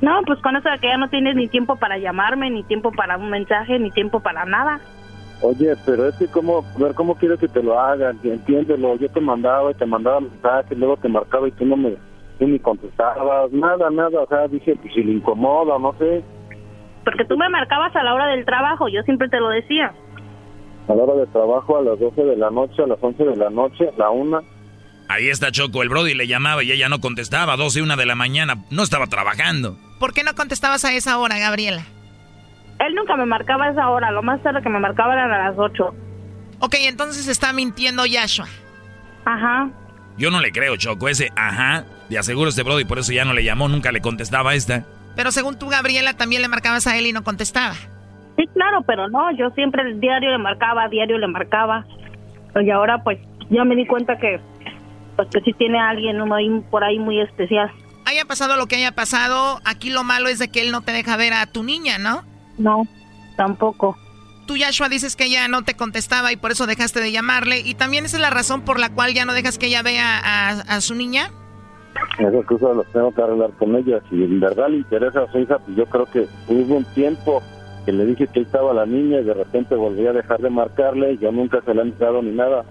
[0.00, 2.92] No, pues con eso de que ya no tienes ni tiempo para llamarme, ni tiempo
[2.92, 4.80] para un mensaje, ni tiempo para nada.
[5.42, 9.20] Oye, pero es que cómo, ver cómo quieres que te lo hagan, entiéndelo, yo te
[9.20, 11.94] mandaba y te mandaba mensajes, luego te marcaba y tú no me,
[12.38, 16.24] tú ni contestabas, nada, nada, o sea, dije, pues si le incomoda, no sé.
[17.06, 19.94] Porque tú me marcabas a la hora del trabajo, yo siempre te lo decía.
[20.88, 23.36] A la hora del trabajo, a las 12 de la noche, a las 11 de
[23.36, 24.40] la noche, a la 1.
[25.08, 28.06] Ahí está Choco, el Brody le llamaba y ella no contestaba, 12 y 1 de
[28.06, 29.78] la mañana, no estaba trabajando.
[30.00, 31.84] ¿Por qué no contestabas a esa hora, Gabriela?
[32.80, 35.50] Él nunca me marcaba a esa hora, lo más tarde que me marcaba eran a
[35.50, 35.94] las 8.
[36.58, 38.48] Ok, entonces está mintiendo Yashua.
[39.24, 39.70] Ajá.
[40.18, 41.08] Yo no le creo, Choco.
[41.08, 44.50] Ese ajá, de aseguro este Brody, por eso ya no le llamó, nunca le contestaba
[44.50, 44.86] a esta.
[45.16, 47.74] Pero según tú, Gabriela, también le marcabas a él y no contestaba.
[48.36, 51.86] Sí, claro, pero no, yo siempre el diario le marcaba, diario le marcaba.
[52.54, 53.18] Y ahora pues
[53.50, 54.40] ya me di cuenta que
[55.16, 57.70] pues que sí tiene a alguien uno ahí, por ahí muy especial.
[58.04, 60.92] Haya pasado lo que haya pasado, aquí lo malo es de que él no te
[60.92, 62.22] deja ver a tu niña, ¿no?
[62.58, 62.86] No,
[63.36, 63.96] tampoco.
[64.46, 67.60] Tú, Yashua, dices que ella no te contestaba y por eso dejaste de llamarle.
[67.60, 70.20] ¿Y también esa es la razón por la cual ya no dejas que ella vea
[70.22, 71.30] a, a su niña?
[72.18, 74.00] Esas cosas las tengo que arreglar con ella.
[74.08, 77.42] Si en verdad le interesa a su hija, pues yo creo que hubo un tiempo
[77.84, 80.50] que le dije que ahí estaba la niña y de repente volví a dejar de
[80.50, 81.18] marcarle.
[81.18, 82.64] Yo nunca se la he entrado ni nada.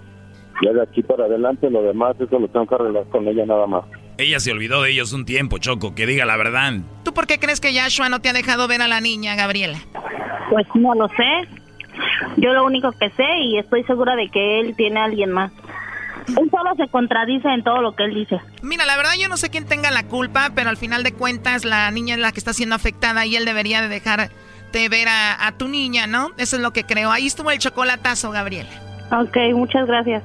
[0.62, 3.66] Ya de aquí para adelante, lo demás, eso lo tengo que arreglar con ella nada
[3.66, 3.84] más.
[4.18, 6.72] Ella se olvidó de ellos un tiempo, Choco, que diga la verdad.
[7.02, 9.78] ¿Tú por qué crees que Yashua no te ha dejado ver a la niña, Gabriela?
[10.50, 11.48] Pues no lo sé.
[12.38, 15.52] Yo lo único que sé y estoy segura de que él tiene a alguien más.
[16.28, 18.40] Él solo se contradice en todo lo que él dice.
[18.62, 21.64] Mira, la verdad yo no sé quién tenga la culpa, pero al final de cuentas
[21.64, 24.30] la niña es la que está siendo afectada y él debería de dejarte
[24.88, 26.30] ver a, a tu niña, ¿no?
[26.36, 27.10] Eso es lo que creo.
[27.10, 28.70] Ahí estuvo el chocolatazo, Gabriela.
[29.10, 30.24] Ok, muchas gracias.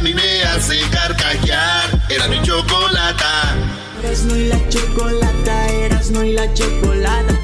[0.00, 1.90] a mí me hace carcajear.
[2.08, 3.54] Era mi chocolata.
[4.02, 7.34] Erasmo y la chocolata, Erasmo y la chocolata.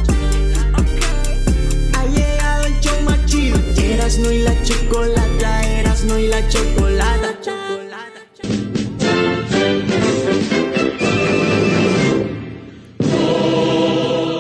[1.96, 3.58] Ha llegado el show más chido.
[3.76, 7.34] Erasmo y la chocolata, Erasmo y la chocolata.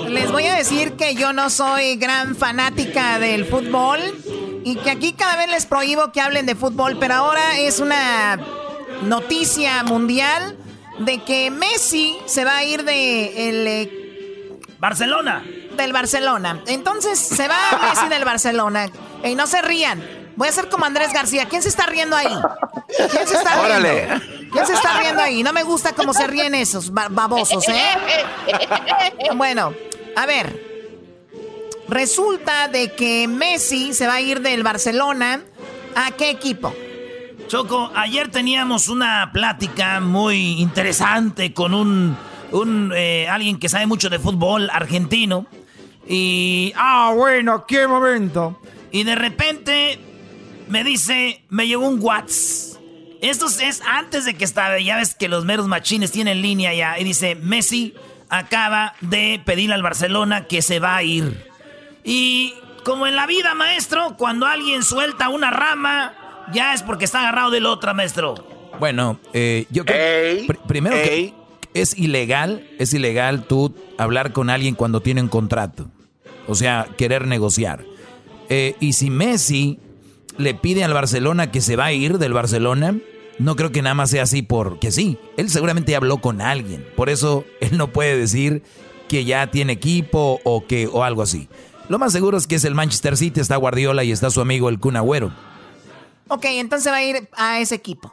[0.08, 4.00] Les voy a decir que yo no soy gran fanática del fútbol
[4.66, 8.36] y que aquí cada vez les prohíbo que hablen de fútbol, pero ahora es una
[9.02, 10.56] noticia mundial
[10.98, 15.44] de que Messi se va a ir de el eh, Barcelona.
[15.76, 16.62] Del Barcelona.
[16.66, 17.56] Entonces se va
[17.94, 18.90] Messi del Barcelona.
[19.22, 20.04] Y no se rían.
[20.34, 21.46] Voy a ser como Andrés García.
[21.48, 22.36] ¿Quién se está riendo ahí?
[22.96, 23.64] ¿Quién se está riendo?
[23.66, 24.08] Órale.
[24.50, 25.44] ¿Quién se está riendo ahí?
[25.44, 27.88] No me gusta cómo se ríen esos ba- babosos, ¿eh?
[29.36, 29.72] Bueno,
[30.16, 30.65] a ver.
[31.88, 35.42] Resulta de que Messi se va a ir del Barcelona.
[35.94, 36.74] ¿A qué equipo?
[37.46, 42.16] Choco, ayer teníamos una plática muy interesante con un,
[42.50, 45.46] un eh, alguien que sabe mucho de fútbol argentino.
[46.08, 46.72] Y.
[46.76, 48.60] Ah, bueno, qué momento.
[48.90, 50.00] Y de repente
[50.68, 52.80] me dice, me llegó un WhatsApp.
[53.20, 56.98] Esto es antes de que estaba, ya ves que los meros machines tienen línea ya.
[56.98, 57.94] Y dice, Messi
[58.28, 61.55] acaba de pedirle al Barcelona que se va a ir.
[62.06, 62.54] Y
[62.84, 67.50] como en la vida, maestro, cuando alguien suelta una rama, ya es porque está agarrado
[67.50, 68.34] de la otra, maestro.
[68.78, 71.34] Bueno, eh, yo creo pr- primero que
[71.74, 75.88] es ilegal, es ilegal tú hablar con alguien cuando tiene un contrato.
[76.46, 77.84] O sea, querer negociar.
[78.48, 79.80] Eh, y si Messi
[80.38, 82.96] le pide al Barcelona que se va a ir del Barcelona,
[83.38, 85.18] no creo que nada más sea así porque sí.
[85.36, 86.86] Él seguramente habló con alguien.
[86.94, 88.62] Por eso él no puede decir
[89.08, 91.48] que ya tiene equipo o que o algo así.
[91.88, 94.68] Lo más seguro es que es el Manchester City, está Guardiola y está su amigo
[94.68, 95.32] el Kun Agüero.
[96.28, 98.12] Ok, entonces va a ir a ese equipo.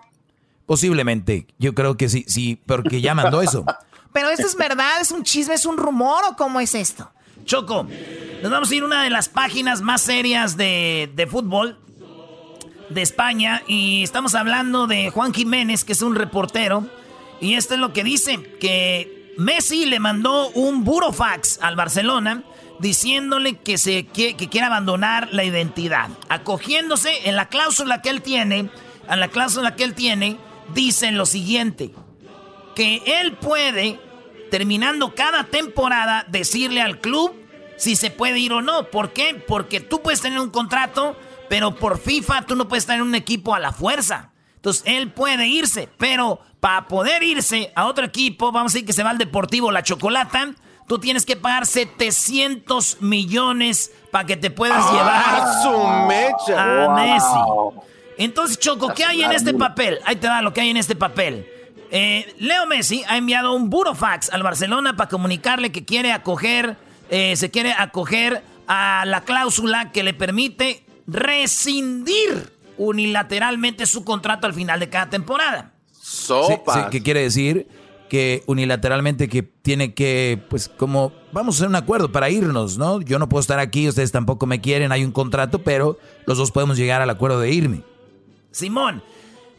[0.66, 3.66] Posiblemente, yo creo que sí, sí, porque ya mandó eso.
[4.14, 7.12] Pero esto es verdad, es un chisme, es un rumor o cómo es esto?
[7.46, 7.88] Choco,
[8.44, 11.80] nos vamos a ir a una de las páginas más serias de, de fútbol
[12.90, 16.88] de España y estamos hablando de Juan Jiménez, que es un reportero,
[17.42, 22.44] y esto es lo que dice, que Messi le mandó un burofax al Barcelona
[22.80, 28.22] diciéndole que, se, que, que quiere abandonar la identidad, acogiéndose en la cláusula que él
[28.22, 28.70] tiene,
[29.10, 30.38] en la cláusula que él tiene,
[30.74, 31.92] dice lo siguiente,
[32.76, 34.00] que él puede,
[34.50, 37.34] terminando cada temporada, decirle al club
[37.78, 38.90] si se puede ir o no.
[38.90, 39.36] ¿Por qué?
[39.48, 41.18] Porque tú puedes tener un contrato,
[41.50, 44.32] pero por FIFA tú no puedes tener un equipo a la fuerza.
[44.56, 48.94] Entonces él puede irse, pero para poder irse a otro equipo, vamos a decir que
[48.94, 50.54] se va al Deportivo La Chocolata,
[50.88, 56.84] tú tienes que pagar 700 millones para que te puedas Ah, su llevar mecha.
[56.84, 56.96] a Wow.
[56.96, 57.80] Messi.
[58.18, 60.00] Entonces, Choco, ¿qué hay en este papel?
[60.06, 61.48] Ahí te da lo que hay en este papel.
[61.92, 66.76] Eh, Leo Messi ha enviado un burofax al Barcelona para comunicarle que quiere acoger,
[67.10, 74.54] eh, se quiere acoger a la cláusula que le permite rescindir unilateralmente su contrato al
[74.54, 75.72] final de cada temporada.
[76.02, 76.90] Sopa.
[76.90, 77.68] ¿Qué quiere decir?
[78.14, 83.02] Que unilateralmente que tiene que, pues como, vamos a hacer un acuerdo para irnos, ¿no?
[83.02, 86.52] Yo no puedo estar aquí, ustedes tampoco me quieren, hay un contrato, pero los dos
[86.52, 87.82] podemos llegar al acuerdo de irme.
[88.52, 89.02] Simón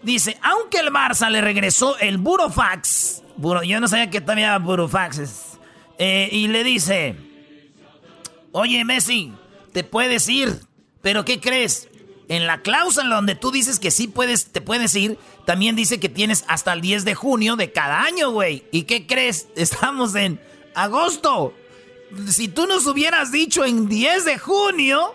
[0.05, 3.25] dice, aunque el Barça le regresó el Burofax,
[3.67, 5.59] yo no sabía que también había Burofaxes,
[5.99, 7.17] eh, y le dice,
[8.53, 9.33] oye Messi,
[9.73, 10.61] te puedes ir,
[11.03, 11.89] pero ¿qué crees?
[12.29, 16.09] En la cláusula donde tú dices que sí puedes, te puedes ir, también dice que
[16.09, 18.65] tienes hasta el 10 de junio de cada año, güey.
[18.73, 19.49] ¿Y qué crees?
[19.57, 20.41] Estamos en
[20.75, 21.55] agosto.
[22.29, 25.15] Si tú nos hubieras dicho en 10 de junio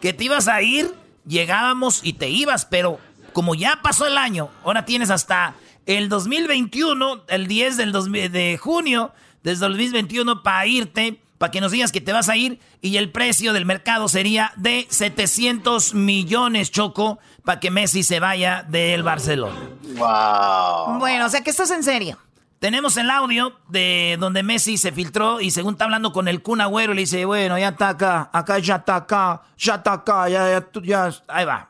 [0.00, 0.94] que te ibas a ir,
[1.26, 3.00] llegábamos y te ibas, pero
[3.32, 5.54] como ya pasó el año, ahora tienes hasta
[5.84, 9.12] el 2021, el 10 del de junio,
[9.42, 12.96] desde el 2021 para irte para que nos digas que te vas a ir y
[12.96, 19.02] el precio del mercado sería de 700 millones, Choco, para que Messi se vaya del
[19.02, 19.56] Barcelona.
[19.96, 20.98] Wow.
[20.98, 22.18] Bueno, o sea que esto es en serio.
[22.58, 26.62] Tenemos el audio de donde Messi se filtró y según está hablando con el Kun
[26.62, 30.48] Agüero le dice, bueno, ya está acá, acá ya está acá, ya está acá, ya,
[30.48, 31.68] ya, ya, ahí va.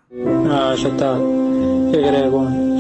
[0.49, 1.15] Ah, ya está.
[1.91, 2.33] ¿Qué crees,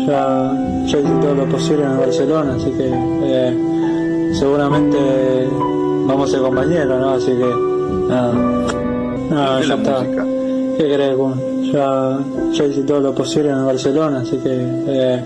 [0.07, 0.53] Ya,
[0.87, 2.91] ya hice todo lo posible en Barcelona, así que
[3.25, 5.49] eh, seguramente
[6.07, 7.11] vamos a ser compañeros, ¿no?
[7.11, 8.09] Así que,
[9.31, 10.03] nada, ya está.
[10.77, 11.16] ¿Qué crees,
[11.73, 12.19] Ya,
[12.53, 14.51] ya hice todo lo posible en Barcelona, así que...
[14.87, 15.24] Eh...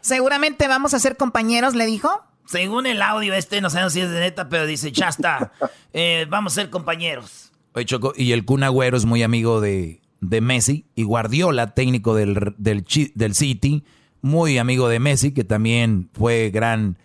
[0.00, 2.10] Seguramente vamos a ser compañeros, ¿le dijo?
[2.46, 5.52] Según el audio este, no sabemos si es de neta, pero dice, ya está,
[5.92, 7.52] eh, vamos a ser compañeros.
[7.72, 12.14] Oye, Choco, y el Kun Agüero es muy amigo de, de Messi, y Guardiola, técnico
[12.14, 13.84] del, del, del City,
[14.20, 16.98] muy amigo de Messi, que también fue gran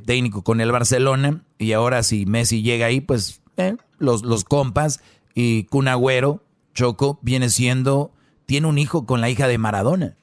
[0.00, 1.42] técnico con el Barcelona.
[1.58, 5.00] Y ahora si Messi llega ahí, pues eh, los, los compas
[5.34, 6.42] y Kun Agüero,
[6.74, 8.12] Choco, viene siendo,
[8.46, 10.16] tiene un hijo con la hija de Maradona.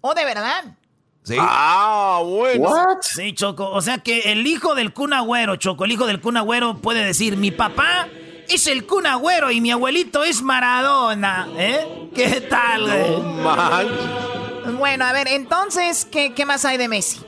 [0.00, 0.76] ¿Oh, de verdad?
[1.22, 1.36] Sí.
[1.38, 2.68] Ah, bueno.
[3.00, 3.70] Sí, Choco.
[3.70, 7.04] O sea que el hijo del Kun Agüero, Choco, el hijo del Kun Agüero puede
[7.04, 8.08] decir, mi papá
[8.48, 11.48] es el Kun Agüero y mi abuelito es Maradona.
[11.56, 12.10] ¿Eh?
[12.14, 14.74] ¿Qué tal, mal.
[14.78, 17.20] Bueno, a ver, entonces, ¿qué, ¿qué más hay de Messi?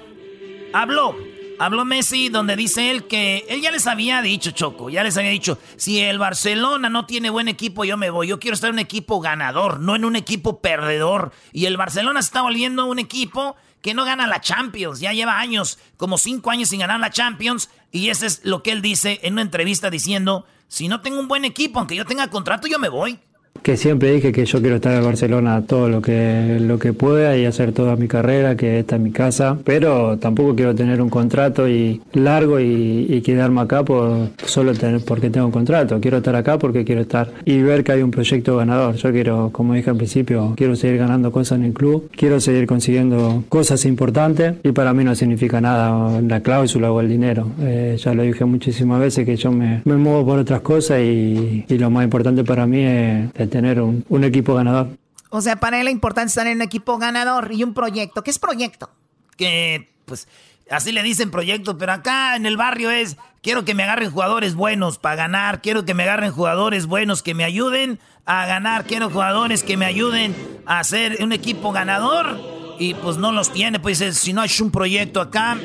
[0.72, 1.14] Habló
[1.58, 5.30] Habló Messi donde dice él que él ya les había dicho, Choco, ya les había
[5.30, 8.28] dicho, si el Barcelona no tiene buen equipo, yo me voy.
[8.28, 11.32] Yo quiero estar en un equipo ganador, no en un equipo perdedor.
[11.52, 15.00] Y el Barcelona se está volviendo un equipo que no gana la Champions.
[15.00, 17.70] Ya lleva años, como cinco años sin ganar la Champions.
[17.92, 21.28] Y ese es lo que él dice en una entrevista diciendo, si no tengo un
[21.28, 23.20] buen equipo, aunque yo tenga contrato, yo me voy
[23.62, 27.36] que siempre dije que yo quiero estar en Barcelona todo lo que, lo que pueda
[27.36, 31.08] y hacer toda mi carrera, que esta es mi casa, pero tampoco quiero tener un
[31.08, 35.98] contrato y largo y, quedarme acá por solo tener, porque tengo un contrato.
[35.98, 38.96] Quiero estar acá porque quiero estar y ver que hay un proyecto ganador.
[38.96, 42.66] Yo quiero, como dije al principio, quiero seguir ganando cosas en el club, quiero seguir
[42.66, 47.46] consiguiendo cosas importantes y para mí no significa nada la cláusula o el dinero.
[47.62, 51.64] Eh, ya lo dije muchísimas veces que yo me, me muevo por otras cosas y,
[51.66, 54.88] y lo más importante para mí es tener un, equipo ganador.
[55.30, 58.22] O sea, para él es importante estar en un equipo ganador y un proyecto.
[58.22, 58.90] ¿Qué es proyecto?
[59.36, 60.28] Que, pues,
[60.70, 64.54] así le dicen proyecto, pero acá en el barrio es, quiero que me agarren jugadores
[64.54, 69.10] buenos para ganar, quiero que me agarren jugadores buenos que me ayuden a ganar, quiero
[69.10, 70.34] jugadores que me ayuden
[70.66, 74.70] a hacer un equipo ganador y pues no los tiene, pues si no hay un
[74.70, 75.58] proyecto acá,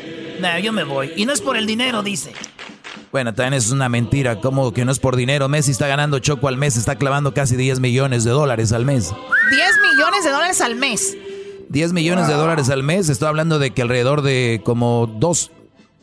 [0.61, 1.11] yo me voy.
[1.15, 2.34] Y no es por el dinero, dice.
[3.11, 5.49] Bueno, también es una mentira, como que no es por dinero.
[5.49, 9.11] Messi está ganando Choco al mes, está clavando casi 10 millones de dólares al mes.
[9.52, 11.18] 10 millones de dólares al mes.
[11.69, 15.52] 10 millones de dólares al mes, estoy hablando de que alrededor de como 2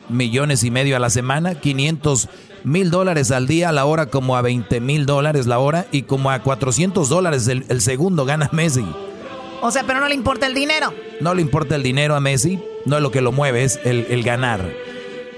[0.08, 2.28] millones y medio a la semana, 500
[2.62, 6.02] mil dólares al día, a la hora como a 20 mil dólares la hora y
[6.02, 8.84] como a 400 dólares el, segundo gana Messi.
[9.60, 10.92] O sea, pero no le importa el dinero.
[11.20, 14.06] No le importa el dinero a Messi, no es lo que lo mueve, es el,
[14.10, 14.70] el ganar.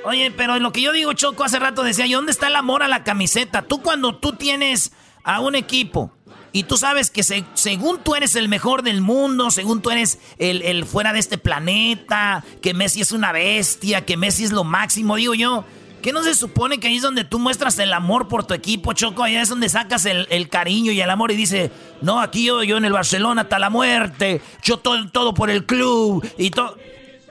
[0.04, 2.56] Oye, pero en lo que yo digo, Choco, hace rato decía yo, ¿dónde está el
[2.56, 3.62] amor a la camiseta?
[3.62, 4.92] Tú cuando tú tienes
[5.22, 6.12] a un equipo
[6.52, 10.84] y tú sabes que según tú eres el mejor del mundo, según tú eres el,
[10.86, 15.34] fuera de este planeta, que Messi es una bestia, que Messi es lo máximo, digo
[15.34, 15.64] yo,
[16.02, 18.92] ¿qué no se supone que ahí es donde tú muestras el amor por tu equipo,
[18.92, 19.22] Choco?
[19.22, 21.70] Ahí es donde sacas el, cariño y el amor y dice,
[22.00, 25.66] no, aquí yo, yo en el Barcelona hasta la muerte, yo todo, todo por el
[25.66, 26.76] club y todo.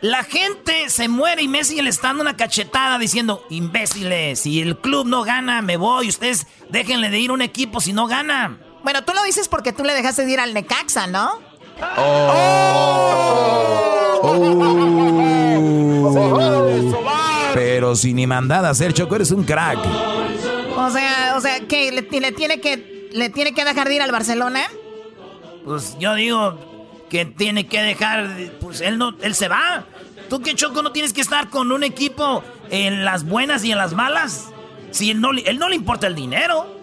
[0.01, 4.77] La gente se muere y Messi le está dando una cachetada diciendo, imbéciles, si el
[4.77, 8.59] club no gana, me voy, ustedes déjenle de ir a un equipo si no gana.
[8.83, 11.39] Bueno, tú lo dices porque tú le dejaste de ir al Necaxa, ¿no?
[11.97, 12.33] Oh.
[14.23, 15.06] Oh.
[17.57, 19.79] Pero sin ni mandada hacer, Choco, eres un crack.
[20.75, 21.91] O sea, o sea, ¿qué?
[21.91, 24.67] ¿Le, tiene que, ¿Le tiene que dejar de ir al Barcelona?
[25.65, 28.29] Pues yo digo que tiene que dejar,
[28.61, 29.85] pues él no, él se va.
[30.29, 33.79] ¿Tú qué choco no tienes que estar con un equipo en las buenas y en
[33.79, 34.49] las malas?
[34.91, 36.79] Si él no, él no le importa el dinero.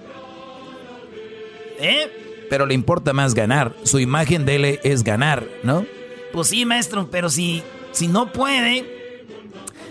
[1.78, 2.46] ¿Eh?
[2.50, 3.76] Pero le importa más ganar.
[3.84, 5.86] Su imagen de él es ganar, ¿no?
[6.32, 9.03] Pues sí, maestro, pero si, si no puede,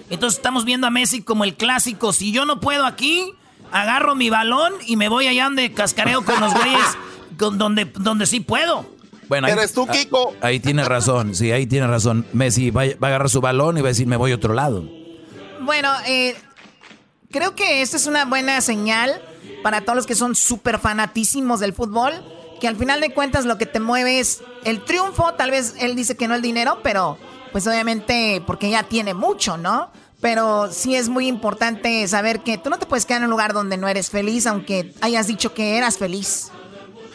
[0.09, 2.13] entonces estamos viendo a Messi como el clásico.
[2.13, 3.34] Si yo no puedo aquí,
[3.71, 6.85] agarro mi balón y me voy allá donde cascareo con los güeyes,
[7.38, 8.85] donde, donde sí puedo.
[9.30, 10.35] Bueno, ahí, Eres tú, Kiko.
[10.41, 12.25] ahí tiene razón, sí, ahí tiene razón.
[12.34, 14.53] Messi va, va a agarrar su balón y va a decir, me voy a otro
[14.53, 14.84] lado.
[15.61, 16.35] Bueno, eh,
[17.31, 19.21] creo que esta es una buena señal
[19.63, 22.13] para todos los que son súper fanatísimos del fútbol,
[22.59, 25.95] que al final de cuentas lo que te mueve es el triunfo, tal vez él
[25.95, 27.17] dice que no el dinero, pero
[27.53, 29.89] pues obviamente porque ya tiene mucho, ¿no?
[30.19, 33.53] Pero sí es muy importante saber que tú no te puedes quedar en un lugar
[33.53, 36.51] donde no eres feliz, aunque hayas dicho que eras feliz.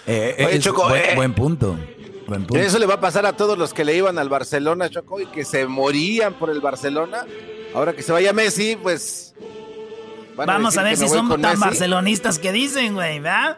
[0.06, 1.12] Eh, Oye, es Choco, buen, eh.
[1.15, 1.77] buen punto.
[2.27, 2.62] Buen punto.
[2.62, 5.27] Eso le va a pasar a todos los que le iban al Barcelona, Choco, y
[5.27, 7.24] que se morían por el Barcelona.
[7.74, 9.35] Ahora que se vaya Messi, pues.
[10.36, 11.60] van Vamos a ver si son tan Messi.
[11.60, 13.56] barcelonistas que dicen, güey, ¿verdad?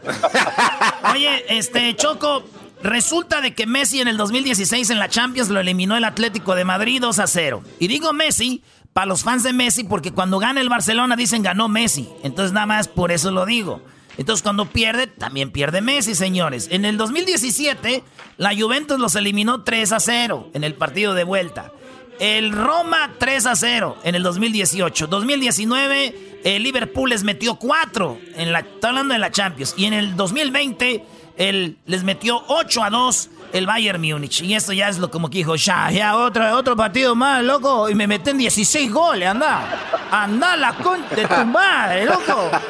[1.12, 2.44] Oye, este, Choco,
[2.82, 6.64] resulta de que Messi en el 2016 en la Champions lo eliminó el Atlético de
[6.64, 7.62] Madrid 2 a 0.
[7.78, 8.62] Y digo Messi
[8.92, 12.08] para los fans de Messi porque cuando gana el Barcelona dicen ganó Messi.
[12.22, 13.82] Entonces nada más por eso lo digo.
[14.16, 16.68] Entonces cuando pierde, también pierde Messi, señores.
[16.70, 18.02] En el 2017,
[18.36, 21.72] la Juventus los eliminó 3 a 0 en el partido de vuelta.
[22.18, 25.06] El Roma 3 a 0 en el 2018.
[25.06, 29.72] 2019, el Liverpool les metió 4 en la, hablando de la Champions.
[29.78, 31.02] Y en el 2020,
[31.40, 34.42] el, les metió 8 a 2 el Bayern Múnich.
[34.42, 37.88] Y eso ya es lo como que dijo, ya, ya, otro, otro partido más, loco.
[37.88, 39.62] Y me meten 16 goles, anda.
[40.10, 42.50] Anda la con de tu madre, loco.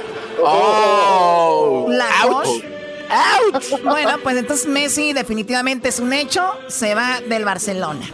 [0.43, 2.65] Oh, La ouch.
[3.53, 3.83] Ouch.
[3.83, 8.07] Bueno, pues entonces Messi definitivamente es un hecho, se va del Barcelona.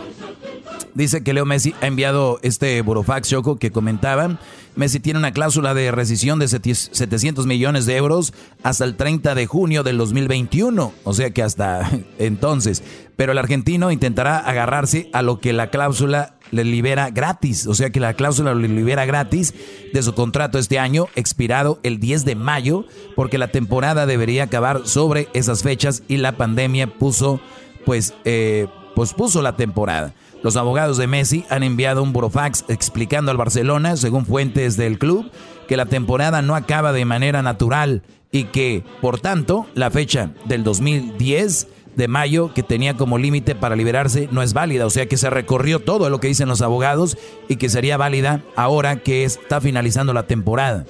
[0.94, 4.40] Dice que Leo Messi ha enviado este burofax Choco que comentaban.
[4.76, 9.46] Messi tiene una cláusula de rescisión de 700 millones de euros hasta el 30 de
[9.46, 10.92] junio del 2021.
[11.02, 12.82] O sea que hasta entonces.
[13.16, 17.66] Pero el argentino intentará agarrarse a lo que la cláusula le libera gratis.
[17.66, 19.54] O sea que la cláusula le libera gratis
[19.94, 22.84] de su contrato este año, expirado el 10 de mayo,
[23.14, 27.40] porque la temporada debería acabar sobre esas fechas y la pandemia puso,
[27.86, 30.14] pues, eh, pospuso la temporada.
[30.46, 35.28] Los abogados de Messi han enviado un burofax explicando al Barcelona, según fuentes del club,
[35.66, 40.62] que la temporada no acaba de manera natural y que, por tanto, la fecha del
[40.62, 41.66] 2010
[41.96, 44.86] de mayo que tenía como límite para liberarse no es válida.
[44.86, 47.18] O sea que se recorrió todo lo que dicen los abogados
[47.48, 50.84] y que sería válida ahora que está finalizando la temporada.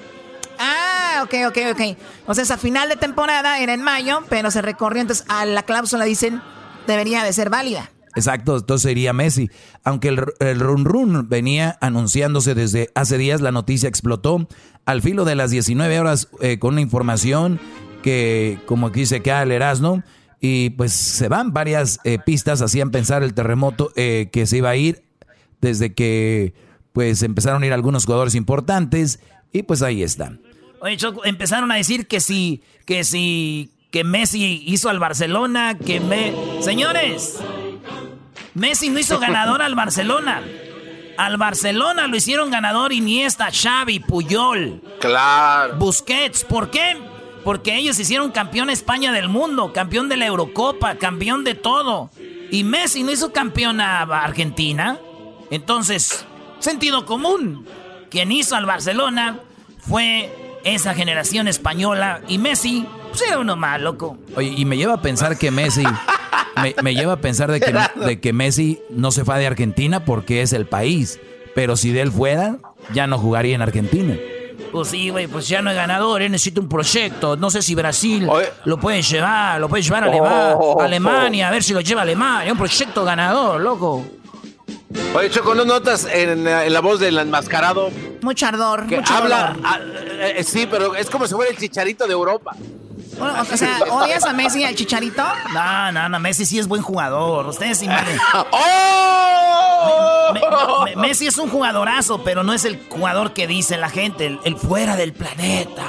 [0.58, 1.96] Ah, ok, ok, ok.
[2.26, 5.62] O sea, esa final de temporada era en mayo, pero se recorrió, entonces a la
[5.62, 6.42] cláusula dicen
[6.86, 7.90] debería de ser válida.
[8.16, 9.50] Exacto, entonces sería Messi.
[9.84, 14.48] Aunque el, el run run venía anunciándose desde hace días, la noticia explotó
[14.86, 17.60] al filo de las 19 horas eh, con una información
[18.02, 20.02] que, como aquí dice acá el Erasmo,
[20.40, 24.70] y pues se van varias eh, pistas, hacían pensar el terremoto eh, que se iba
[24.70, 25.02] a ir
[25.60, 26.54] desde que
[26.92, 29.20] pues empezaron a ir algunos jugadores importantes
[29.52, 30.40] y pues ahí están.
[30.80, 36.00] Oye, Choco, empezaron a decir que si, que si, que Messi hizo al Barcelona, que
[36.00, 36.32] me...
[36.60, 37.38] Señores,
[38.54, 40.42] Messi no hizo ganador al Barcelona.
[41.16, 45.76] Al Barcelona lo hicieron ganador Iniesta, Xavi, Puyol, Claro.
[45.76, 46.44] Busquets.
[46.44, 46.96] ¿Por qué?
[47.42, 52.10] Porque ellos hicieron campeón España del mundo, campeón de la Eurocopa, campeón de todo.
[52.50, 54.98] Y Messi no hizo campeón a Argentina.
[55.50, 56.26] Entonces,
[56.58, 57.66] sentido común.
[58.10, 59.40] Quien hizo al Barcelona
[59.78, 62.20] fue esa generación española.
[62.28, 64.18] Y Messi, pues era uno más, loco.
[64.36, 65.84] Oye, y me lleva a pensar que Messi,
[66.62, 67.72] me, me lleva a pensar de que,
[68.04, 71.18] de que Messi no se fue de Argentina porque es el país.
[71.54, 72.58] Pero si de él fuera,
[72.92, 74.16] ya no jugaría en Argentina.
[74.72, 77.36] Pues sí, güey, pues ya no es ganador, eh, necesito un proyecto.
[77.36, 78.28] No sé si Brasil
[78.64, 80.80] lo puede llevar, lo puede llevar a Alema- Oh.
[80.82, 82.52] Alemania, a ver si lo lleva a Alemania.
[82.52, 84.04] Un proyecto ganador, loco.
[85.14, 87.90] Oye, Choco, ¿no notas en, en la voz del enmascarado
[88.22, 89.48] Mucho ardor, que mucho habla?
[89.54, 89.62] dolor.
[89.64, 89.78] ah,
[90.36, 92.54] eh, sí, pero es como si fuera el chicharito de Europa.
[93.18, 95.22] Bueno, o sea, ¿odias a Messi y al Chicharito?
[95.54, 97.46] No, no, no, Messi sí es buen jugador.
[97.46, 97.94] Ustedes sí me-
[98.50, 100.32] ¡Oh!
[100.34, 103.88] Me- me- me- Messi es un jugadorazo, pero no es el jugador que dice la
[103.88, 105.84] gente, el, el fuera del planeta.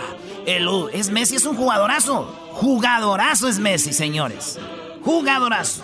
[0.46, 2.24] El, es Messi es un jugadorazo.
[2.54, 4.58] Jugadorazo es Messi, señores.
[5.04, 5.82] Jugadorazo.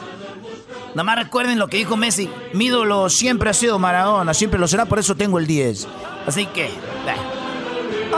[0.89, 2.29] Nada más recuerden lo que dijo Messi.
[2.53, 5.87] Mi ídolo siempre ha sido Maradona, siempre lo será, por eso tengo el 10.
[6.27, 6.71] Así que,
[7.05, 7.15] bah.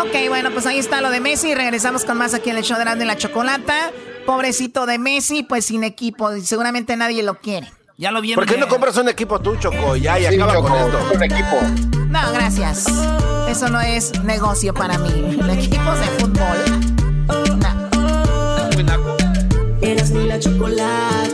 [0.02, 1.56] Ok, bueno, pues ahí está lo de Messi.
[1.56, 3.92] Regresamos con más aquí en el show de y la Chocolata.
[4.26, 6.32] Pobrecito de Messi, pues sin equipo.
[6.42, 7.72] Seguramente nadie lo quiere.
[7.98, 8.44] Ya lo vieron.
[8.44, 9.96] ¿Por qué no compras un equipo tú, Choco?
[9.96, 11.00] Ya, y acaba con esto.
[11.14, 11.62] Un equipo.
[12.10, 12.86] No, gracias.
[13.48, 15.38] Eso no es negocio para mí.
[15.52, 16.58] Equipos de fútbol.
[18.84, 19.18] No.
[19.82, 21.25] Eras mi la chocolata.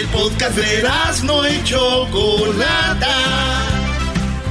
[0.00, 0.82] El podcast de
[1.24, 3.14] no y Chocolata.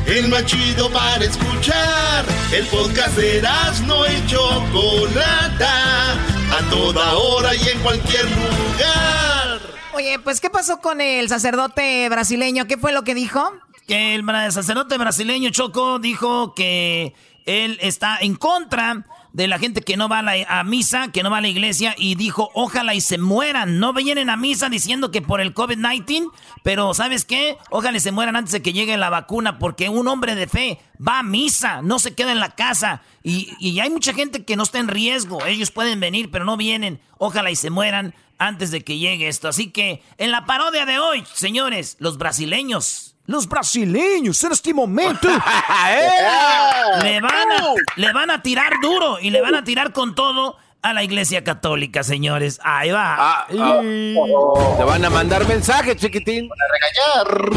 [0.06, 2.24] El más chido para escuchar.
[2.54, 3.42] El podcast de
[3.88, 6.14] no y Chocolata.
[6.56, 9.60] A toda hora y en cualquier lugar.
[9.96, 12.68] Oye, pues, ¿qué pasó con el sacerdote brasileño?
[12.68, 13.52] ¿Qué fue lo que dijo?
[13.88, 17.16] Que el sacerdote brasileño Choco dijo que
[17.48, 19.04] él está en contra
[19.34, 21.96] de la gente que no va a, la- misa, que no va a la iglesia,
[21.98, 23.80] y dijo, ojalá y se mueran.
[23.80, 26.30] No vienen a misa diciendo que por el COVID-19,
[26.64, 27.58] pero ¿sabes qué?
[27.70, 30.80] Ojalá y se mueran antes de que llegue la vacuna, porque un hombre de fe
[31.06, 33.02] va a misa, no se queda en la casa.
[33.24, 35.46] Y, y hay mucha gente que no está en riesgo.
[35.46, 37.00] Ellos pueden venir, pero no vienen.
[37.18, 39.48] Ojalá y se mueran antes de que llegue esto.
[39.48, 43.09] Así que en la parodia de hoy, señores, los brasileños.
[43.30, 45.28] Los brasileños en este momento.
[47.04, 50.58] Le van, a, le van a tirar duro y le van a tirar con todo
[50.82, 52.60] a la iglesia católica, señores.
[52.64, 53.46] Ahí va.
[53.48, 56.50] Te van a mandar mensajes, chiquitín.
[56.50, 57.50] Para regañar.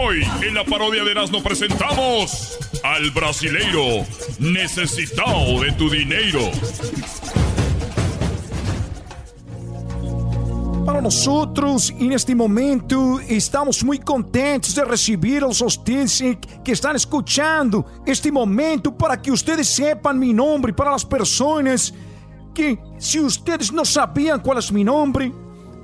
[0.00, 4.04] Hoy en la parodia de Erasmo presentamos al brasileiro
[4.40, 6.50] necesitado de tu dinero.
[10.88, 14.86] Para nosotros, en este momento, estamos muy contentos de
[15.38, 20.72] los ustedes eh, que están escuchando este momento para que ustedes sepan mi nombre.
[20.72, 21.92] Para las personas
[22.54, 25.30] que, si ustedes no sabían cuál es mi nombre,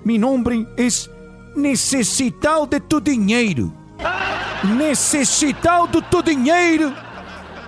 [0.04, 1.10] mi nombre es
[1.54, 3.70] Necesitado de tu dinheiro.
[4.78, 6.90] Necesitado de tu dinheiro.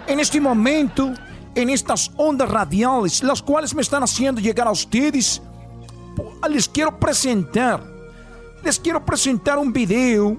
[0.07, 1.13] En este momento,
[1.55, 5.43] en estas ondas radiales, las cuales me están haciendo llegar a ustedes,
[6.49, 7.83] les quiero presentar.
[8.63, 10.37] Les quiero presentar un video.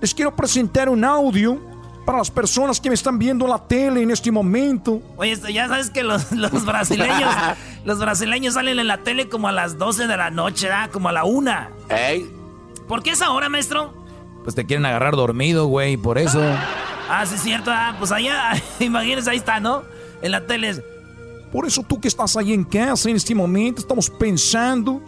[0.00, 1.58] Les quiero presentar un audio
[2.06, 5.02] para las personas que me están viendo en la tele en este momento.
[5.16, 7.34] Oye, esto, ya sabes que los, los brasileños,
[7.84, 10.90] los brasileños salen en la tele como a las 12 de la noche, ¿verdad?
[10.90, 11.70] Como a la una.
[12.86, 13.92] ¿Por qué esa hora, maestro?
[14.44, 16.40] Pues te quieren agarrar dormido, güey, por eso.
[17.10, 17.70] Ah, sí, es cierto.
[17.72, 19.82] Ah, pues allá, imagínense, ahí está, ¿no?
[20.22, 20.70] En la tele.
[20.70, 20.82] es-
[21.52, 25.02] Por eso tú que estás ahí en casa en este momento, estamos pensando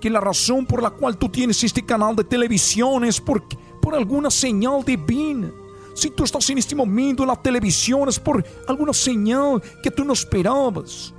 [0.00, 3.42] que la razón por la cual tú tienes este canal de televisión es por,
[3.80, 5.50] por alguna señal divina.
[5.94, 10.04] Si tú estás en este momento en la televisión es por alguna señal que tú
[10.04, 11.12] no esperabas.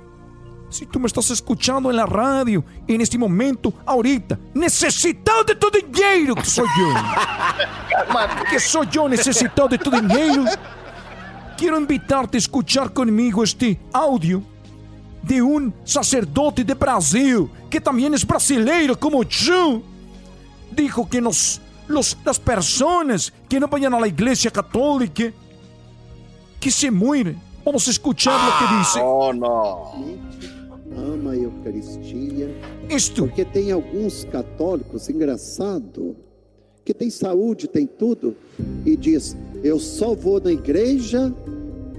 [0.68, 5.70] Si tú me estás escuchando en la radio en este momento, ahorita, necesitado de tu
[5.70, 6.94] dinero, que soy yo.
[8.50, 10.44] que soy yo necesitado de tu dinero.
[11.62, 14.42] Quiero invitarte a escuchar conmigo este audio
[15.22, 19.80] de un sacerdote de Brasil, que también es brasileiro como yo.
[20.72, 25.32] Dijo que nos, los, las personas que no vayan a la iglesia católica,
[26.58, 27.40] que se mueren.
[27.64, 29.00] Vamos a escuchar lo que dice.
[29.00, 29.92] Oh, no.
[30.96, 32.48] ama a Eucaristia.
[32.90, 33.26] Isto.
[33.26, 36.16] Porque tem alguns católicos, engraçado,
[36.84, 38.36] que tem saúde, tem tudo,
[38.84, 41.32] e diz: Eu só vou na igreja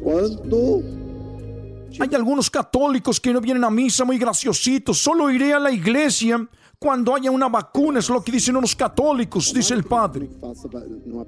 [0.01, 0.83] quando.
[1.99, 4.97] Hay algunos católicos que no vienen a misa muy graciositos.
[4.97, 6.47] Solo iré a la iglesia
[6.79, 10.29] cuando haya una vacuna, es lo que dicen unos católicos, dice el padre.
[10.41, 11.25] Não.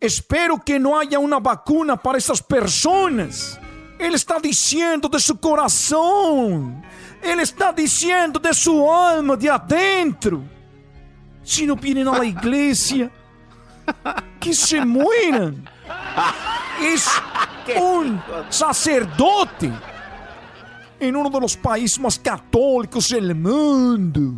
[0.00, 3.58] Espero que no haya una vacuna para estas personas.
[3.98, 6.82] Él está diciendo de su corazón.
[7.22, 10.55] Él está diciendo de su alma, de adentro.
[11.46, 13.08] Si no vienen a la iglesia,
[14.40, 15.64] que se mueran.
[16.82, 17.08] Es
[17.80, 19.72] un sacerdote
[20.98, 24.34] en uno de los países más católicos del mundo.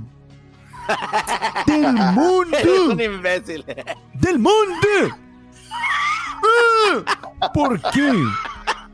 [1.66, 2.56] Del mundo.
[2.58, 3.64] Eres un imbécil.
[4.12, 5.16] del mundo.
[7.40, 8.12] Ah, ¿Por qué?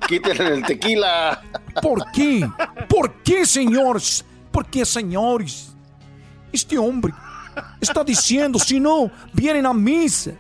[0.07, 1.43] Quítenle el tequila.
[1.83, 2.49] ¿Por qué?
[2.89, 4.25] ¿Por qué, señores?
[4.53, 5.75] ¿Por qué, señores?
[6.53, 7.13] Este hombre
[7.81, 10.33] está diciendo, si no vienen a misa,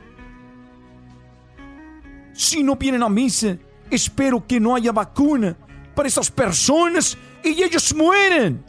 [2.32, 3.58] si no vienen a misa,
[3.90, 5.56] espero que no haya vacuna
[5.94, 8.62] para esas personas y ellos mueren.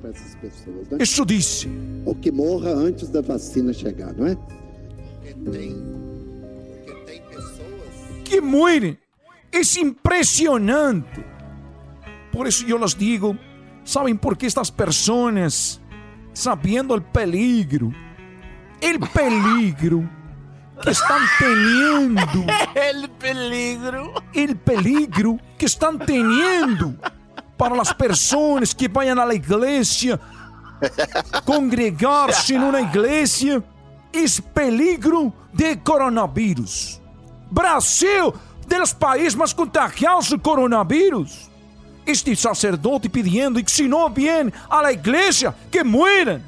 [0.00, 0.98] Para essas pessoas, né?
[1.00, 1.68] Isso disse.
[2.06, 4.36] Ou que morra antes da vacina chegar, não é?
[8.24, 8.98] que mueren.
[9.50, 11.22] Es impresionante.
[12.32, 13.36] Por eso yo les digo,
[13.84, 15.81] ¿saben por qué estas personas,
[16.32, 17.92] sabiendo el peligro,
[18.80, 20.08] el peligro
[20.82, 22.46] que están teniendo.
[22.74, 24.12] El peligro.
[24.32, 26.94] El peligro que están teniendo
[27.56, 30.18] para las personas que vayan a la iglesia,
[31.44, 33.62] congregarse en una iglesia,
[34.12, 37.00] es peligro de coronavirus.
[37.48, 38.32] Brasil,
[38.66, 41.51] de los países más contagiados del coronavirus.
[42.04, 46.42] Este sacerdote pidiendo que si no vienen a la iglesia, que mueran.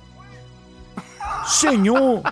[1.47, 2.23] Señor,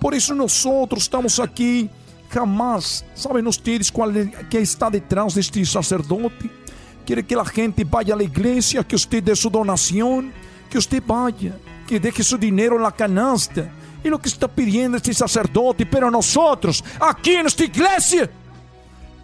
[0.00, 1.88] por eso nosotros estamos aquí.
[2.30, 6.48] Jamás, ¿saben ustedes cuál es, que está detrás de este sacerdote?
[7.04, 10.32] Quiere que la gente vaya a la iglesia, que usted dé su donación,
[10.70, 11.56] que usted vaya,
[11.88, 13.68] que deje su dinero en la canasta.
[14.02, 18.30] Y lo que está pidiendo este sacerdote, pero nosotros, aquí en esta iglesia,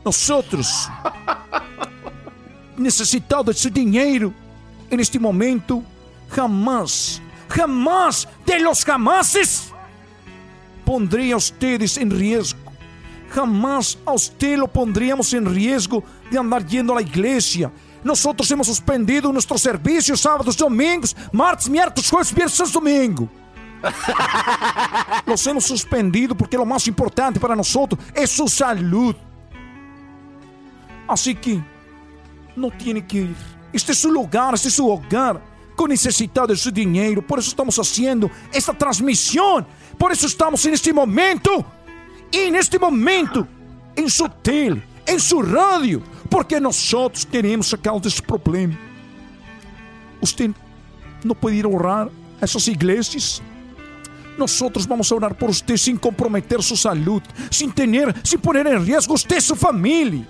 [0.05, 1.96] nosotros, necesitados
[2.77, 4.33] de ese dinero,
[4.91, 5.83] en este momento,
[6.29, 9.73] jamás, jamás, de los jamases,
[10.85, 12.61] pondría a ustedes en riesgo.
[13.31, 17.71] Jamás a usted lo pondríamos en riesgo de andar yendo a la iglesia.
[18.05, 23.29] Nosotros hemos suspendido nuestros servicios sábados, domingos, martes, miércoles, jueves, viernes, domingo.
[25.27, 29.15] Los hemos suspendido porque lo más importante para nosotros es su salud.
[31.09, 31.61] Así que
[32.57, 33.37] no tiene que ir.
[33.73, 35.43] Este es su lugar, este es su hogar,
[35.77, 37.25] con necesidad de su dinero.
[37.25, 39.67] Por eso estamos haciendo esta transmisión.
[39.99, 41.65] Por eso estamos en este momento.
[42.31, 43.47] Y en este momento,
[43.95, 46.03] en su tele, en su radio.
[46.31, 48.77] Porque nosotros queremos sacar desse problema.
[50.21, 50.51] Usted
[51.23, 52.11] no puede ir a orar
[52.41, 53.43] a essas iglesias.
[54.39, 58.85] Nosotros vamos a orar por usted sin comprometer su salud, sin tener, sin poner en
[58.85, 60.27] riesgo usted y su familia.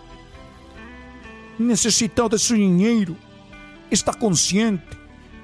[1.58, 3.16] Necesitado de su dinheiro,
[3.90, 4.96] está consciente.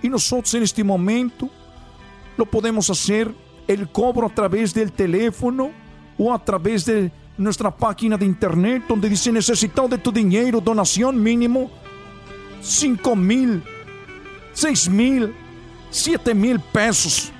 [0.02, 1.48] E nós neste momento
[2.36, 3.32] lo podemos fazer
[3.68, 5.70] el cobro a través del teléfono
[6.18, 11.22] ou a través de nuestra página de internet donde dice necesitado de tu dinheiro, donación
[11.22, 11.70] mínimo
[12.60, 13.62] 5 mil,
[14.52, 15.34] 6 mil,
[15.90, 17.32] 7 mil pesos.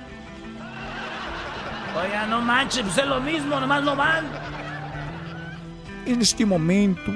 [1.95, 4.25] Oiga, no manches, pues es lo mismo, nomás no van.
[6.05, 7.13] En este momento,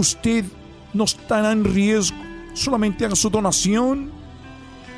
[0.00, 0.44] usted
[0.92, 2.18] no estará en riesgo.
[2.54, 4.10] Solamente haga su donación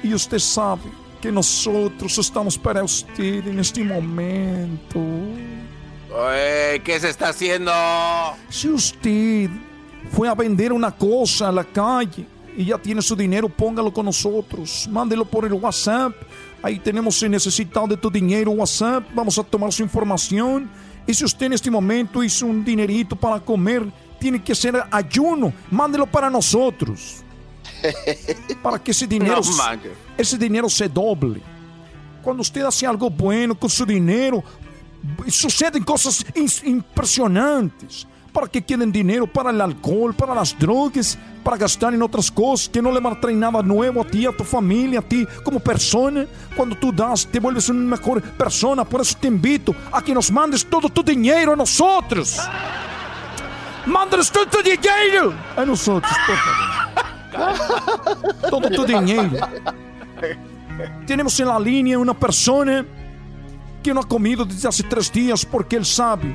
[0.02, 4.98] y usted sabe que nosotros estamos para usted en este momento.
[6.10, 7.72] Oye, ¿Qué se está haciendo?
[8.48, 9.48] Si usted
[10.10, 12.26] fue a vender una cosa a la calle
[12.56, 14.88] y ya tiene su dinero, póngalo con nosotros.
[14.90, 16.12] Mándelo por el WhatsApp.
[16.62, 19.04] Ahí tenemos el necesitado de tu dinero WhatsApp.
[19.14, 20.68] Vamos a tomar su información.
[21.06, 23.84] Y si usted en este momento hizo un dinerito para comer,
[24.23, 25.53] tiene que hacer ayuno.
[25.69, 27.16] Mándelo para nosotros.
[28.62, 31.40] Para que ese dinero, No ese dinero se doble.
[32.23, 34.44] Cuando usted hace algo bueno con su dinero,
[35.27, 36.24] suceden cosas
[36.62, 38.07] impresionantes.
[38.32, 42.69] Para que queden dinero para el alcohol, para las drogas, para gastar en otras cosas
[42.69, 45.27] que no le van a traer nada nuevo a ti, a tu familia, a ti
[45.44, 46.24] como persona.
[46.57, 48.85] Cuando tú das, te vuelves una mejor persona.
[48.85, 52.39] Por eso te invito a que nos mandes todo tu dinero a nosotros.
[53.86, 58.50] Mándanos todo tu dinero a nosotros, por favor.
[58.50, 59.30] Todo tu dinero.
[61.06, 62.84] Tenemos en la línea una persona
[63.82, 66.34] que no ha comido desde hace tres días porque él sabe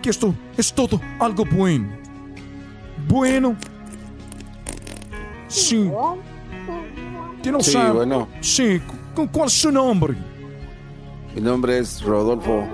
[0.00, 1.88] que esto es todo algo bueno.
[3.06, 3.56] Bueno.
[5.48, 5.90] Sí.
[7.42, 8.28] ¿Tiene un Sí, sa- bueno.
[8.40, 8.80] Sí.
[9.14, 10.14] ¿Con cuál es su nombre?
[11.34, 12.66] Mi nombre es Rodolfo.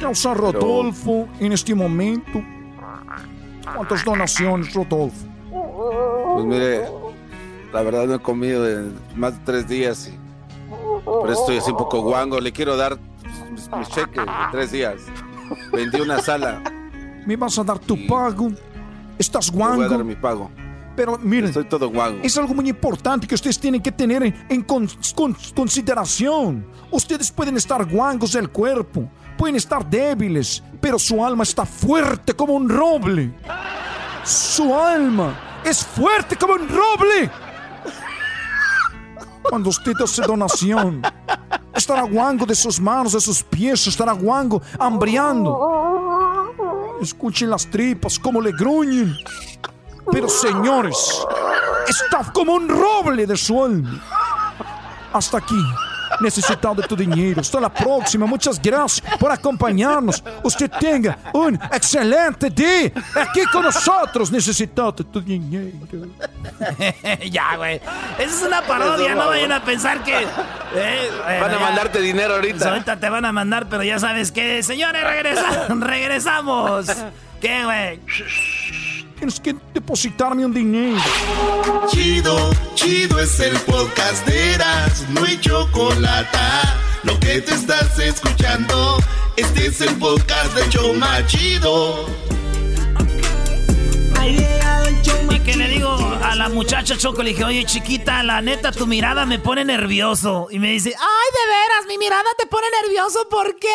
[0.00, 2.42] Causa Rodolfo en este momento.
[3.74, 5.26] ¿Cuántas donaciones, Rodolfo?
[6.34, 6.82] Pues mire,
[7.72, 10.08] la verdad no he comido de más de tres días.
[10.08, 12.40] Y por eso estoy así un poco guango.
[12.40, 12.98] Le quiero dar
[13.52, 14.94] mis, mis cheques de tres días.
[15.72, 16.62] Vendí una sala.
[17.26, 18.50] ¿Me vas a dar tu pago?
[19.18, 20.04] ¿Estás Le voy a dar guango?
[20.04, 20.50] mi pago.
[20.94, 22.20] Pero miren, Estoy todo guango.
[22.22, 26.66] es algo muy importante que ustedes tienen que tener en, en con- con- consideración.
[26.90, 29.06] Ustedes pueden estar guangos del cuerpo,
[29.36, 33.32] pueden estar débiles, pero su alma está fuerte como un roble.
[34.24, 37.30] Su alma es fuerte como un roble.
[39.42, 41.02] Cuando usted hace donación,
[41.74, 46.54] estará guango de sus manos, de sus pies, estará guango, hambriando.
[47.00, 49.14] Escuchen las tripas como le gruñen.
[50.10, 51.24] Pero señores,
[51.86, 54.02] está como un roble de su alma.
[55.12, 55.62] Hasta aquí.
[56.20, 57.40] Necesitado de tu dinero.
[57.40, 58.26] Hasta la próxima.
[58.26, 60.22] Muchas gracias por acompañarnos.
[60.42, 65.76] Usted tenga un excelente día aquí con nosotros, necesitado de tu dinero.
[67.30, 67.76] ya, güey.
[68.18, 69.14] Esa es una parodia.
[69.14, 70.22] No vayan a pensar que.
[70.22, 71.60] eh, bueno, Van a ya.
[71.60, 72.68] mandarte dinero Pues ahorita.
[72.70, 76.86] ahorita te van a mandar, pero ya sabes que, señores, regresa, regresamos.
[77.40, 78.00] ¿Qué, güey?
[79.16, 80.98] Tienes que depositarme un dinero.
[81.88, 86.38] Chido, chido es el podcast de Eras, no hay chocolate.
[87.02, 88.98] Lo que te estás escuchando,
[89.36, 92.06] este es el podcast de Choma Chido.
[95.30, 98.86] Y que le digo a la muchacha Choco, le dije, oye, chiquita, la neta, tu
[98.86, 100.48] mirada me pone nervioso.
[100.50, 100.94] Y me dice, ay,
[101.32, 103.68] de veras, mi mirada te pone nervioso, ¿por qué?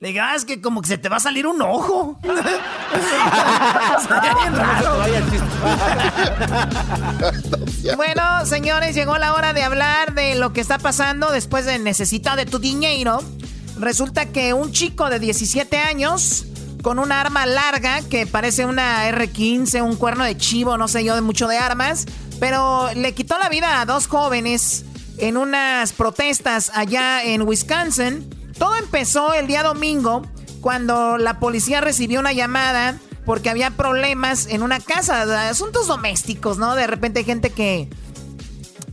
[0.00, 2.18] Le digo, ah, es que como que se te va a salir un ojo.
[4.02, 4.98] Sería bien raro.
[7.96, 12.34] Bueno, señores, llegó la hora de hablar de lo que está pasando después de Necesita
[12.34, 13.22] de tu dinero.
[13.78, 16.46] Resulta que un chico de 17 años
[16.82, 21.14] con una arma larga que parece una R15, un cuerno de chivo, no sé yo
[21.14, 22.06] de mucho de armas,
[22.40, 24.84] pero le quitó la vida a dos jóvenes
[25.18, 28.28] en unas protestas allá en Wisconsin.
[28.58, 30.22] Todo empezó el día domingo
[30.60, 36.74] cuando la policía recibió una llamada porque había problemas en una casa, asuntos domésticos, ¿no?
[36.74, 37.88] De repente hay gente que,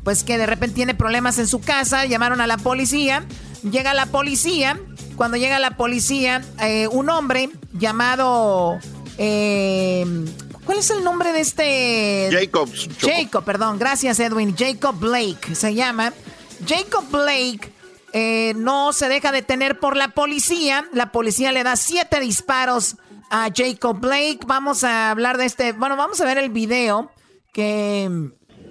[0.04, 3.26] pues que de repente tiene problemas en su casa, llamaron a la policía,
[3.70, 4.80] llega la policía,
[5.16, 8.80] cuando llega la policía, eh, un hombre llamado...
[9.18, 10.06] eh,
[10.66, 12.30] ¿Cuál es el nombre de este?
[12.32, 12.70] Jacob.
[13.00, 14.56] Jacob, perdón, gracias Edwin.
[14.56, 16.14] Jacob Blake se llama.
[16.66, 17.74] Jacob Blake
[18.14, 20.86] eh, no se deja detener por la policía.
[20.94, 22.98] La policía le da siete disparos
[23.30, 24.40] a Jacob Blake.
[24.46, 25.74] Vamos a hablar de este.
[25.74, 27.12] Bueno, vamos a ver el video
[27.54, 28.10] que.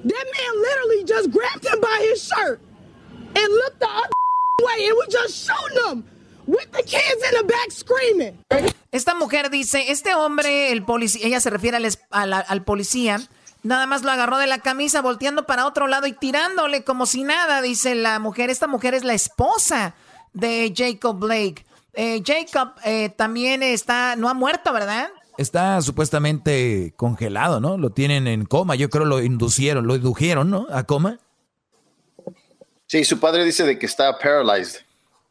[0.02, 2.58] That man literally just grabbed him by his shirt
[3.34, 4.08] and looked the other
[4.64, 6.04] way and was just shooting him
[6.46, 8.44] with the kids in the back screaming.
[8.92, 12.64] Esta mujer dice, este hombre, el policía, ella se refiere al, es- a la- al
[12.64, 13.20] policía,
[13.62, 17.24] nada más lo agarró de la camisa volteando para otro lado y tirándole como si
[17.24, 18.50] nada, dice la mujer.
[18.50, 19.94] Esta mujer es la esposa
[20.32, 21.64] de Jacob Blake.
[21.94, 25.08] Eh, Jacob eh, también está, no ha muerto, ¿verdad?
[25.36, 27.78] Está supuestamente congelado, ¿no?
[27.78, 28.74] Lo tienen en coma.
[28.74, 30.66] Yo creo lo inducieron, lo indujeron, ¿no?
[30.70, 31.18] A coma.
[32.86, 34.80] Sí, su padre dice de que está paralyzed.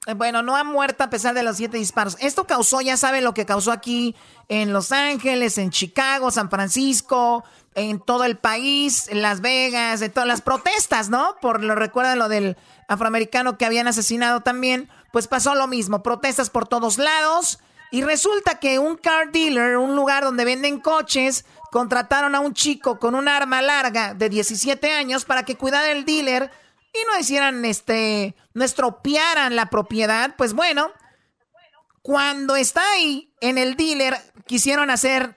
[0.10, 2.18] Eh, Bueno, no ha muerto a pesar de los siete disparos.
[2.20, 4.16] Esto causó, ya saben lo que causó aquí
[4.48, 7.44] en Los Ángeles, en Chicago, San Francisco,
[7.76, 11.36] en todo el país, en Las Vegas, de todas las protestas, ¿no?
[11.42, 12.58] Por lo recuerdan lo del
[12.88, 14.90] afroamericano que habían asesinado también.
[15.12, 17.60] Pues pasó lo mismo, protestas por todos lados.
[17.92, 23.00] Y resulta que un car dealer, un lugar donde venden coches, contrataron a un chico
[23.00, 26.52] con un arma larga de 17 años para que cuidara el dealer
[26.94, 30.92] y no hicieran este, no estropearan la propiedad, pues bueno,
[32.02, 34.16] cuando está ahí en el dealer,
[34.48, 35.36] quisieron hacer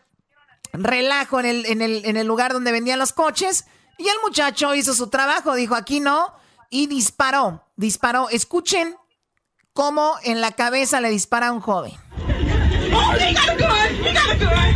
[0.72, 3.66] relajo en el, en el, en el lugar donde vendían los coches
[3.98, 6.34] y el muchacho hizo su trabajo, dijo aquí no,
[6.70, 8.30] y disparó, disparó.
[8.30, 8.96] Escuchen
[9.74, 11.92] cómo en la cabeza le dispara a un joven.
[12.94, 14.04] Oh, he got a gun!
[14.04, 14.72] He got a gun!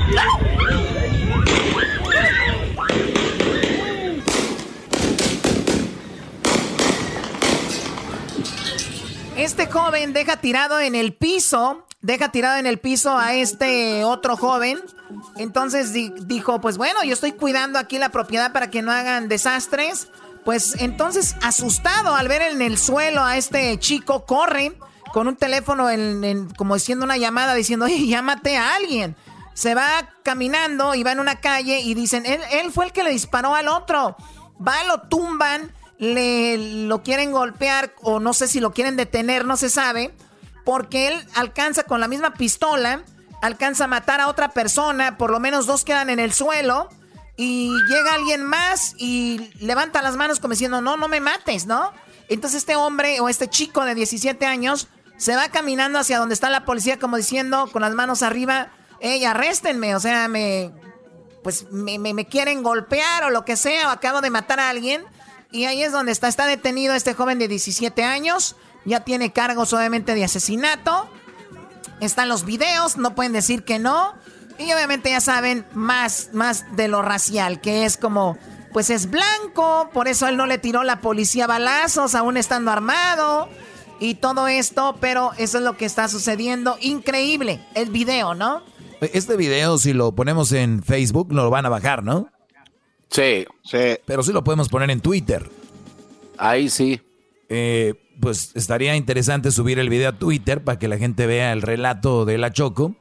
[9.47, 14.37] Este joven deja tirado en el piso, deja tirado en el piso a este otro
[14.37, 14.81] joven.
[15.37, 19.29] Entonces di- dijo, pues bueno, yo estoy cuidando aquí la propiedad para que no hagan
[19.29, 20.09] desastres.
[20.45, 24.77] Pues entonces, asustado al ver en el suelo a este chico, corre
[25.13, 25.87] con un teléfono
[26.57, 29.15] como diciendo una llamada, diciendo, oye, llámate a alguien.
[29.55, 29.89] Se va
[30.25, 33.55] caminando y va en una calle y dicen, él, él fue el que le disparó
[33.55, 34.17] al otro.
[34.61, 39.57] Va, lo tumban, le lo quieren golpear o no sé si lo quieren detener, no
[39.57, 40.13] se sabe,
[40.65, 43.03] porque él alcanza con la misma pistola,
[43.43, 46.89] alcanza a matar a otra persona, por lo menos dos quedan en el suelo
[47.37, 51.93] y llega alguien más y levanta las manos como diciendo, no, no me mates, ¿no?
[52.29, 56.51] Entonces este hombre o este chico de 17 años se va caminando hacia donde está
[56.51, 58.69] la policía como diciendo con las manos arriba,
[59.01, 60.73] hey, arréstenme, o sea, me,
[61.43, 64.69] pues me, me- me quieren golpear o lo que sea, o acabo de matar a
[64.69, 65.05] alguien.
[65.51, 69.73] Y ahí es donde está, está detenido este joven de 17 años, ya tiene cargos
[69.73, 71.09] obviamente de asesinato.
[72.01, 74.15] Están los videos, no pueden decir que no.
[74.59, 78.39] Y obviamente ya saben más, más de lo racial, que es como,
[78.73, 83.49] pues es blanco, por eso él no le tiró la policía balazos, aún estando armado.
[83.99, 86.77] Y todo esto, pero eso es lo que está sucediendo.
[86.81, 88.63] Increíble, el video, ¿no?
[89.01, 92.31] Este video, si lo ponemos en Facebook, lo van a bajar, ¿no?
[93.11, 93.99] Sí, sí.
[94.05, 95.49] Pero sí lo podemos poner en Twitter.
[96.39, 97.01] Ahí sí.
[97.49, 101.63] Eh, pues estaría interesante subir el video a Twitter para que la gente vea el
[101.63, 102.97] relato de la Choco,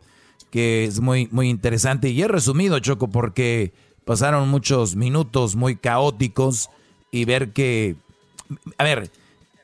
[0.51, 2.09] que es muy, muy interesante.
[2.09, 3.73] Y he resumido, Choco, porque
[4.05, 6.69] pasaron muchos minutos muy caóticos
[7.11, 7.95] y ver que,
[8.77, 9.09] a ver,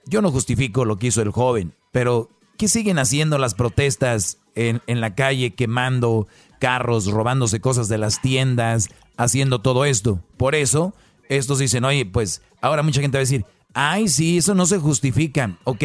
[0.05, 4.81] yo no justifico lo que hizo el joven, pero ¿qué siguen haciendo las protestas en,
[4.87, 6.27] en la calle, quemando
[6.61, 10.23] carros, robándose cosas de las tiendas, haciendo todo esto?
[10.37, 10.93] Por eso,
[11.27, 14.77] estos dicen, oye, pues ahora mucha gente va a decir, ay, sí, eso no se
[14.77, 15.57] justifica.
[15.65, 15.83] Ok,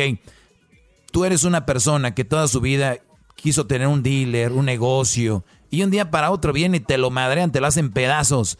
[1.11, 2.98] tú eres una persona que toda su vida
[3.35, 7.11] quiso tener un dealer, un negocio, y un día para otro viene y te lo
[7.11, 8.59] madrean, te lo hacen pedazos.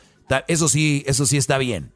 [0.49, 1.93] Eso sí, eso sí está bien.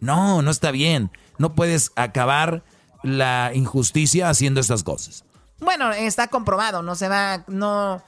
[0.00, 1.10] No, no está bien.
[1.38, 2.62] No puedes acabar
[3.02, 5.24] la injusticia haciendo estas cosas.
[5.60, 8.02] Bueno, está comprobado, no se va, no.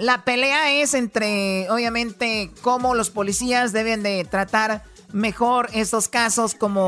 [0.00, 6.86] La pelea es entre, obviamente, cómo los policías deben de tratar mejor estos casos como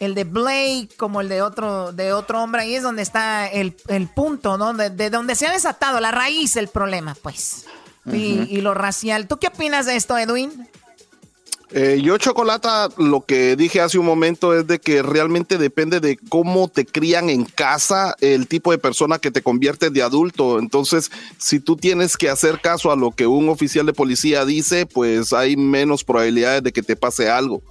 [0.00, 3.74] el de Blake, como el de otro, de otro hombre, ahí es donde está el,
[4.14, 4.74] punto, ¿no?
[4.74, 7.66] De, donde se ha desatado la raíz del problema, pues.
[8.06, 9.26] y, lo racial.
[9.26, 10.68] ¿Tú qué opinas de esto, Edwin?
[11.72, 16.16] Eh, yo, Chocolata, lo que dije hace un momento es de que realmente depende de
[16.28, 20.60] cómo te crían en casa, el tipo de persona que te convierte de adulto.
[20.60, 24.86] Entonces, si tú tienes que hacer caso a lo que un oficial de policía dice,
[24.86, 27.62] pues hay menos probabilidades de que te pase algo.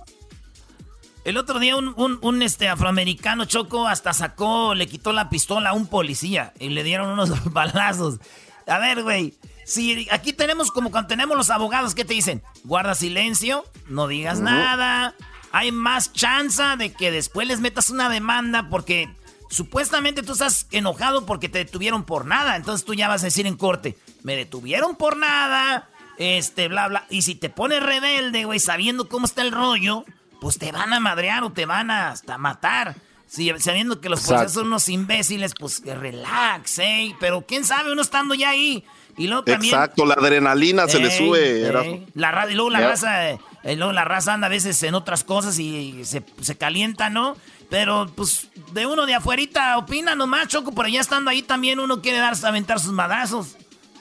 [1.23, 5.73] El otro día un, un, este afroamericano choco hasta sacó, le quitó la pistola a
[5.73, 8.19] un policía y le dieron unos balazos.
[8.67, 9.33] A ver, güey,
[9.65, 14.39] si aquí tenemos como cuando tenemos los abogados que te dicen, guarda silencio, no digas
[14.39, 15.15] nada,
[15.51, 19.09] hay más chance de que después les metas una demanda porque
[19.49, 23.45] supuestamente tú estás enojado porque te detuvieron por nada, entonces tú ya vas a decir
[23.45, 28.59] en corte, me detuvieron por nada, este, bla, bla, y si te pones rebelde, güey,
[28.59, 30.05] sabiendo cómo está el rollo
[30.45, 32.95] pues te van a madrear o te van a hasta matar.
[33.25, 37.15] Si, sabiendo que los policías son unos imbéciles, pues que relax, ¿eh?
[37.19, 38.83] Pero quién sabe, uno estando ya ahí.
[39.17, 39.73] Y luego también.
[39.73, 41.71] Exacto, la adrenalina se le sube.
[42.13, 43.39] La, y luego la raza, eh,
[43.75, 47.35] luego la raza anda a veces en otras cosas y se, se calienta, ¿no?
[47.69, 52.01] Pero, pues, de uno de afuerita opina nomás, Choco, pero ya estando ahí también uno
[52.01, 53.55] quiere darse aventar sus madrazos.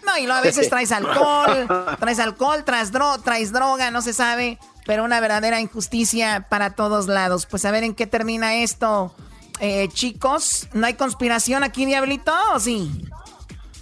[0.05, 1.67] No, y luego a veces traes alcohol,
[1.99, 7.07] traes alcohol, traes, dro traes droga, no se sabe pero una verdadera injusticia para todos
[7.07, 7.47] lados.
[7.47, 9.15] Pues a ver en qué termina esto,
[9.61, 10.69] eh, chicos.
[10.73, 12.91] ¿No hay conspiración aquí, Diablito, o sí?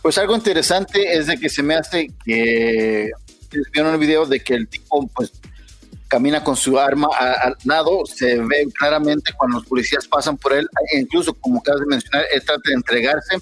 [0.03, 3.11] Pues algo interesante es de que se me hace que
[3.73, 5.33] vieron el video de que el tipo pues
[6.09, 10.69] camina con su arma al nado, se ve claramente cuando los policías pasan por él,
[10.99, 13.39] incluso como acabas de mencionar, él trata de entregarse,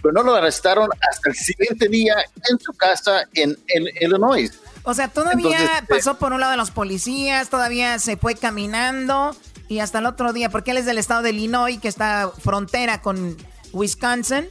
[0.00, 2.14] pero no lo arrestaron hasta el siguiente día
[2.50, 4.50] en su casa en, en Illinois.
[4.82, 9.36] O sea, todavía eh, pasó por un lado de los policías, todavía se fue caminando
[9.68, 13.02] y hasta el otro día, porque él es del estado de Illinois, que está frontera
[13.02, 13.36] con
[13.72, 14.48] Wisconsin.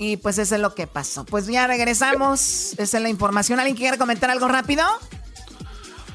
[0.00, 1.26] Y pues eso es lo que pasó.
[1.26, 2.72] Pues ya regresamos.
[2.78, 3.60] Esa es la información.
[3.60, 4.82] ¿Alguien quiere comentar algo rápido?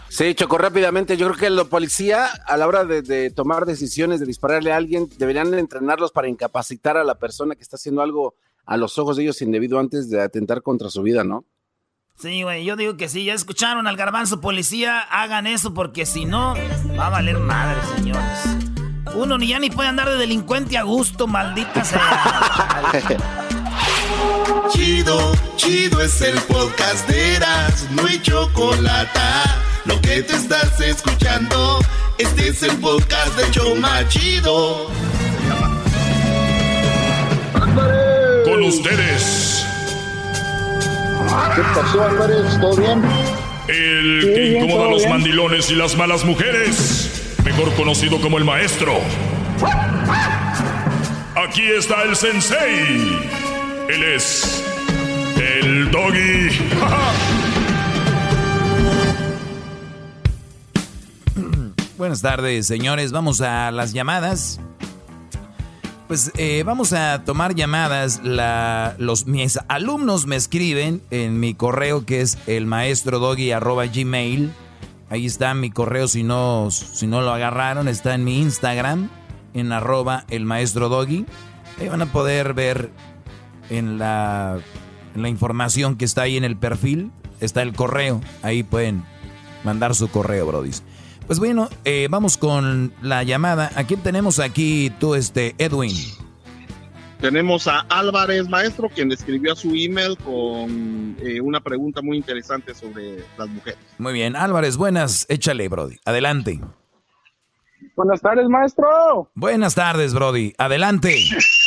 [0.10, 1.18] Sí, Choco, rápidamente.
[1.18, 4.78] Yo creo que los policía, a la hora de, de, tomar decisiones de dispararle a
[4.78, 8.34] alguien, deberían entrenarlos para incapacitar a la persona que está haciendo algo
[8.66, 11.46] a los ojos de ellos indebido antes de atentar contra su vida, ¿no?
[12.18, 13.24] Sí, güey, yo digo que sí.
[13.24, 16.56] Ya escucharon al garbanzo policía, hagan eso porque si no,
[16.98, 18.66] va a valer madre, señores.
[19.14, 23.32] Uno ni ya ni puede andar de delincuente a gusto, maldita sea.
[24.72, 29.20] chido, chido es el podcast de Eras, no hay chocolate.
[29.86, 31.80] Lo que te estás escuchando,
[32.18, 34.90] este es el podcast de Choma Chido.
[38.46, 39.66] Con ustedes
[41.56, 42.60] ¿Qué pasó, Álvarez?
[42.60, 43.02] ¿Todo bien?
[43.68, 48.94] El que incomoda a los mandilones y las malas mujeres, mejor conocido como el maestro.
[51.36, 53.45] Aquí está el sensei.
[53.90, 54.64] Él es
[55.38, 56.50] el doggy.
[61.98, 63.12] Buenas tardes, señores.
[63.12, 64.60] Vamos a las llamadas.
[66.08, 68.22] Pues eh, vamos a tomar llamadas.
[68.24, 74.52] los, mis alumnos me escriben en mi correo que es el gmail.
[75.12, 77.88] Ahí está mi correo si no, si no lo agarraron.
[77.88, 79.12] Está en mi Instagram,
[79.54, 81.28] en arroba el maestro doggy.
[81.80, 82.90] Ahí van a poder ver
[83.70, 84.60] en la,
[85.16, 87.12] en la información que está ahí en el perfil.
[87.40, 88.22] Está el correo.
[88.44, 89.04] Ahí pueden
[89.64, 90.72] mandar su correo, Brody.
[91.28, 93.72] Pues bueno, eh, vamos con la llamada.
[93.76, 95.92] ¿A quién tenemos aquí tú, este, Edwin?
[97.20, 102.76] Tenemos a Álvarez Maestro, quien escribió a su email con eh, una pregunta muy interesante
[102.76, 103.80] sobre las mujeres.
[103.98, 105.26] Muy bien, Álvarez, buenas.
[105.30, 105.98] Échale, Brody.
[106.06, 106.60] Adelante.
[107.96, 109.32] Buenas tardes, maestro.
[109.34, 110.54] Buenas tardes, Brody.
[110.58, 111.18] Adelante.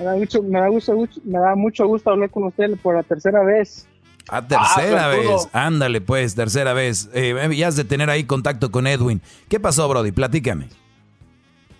[0.00, 3.02] Me da mucho, me da gusto, me da mucho gusto hablar con usted por la
[3.02, 3.86] tercera vez.
[4.30, 5.46] A tercera vez.
[5.52, 7.10] Ándale, pues, tercera vez.
[7.12, 9.20] Eh, ya has de tener ahí contacto con Edwin.
[9.50, 10.10] ¿Qué pasó, Brody?
[10.10, 10.68] Platícame.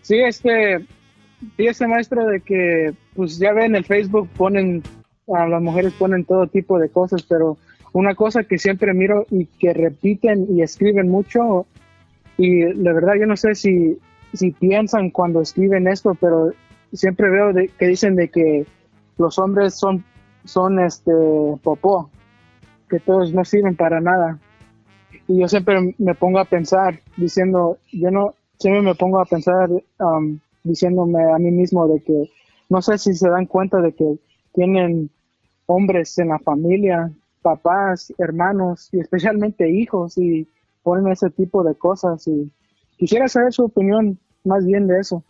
[0.02, 0.80] Sí, este,
[1.56, 4.82] sí, este maestro de que, pues ya ven, en el Facebook ponen,
[5.34, 7.56] a las mujeres ponen todo tipo de cosas, pero
[7.92, 11.66] una cosa que siempre miro y que repiten y escriben mucho,
[12.36, 13.98] y la verdad yo no sé si,
[14.34, 16.52] si piensan cuando escriben esto, pero
[16.96, 18.66] siempre veo de, que dicen de que
[19.18, 20.04] los hombres son,
[20.44, 21.12] son este
[21.62, 22.10] popó,
[22.88, 24.38] que todos no sirven para nada.
[25.28, 29.70] Y yo siempre me pongo a pensar diciendo, yo no, siempre me pongo a pensar
[29.70, 32.30] um, diciéndome a mí mismo de que
[32.68, 34.18] no sé si se dan cuenta de que
[34.52, 35.10] tienen
[35.66, 37.12] hombres en la familia
[37.42, 40.48] papás, hermanos y especialmente hijos y
[40.82, 42.50] ponen ese tipo de cosas y
[42.96, 45.24] quisiera saber su opinión más bien de eso.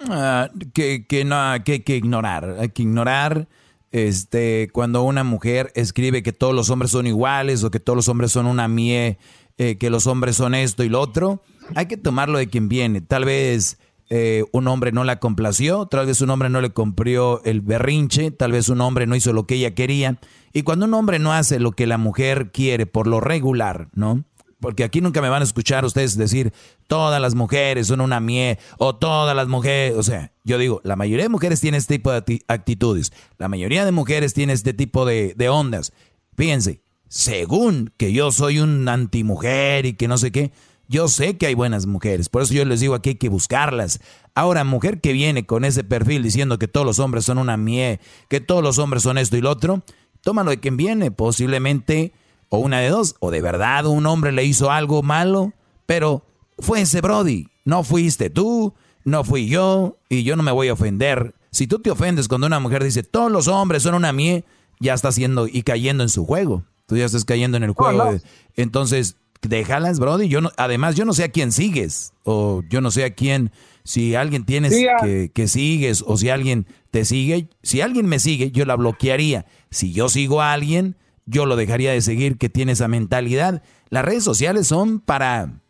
[0.00, 3.48] Ah, que, que no, que, que ignorar, hay que ignorar
[3.94, 8.08] este, cuando una mujer escribe que todos los hombres son iguales o que todos los
[8.08, 9.18] hombres son una mie,
[9.56, 11.42] eh, que los hombres son esto y lo otro,
[11.76, 13.02] hay que tomarlo de quien viene.
[13.02, 13.78] Tal vez
[14.10, 18.32] eh, un hombre no la complació, tal vez un hombre no le cumplió el berrinche,
[18.32, 20.18] tal vez un hombre no hizo lo que ella quería.
[20.52, 24.24] Y cuando un hombre no hace lo que la mujer quiere por lo regular, ¿no?
[24.64, 26.50] Porque aquí nunca me van a escuchar ustedes decir
[26.86, 30.96] todas las mujeres son una mie o todas las mujeres, o sea, yo digo, la
[30.96, 35.04] mayoría de mujeres tienen este tipo de actitudes, la mayoría de mujeres tienen este tipo
[35.04, 35.92] de, de ondas.
[36.34, 40.50] Fíjense, según que yo soy un antimujer y que no sé qué,
[40.88, 44.00] yo sé que hay buenas mujeres, por eso yo les digo aquí hay que buscarlas.
[44.34, 48.00] Ahora, mujer que viene con ese perfil diciendo que todos los hombres son una mie,
[48.30, 49.84] que todos los hombres son esto y lo otro,
[50.22, 52.14] tómalo de quien viene, posiblemente,
[52.48, 55.52] o una de dos, o de verdad un hombre le hizo algo malo,
[55.86, 56.24] pero
[56.58, 60.72] fue ese Brody, no fuiste tú, no fui yo, y yo no me voy a
[60.72, 61.34] ofender.
[61.50, 64.44] Si tú te ofendes cuando una mujer dice todos los hombres son una mie,
[64.80, 66.64] ya está haciendo y cayendo en su juego.
[66.86, 68.18] Tú ya estás cayendo en el juego.
[68.56, 70.28] Entonces, déjalas, Brody.
[70.28, 72.12] Yo no, además, yo no sé a quién sigues.
[72.24, 73.52] O yo no sé a quién,
[73.84, 77.48] si alguien tienes que, que, sigues o si alguien te sigue.
[77.62, 79.46] Si alguien me sigue, yo la bloquearía.
[79.70, 83.62] Si yo sigo a alguien, yo lo dejaría de seguir que tiene esa mentalidad.
[83.88, 85.60] Las redes sociales son para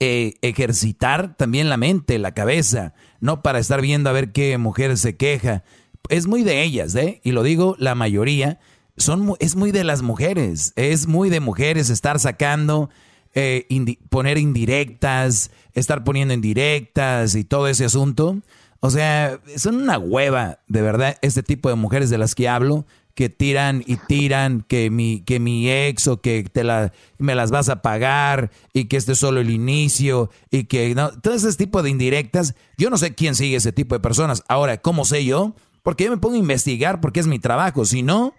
[0.00, 4.96] eh, ejercitar también la mente, la cabeza, no para estar viendo a ver qué mujer
[4.98, 5.64] se queja.
[6.08, 7.20] Es muy de ellas, ¿eh?
[7.24, 8.58] Y lo digo la mayoría
[8.96, 12.90] son, es muy de las mujeres, es muy de mujeres estar sacando,
[13.34, 13.66] eh,
[14.08, 18.40] poner indirectas, estar poniendo indirectas y todo ese asunto.
[18.80, 22.86] O sea, son una hueva, de verdad, este tipo de mujeres de las que hablo,
[23.14, 27.50] que tiran y tiran, que mi, que mi ex o que te la, me las
[27.50, 31.52] vas a pagar y que este es solo el inicio y que no, todo ese
[31.54, 32.54] tipo de indirectas.
[32.76, 34.42] Yo no sé quién sigue ese tipo de personas.
[34.48, 35.54] Ahora, ¿cómo sé yo?
[35.82, 37.84] Porque yo me pongo a investigar porque es mi trabajo.
[37.84, 38.34] Si no,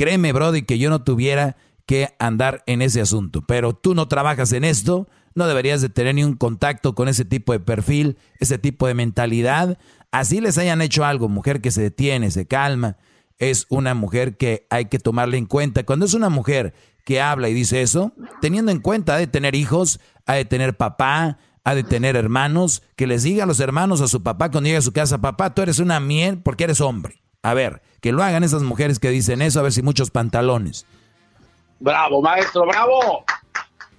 [0.00, 3.42] Créeme, Brody, que yo no tuviera que andar en ese asunto.
[3.42, 7.24] Pero tú no trabajas en esto, no deberías de tener ni un contacto con ese
[7.26, 9.78] tipo de perfil, ese tipo de mentalidad.
[10.10, 12.96] Así les hayan hecho algo, mujer que se detiene, se calma,
[13.40, 15.84] es una mujer que hay que tomarle en cuenta.
[15.84, 19.54] Cuando es una mujer que habla y dice eso, teniendo en cuenta, ha de tener
[19.54, 24.02] hijos, ha de tener papá, ha de tener hermanos, que les diga a los hermanos,
[24.02, 26.80] a su papá, cuando llegue a su casa, papá, tú eres una miel porque eres
[26.82, 27.22] hombre.
[27.42, 30.86] A ver, que lo hagan esas mujeres que dicen eso, a ver si muchos pantalones.
[31.80, 33.24] Bravo, maestro, bravo.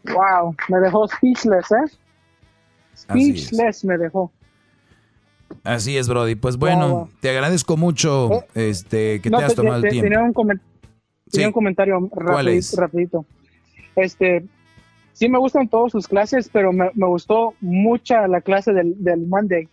[0.04, 1.98] Wow, me dejó speechless, ¿eh?
[2.96, 4.32] Speechless me dejó.
[5.64, 6.36] Así es, Brody.
[6.36, 10.04] Pues bueno, te agradezco mucho eh, este, que te has tomado el tiempo.
[10.04, 12.10] Tenía un, un comentario
[12.76, 13.26] rapidito,
[13.96, 14.44] Este,
[15.14, 19.68] sí me gustan todas sus clases, pero me, gustó mucho la clase del, del Monday.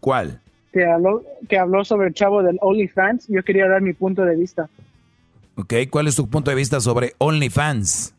[0.00, 0.40] ¿Cuál?
[0.76, 3.28] que habló, que habló sobre el chavo del OnlyFans.
[3.28, 4.68] Yo quería dar mi punto de vista.
[5.56, 8.14] Ok, ¿cuál es tu punto de vista sobre OnlyFans?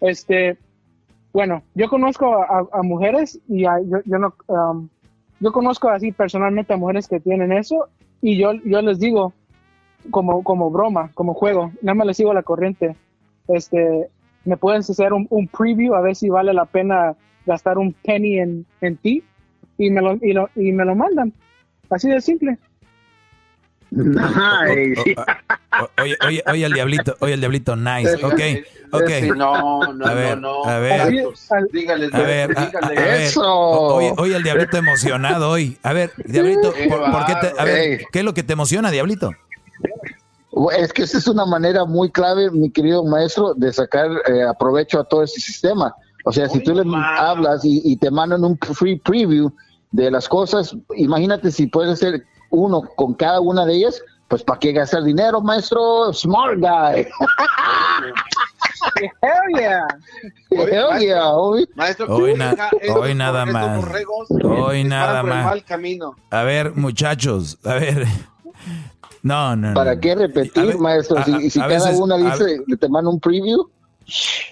[0.00, 0.56] Este,
[1.32, 4.88] bueno, yo conozco a, mujeres y yo, no, um,
[5.40, 7.88] yo conozco así personalmente a mujeres que tienen eso
[8.22, 9.32] y yo, yo les digo
[10.10, 12.94] como, como broma, como juego, nada más les sigo la corriente.
[13.48, 14.08] Este,
[14.44, 18.38] me pueden hacer un, un preview a ver si vale la pena gastar un penny
[18.38, 19.24] en, en ti
[19.78, 21.32] y me lo, y, lo, y me lo mandan.
[21.88, 22.58] Así de simple.
[23.90, 25.16] Nice.
[25.98, 28.14] oye, oye, oye, el diablito, oye, el diablito, nice.
[28.24, 28.40] Ok,
[28.92, 29.36] ok.
[29.36, 31.12] No, no, a ver, no, A ver,
[31.72, 33.42] dígale, a ver, dígale eso.
[33.44, 35.76] Oye, oye, el diablito emocionado hoy.
[35.82, 39.32] A ver, diablito, ¿por, qué te, a ver, ¿qué es lo que te emociona, diablito?
[40.76, 45.00] Es que esa es una manera muy clave, mi querido maestro, de sacar eh, aprovecho
[45.00, 45.94] a todo este sistema
[46.24, 46.82] O sea, si tú le
[47.18, 49.50] hablas y, y te mandan un free preview
[49.92, 54.58] de las cosas, imagínate si puedes hacer uno con cada una de ellas, pues ¿para
[54.60, 56.12] qué gastar dinero, maestro?
[56.12, 57.06] Smart guy.
[59.22, 59.86] Hell yeah.
[60.50, 61.66] Hell yeah, homie.
[61.74, 62.56] Maestro, Hoy, ¿qué na-
[62.96, 63.76] hoy nada más.
[63.84, 65.44] borregos Hoy nada más.
[65.44, 66.14] mal camino.
[66.30, 68.06] A ver, muchachos, a ver.
[69.22, 69.74] No, no, no.
[69.74, 71.18] ¿Para qué repetir, A ver, maestro?
[71.18, 73.68] a- Si, a- si a cada veces- una a- dice, te manda un preview.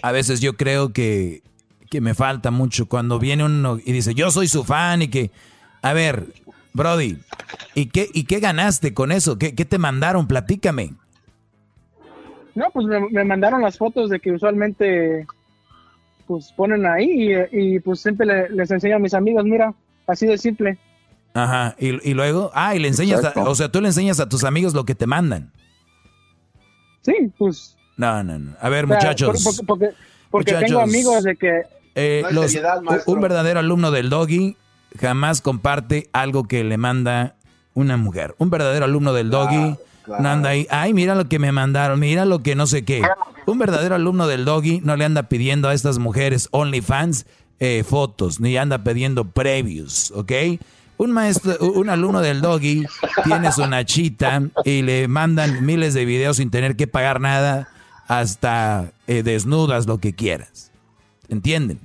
[0.03, 1.43] A veces yo creo que,
[1.91, 5.31] que me falta mucho cuando viene uno y dice, yo soy su fan y que,
[5.83, 6.27] a ver,
[6.73, 7.19] Brody,
[7.75, 9.39] ¿y qué, y qué ganaste con eso?
[9.39, 10.27] ¿Qué, qué te mandaron?
[10.29, 10.95] Platícame.
[12.55, 15.27] No, pues me, me mandaron las fotos de que usualmente
[16.27, 19.73] pues ponen ahí y, y, pues siempre le- les enseño a mis amigos, mira,
[20.07, 20.77] así de simple.
[21.35, 24.29] Ajá, y, y luego, ah, y le enseñas, a- o sea, tú le enseñas a
[24.29, 25.53] tus amigos lo que te mandan.
[27.03, 27.77] Sí, pues.
[27.97, 28.55] No, no, no.
[28.61, 29.43] A ver, o sea, muchachos.
[29.43, 29.97] por- por- porque
[30.31, 30.69] porque Muchachos.
[30.69, 31.63] tengo amigos de que
[31.95, 34.57] Eh, No los- seriedad, un verdadero alumno del doggy
[34.99, 37.37] jamás comparte algo que le manda
[37.75, 38.35] una mujer.
[38.39, 40.23] Un verdadero alumno del doggy claro.
[40.23, 43.03] no anda ahí, ay, mira lo que me mandaron, mira lo que no sé qué.
[43.47, 47.27] Un verdadero alumno del doggy no le anda pidiendo a estas mujeres OnlyFans
[47.61, 50.33] eh, fotos, ni anda pidiendo previews, ¿ok?
[50.97, 52.85] Un maestro, un alumno del doggy
[53.25, 57.69] tiene su nachita y le mandan miles de videos sin tener que pagar nada,
[58.09, 60.73] hasta eh, desnudas, lo que quieras.
[61.29, 61.79] ¿Entienden?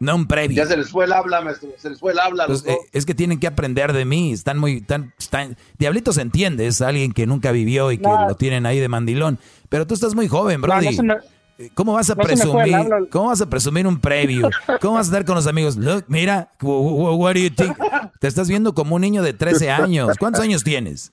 [0.00, 0.56] No un previo.
[0.56, 1.70] Ya se les fue el habla, maestro.
[1.76, 2.46] Se les fue el habla.
[2.46, 4.32] Pues, eh, es que tienen que aprender de mí.
[4.32, 4.76] Están muy.
[4.76, 8.28] Están, están- Diablito se entiende, es alguien que nunca vivió y que No.
[8.28, 9.38] lo tienen ahí de mandilón.
[9.68, 10.86] Pero tú estás muy joven, Brody.
[10.86, 11.14] no se me-
[11.60, 12.76] Eh, ¿Cómo vas a presumir?
[13.10, 14.48] ¿Cómo vas a presumir un preview?
[14.80, 15.76] ¿Cómo vas a estar con los amigos?
[15.76, 17.76] Look, mira, wh- wh- what do you think?
[18.20, 20.16] Te estás viendo como un niño de 13 años.
[20.20, 21.10] ¿Cuántos años tienes?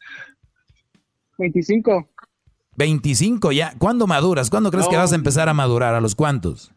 [1.39, 2.07] 25.
[2.75, 3.73] 25 ya.
[3.79, 4.51] ¿Cuándo maduras?
[4.51, 5.95] ¿Cuándo crees que vas a empezar a madurar?
[5.95, 6.71] ¿A los cuántos?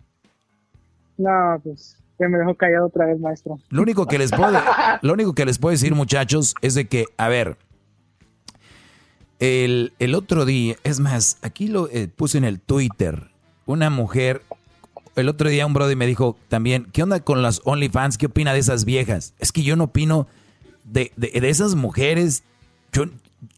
[1.19, 3.59] No, pues ya me dejó callado otra vez, maestro.
[3.71, 4.59] Lo único que les puedo,
[5.03, 7.57] lo único que les puedo decir, muchachos, es de que, a ver,
[9.39, 13.31] el, el otro día, es más, aquí lo eh, puse en el Twitter,
[13.67, 14.43] una mujer,
[15.15, 18.19] el otro día un brother me dijo también, ¿qué onda con las OnlyFans?
[18.19, 19.35] ¿Qué opina de esas viejas?
[19.39, 20.27] Es que yo no opino
[20.85, 22.43] de, de- de esas mujeres.
[22.93, 23.05] Yo,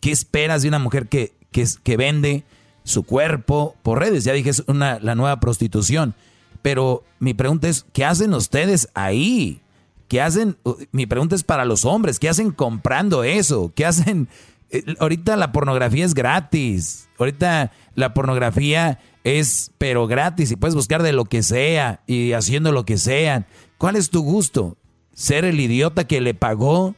[0.01, 2.45] ¿Qué esperas de una mujer que, que, que vende
[2.85, 4.25] su cuerpo por redes?
[4.25, 6.15] Ya dije, es una, la nueva prostitución.
[6.63, 9.61] Pero mi pregunta es, ¿qué hacen ustedes ahí?
[10.09, 10.57] ¿Qué hacen?
[10.65, 13.73] Uh, Mi pregunta es para los hombres, ¿qué hacen comprando eso?
[13.75, 14.29] ¿Qué hacen?
[14.71, 17.09] Eh, Ahorita la pornografía es gratis.
[17.19, 22.73] Ahorita la pornografía es pero gratis y puedes buscar de lo que sea y haciendo
[22.73, 23.47] lo que sea.
[23.79, 24.77] ¿Cuál es tu gusto?
[25.13, 26.95] ¿Ser el idiota que le pagó,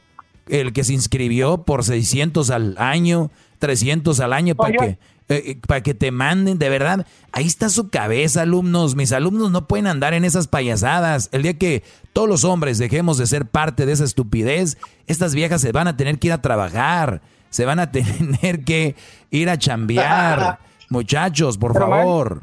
[0.49, 4.99] el que se inscribió por 600 al año, 300 al año para que
[5.29, 8.97] eh, para que te manden, de verdad, ahí está su cabeza, alumnos.
[8.97, 11.29] Mis alumnos no pueden andar en esas payasadas.
[11.33, 11.83] El día que
[12.13, 14.77] todos los hombres dejemos de ser parte de esa estupidez,
[15.07, 18.97] estas viejas se van a tener que ir a trabajar, se van a tener que
[19.31, 20.59] ir a chambear.
[20.91, 22.43] Muchachos, por Pero, ma- favor.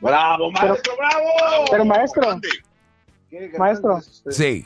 [0.00, 1.64] ¡Bravo, maestro, bravo!
[1.70, 2.40] Pero maestro,
[3.58, 4.00] maestro,
[4.30, 4.64] Sí.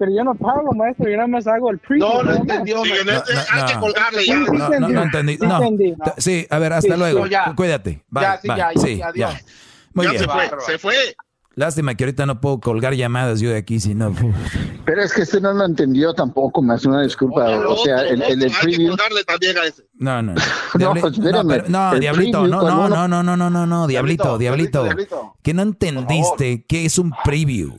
[0.00, 2.08] Pero yo no pago, maestro, yo nada más hago el preview.
[2.08, 3.20] No, no entendió, Sí, no, no,
[3.52, 3.80] Hay que no.
[3.80, 4.34] colgarle ya.
[4.34, 5.32] Sí, No, no, no entendí.
[5.34, 5.62] Sí, No.
[5.62, 5.94] entendí.
[6.16, 7.20] Sí, a ver, hasta Sí, luego.
[7.20, 7.52] no, ya.
[7.54, 8.02] Cuídate.
[8.08, 8.56] Bye, Ya, sí, bye.
[8.56, 9.32] ya, ya, Sí, adiós.
[9.34, 9.40] ya.
[9.92, 10.22] Muy ya bien.
[10.24, 10.94] se fue, se fue.
[11.56, 14.14] Lástima que ahorita no puedo colgar llamadas yo de aquí, si no.
[14.86, 17.44] Pero es que este no lo entendió tampoco, me hace una disculpa.
[17.44, 18.88] Oye, lo o sea, otro, el, el, el otro, Hay que preview.
[18.90, 19.82] colgarle también a ese.
[19.94, 20.34] No, no.
[20.78, 21.48] No, pues, espérame.
[21.48, 24.84] pero- no, diablito, no, no, uno- no, no, no, no, no, diablito, Diablito, diablito.
[24.84, 25.34] diablito.
[25.42, 27.76] Que no entendiste qué es un preview.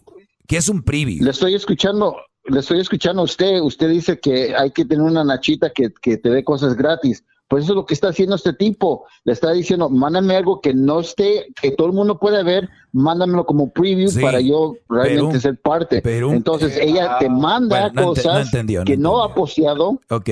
[0.52, 1.24] ¿Qué es un preview?
[1.24, 2.14] Le estoy escuchando,
[2.44, 3.62] le estoy escuchando a usted.
[3.62, 7.24] Usted dice que hay que tener una nachita que, que te dé cosas gratis.
[7.48, 9.06] Pues eso es lo que está haciendo este tipo.
[9.24, 13.46] Le está diciendo, mándame algo que no esté, que todo el mundo pueda ver, mándamelo
[13.46, 16.02] como preview Sí, para yo realmente pero- ser parte.
[16.02, 20.02] pero- Entonces ella te manda Bueno, cosas no entendió, no que no ha posteado.
[20.10, 20.30] Ok.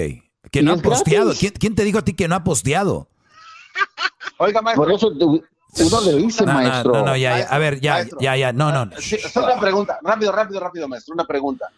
[0.52, 1.32] Que no ha posteado.
[1.40, 3.08] ¿Quién, quién te dijo a ti que no ha posteado?
[4.38, 4.84] Oiga, maestro.
[4.84, 5.14] Por eso
[5.78, 6.92] uno le dice, No, maestro.
[6.94, 7.46] no, no, ya, ya.
[7.46, 8.20] A ver, ya, Maestro.
[8.22, 8.54] ya, ya.
[8.54, 8.90] No, no.
[9.00, 10.00] Sí, solo una pregunta.
[10.04, 11.14] Rápido, rápido, rápido, maestro.
[11.14, 11.70] Una pregunta.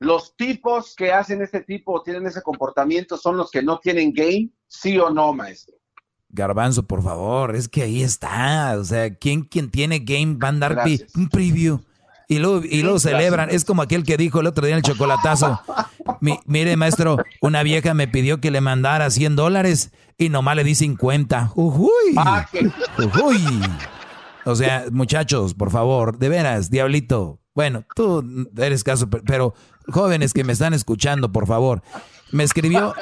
[0.00, 4.12] ¿Los tipos que hacen este tipo o tienen ese comportamiento son los que no tienen
[4.12, 4.50] game?
[4.68, 5.74] ¿Sí o no, maestro?
[6.30, 8.76] Garbanzo, por favor, es que ahí está.
[8.78, 10.78] O sea, ¿quién, quien tiene game va a andar
[11.16, 11.80] un preview?
[12.30, 13.48] Y luego, y luego celebran.
[13.50, 15.60] Es como aquel que dijo el otro día en el chocolatazo.
[16.20, 20.64] Mi- mire, maestro, una vieja me pidió que le mandara 100 dólares y nomás le
[20.64, 21.52] di 50.
[21.54, 21.90] Ujuy.
[22.18, 22.46] Ah,
[23.02, 23.40] Ujuy.
[24.44, 27.40] O sea, muchachos, por favor, de veras, diablito.
[27.54, 28.24] Bueno, tú
[28.56, 29.54] eres caso, pe- pero
[29.88, 31.82] jóvenes que me están escuchando, por favor.
[32.30, 32.94] Me escribió,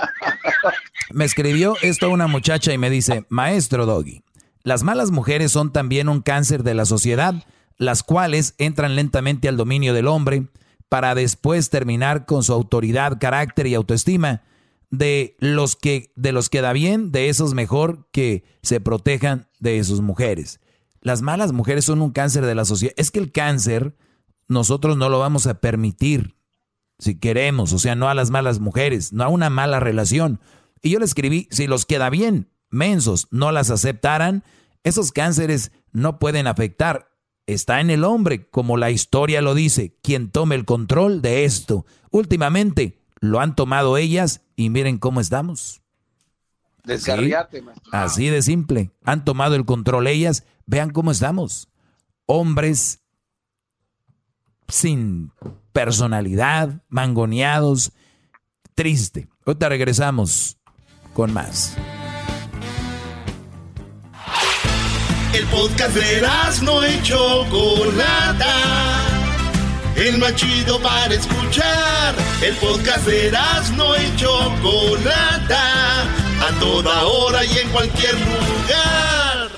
[1.13, 4.23] me escribió esto una muchacha y me dice, maestro Doggy,
[4.63, 7.35] Las malas mujeres son también un cáncer de la sociedad,
[7.79, 10.49] las cuales entran lentamente al dominio del hombre
[10.89, 14.43] para después terminar con su autoridad, carácter y autoestima.
[14.89, 19.83] De los que de los que da bien, de esos mejor que se protejan de
[19.83, 20.61] sus mujeres.
[21.01, 22.95] Las malas mujeres son un cáncer de la sociedad.
[22.97, 23.97] Es que el cáncer
[24.49, 26.37] nosotros no lo vamos a permitir
[26.99, 30.41] si queremos, o sea, no a las malas mujeres, no a una mala relación.
[30.83, 34.45] Y yo le escribí, si los queda bien, mensos, no las aceptaran,
[34.83, 37.11] esos cánceres no pueden afectar.
[37.47, 41.87] Está en el hombre, como la historia lo dice, quien tome el control de esto.
[42.11, 45.81] Últimamente lo han tomado ellas y miren cómo estamos.
[46.85, 47.33] Así,
[47.93, 48.91] así de simple.
[49.05, 51.69] Han tomado el control ellas, vean cómo estamos.
[52.27, 53.01] Hombres
[54.69, 55.33] sin
[55.73, 57.93] personalidad, mangoneados,
[58.75, 59.29] triste.
[59.45, 60.59] Ahorita regresamos
[61.15, 61.77] con más.
[65.37, 66.23] El podcast de
[66.63, 68.55] no hecho Chocolata.
[69.95, 72.15] El más chido para escuchar.
[72.43, 73.31] El podcast de
[73.77, 74.31] no hecho
[74.63, 76.05] Chocolata.
[76.41, 79.51] A toda hora y en cualquier lugar.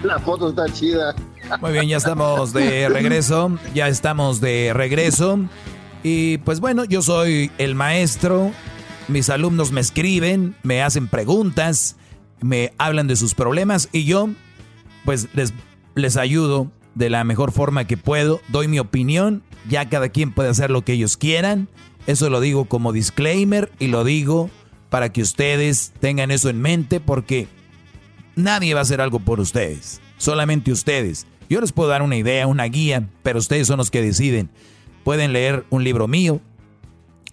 [0.04, 1.12] La foto está chida.
[1.60, 3.58] Muy bien, ya estamos de regreso.
[3.74, 5.40] Ya estamos de regreso.
[6.04, 8.52] Y pues bueno, yo soy el maestro.
[9.08, 11.96] Mis alumnos me escriben, me hacen preguntas,
[12.40, 14.28] me hablan de sus problemas y yo
[15.06, 15.54] pues les,
[15.94, 18.42] les ayudo de la mejor forma que puedo.
[18.48, 19.42] Doy mi opinión.
[19.66, 21.68] Ya cada quien puede hacer lo que ellos quieran.
[22.06, 24.50] Eso lo digo como disclaimer y lo digo
[24.90, 27.48] para que ustedes tengan eso en mente porque
[28.36, 30.00] nadie va a hacer algo por ustedes.
[30.18, 31.26] Solamente ustedes.
[31.48, 34.50] Yo les puedo dar una idea, una guía, pero ustedes son los que deciden.
[35.04, 36.40] Pueden leer un libro mío,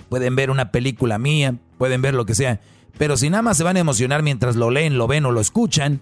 [0.10, 2.62] pueden ver una película mía, pueden ver lo que sea,
[2.98, 5.42] pero si nada más se van a emocionar mientras lo leen, lo ven o lo
[5.42, 6.02] escuchan,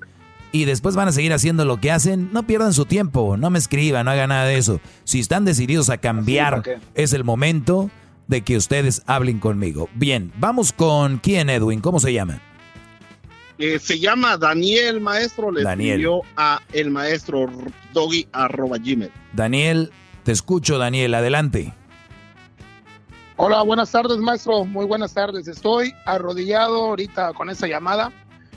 [0.52, 3.60] y después van a seguir haciendo lo que hacen, no pierdan su tiempo, no me
[3.60, 4.82] escriban, no hagan nada de eso.
[5.03, 6.64] Si están decididos a cambiar,
[6.94, 7.90] es el momento
[8.28, 9.90] de que ustedes hablen conmigo.
[9.94, 12.41] Bien, vamos con quién, Edwin, ¿cómo se llama?
[13.57, 16.06] Eh, se llama Daniel Maestro, le Daniel.
[16.36, 17.48] a el maestro
[17.94, 19.11] doggy arroba gmail.
[19.34, 19.91] Daniel,
[20.23, 21.73] te escucho, Daniel, adelante.
[23.38, 24.65] Hola, buenas tardes, maestro.
[24.65, 25.48] Muy buenas tardes.
[25.48, 28.11] Estoy arrodillado ahorita con esa llamada,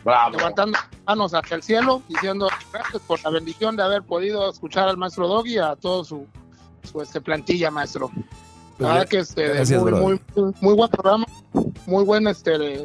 [0.05, 4.97] levantando manos hacia el cielo, diciendo gracias por la bendición de haber podido escuchar al
[4.97, 6.26] maestro Doggy y a todo su,
[6.90, 8.10] su este, plantilla, maestro.
[8.78, 10.20] La verdad que este, Gracias, muy, brother.
[10.35, 11.26] muy, muy buen programa,
[11.86, 12.76] muy buen este,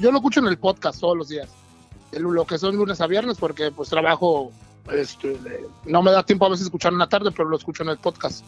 [0.00, 1.48] yo lo escucho en el podcast todos los días,
[2.12, 4.50] el- lo que son lunes a viernes porque pues trabajo,
[4.92, 5.38] este,
[5.84, 7.98] no me da tiempo a veces escuchar en la tarde, pero lo escucho en el
[7.98, 8.44] podcast.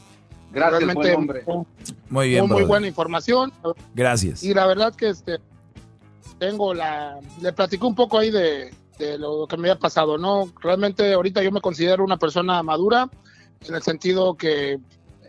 [0.51, 1.43] Gracias, Realmente buen hombre.
[1.47, 1.67] muy,
[2.09, 2.67] Muy bien, muy brother.
[2.67, 3.53] buena información.
[3.95, 4.43] Gracias.
[4.43, 5.39] Y la verdad que este
[6.39, 10.53] tengo la le platico un poco ahí de, de lo que me había pasado, ¿no?
[10.61, 13.09] Realmente ahorita yo me considero una persona madura
[13.67, 14.79] en el sentido que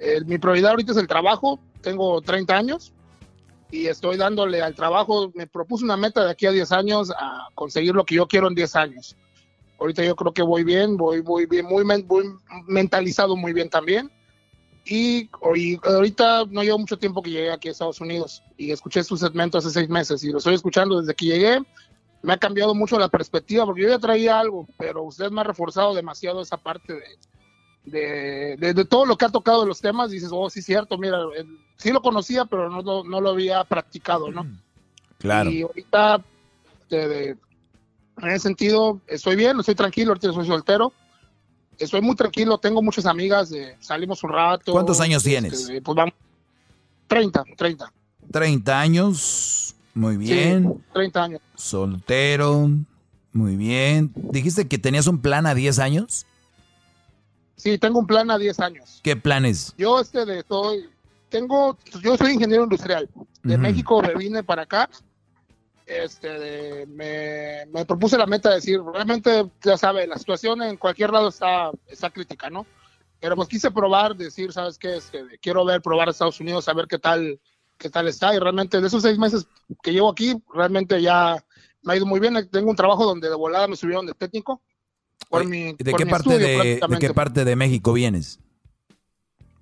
[0.02, 2.94] eh, mi prioridad ahorita es el trabajo, tengo 30 años
[3.72, 7.50] y estoy dándole al trabajo, me propuse una meta de aquí a 10 años a
[7.56, 9.16] conseguir lo que yo quiero en 10 años.
[9.80, 12.26] Ahorita yo creo que voy bien, voy, voy bien, muy, men- muy
[12.68, 14.12] mentalizado muy bien también.
[14.92, 19.04] Y, y ahorita no llevo mucho tiempo que llegué aquí a Estados Unidos y escuché
[19.04, 21.62] su segmento hace seis meses y lo estoy escuchando desde que llegué.
[22.24, 25.44] Me ha cambiado mucho la perspectiva porque yo ya traía algo, pero usted me ha
[25.44, 27.02] reforzado demasiado esa parte de,
[27.86, 30.10] de, de- de todo lo que ha tocado de los temas.
[30.10, 33.64] Dices, oh, sí, cierto, mira, el- sí lo conocía, pero no, lo- no lo había
[33.66, 34.42] practicado, ¿no?
[35.20, 35.52] Claro.
[35.52, 36.26] Y ahorita,
[36.90, 37.38] en
[38.28, 40.92] ese sentido, estoy bien, estoy tranquilo, ahorita soy soltero.
[41.80, 44.74] Estoy muy tranquilo, tengo muchas amigas, eh, salimos un rato.
[44.74, 45.72] ¿Cuántos años este, tienes?
[45.84, 46.14] pues vamos,
[47.08, 47.94] 30, 30.
[48.32, 49.76] 30 años.
[49.94, 50.74] Muy bien.
[50.76, 51.42] Sí, 30 años.
[51.56, 52.70] Soltero.
[53.32, 54.12] Muy bien.
[54.16, 56.26] ¿Dijiste que tenías un plan a 10 años?
[57.56, 59.00] Sí, tengo un plan a 10 años.
[59.04, 59.74] ¿Qué planes?
[59.78, 60.90] Yo este de soy,
[61.30, 63.10] tengo, yo soy ingeniero industrial.
[63.44, 63.62] De Ujú.
[63.62, 64.90] México me vine para acá.
[65.90, 71.10] Este, me, me propuse la meta de decir, realmente, ya sabe, la situación en cualquier
[71.12, 72.66] lado está, está crítica, ¿no?
[73.20, 74.98] Pero pues quise probar, decir, ¿sabes qué?
[74.98, 77.40] Este, quiero ver, probar a Estados Unidos, saber qué tal,
[77.78, 78.36] qué tal está.
[78.36, 79.48] Y realmente de esos seis meses
[79.82, 81.44] que llevo aquí, realmente ya
[81.82, 82.48] me ha ido muy bien.
[82.50, 84.62] Tengo un trabajo donde de volada me subieron de técnico.
[85.28, 88.40] Por mi, ¿De por qué, mi parte estudio, de, de qué parte de México vienes?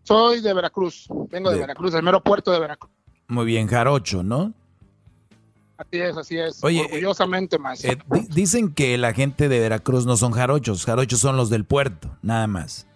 [0.04, 2.92] Soy de Veracruz, vengo de, De- Veracruz, del mero puerto de Veracruz.
[3.28, 4.54] Muy bien, Jarocho, ¿no?
[5.78, 6.64] Así es, así es.
[6.64, 7.84] Oye, orgullosamente más.
[7.86, 11.66] Eh, di- dicen que la gente de Veracruz no son jarochos, jarochos son los del
[11.66, 12.88] puerto, nada más.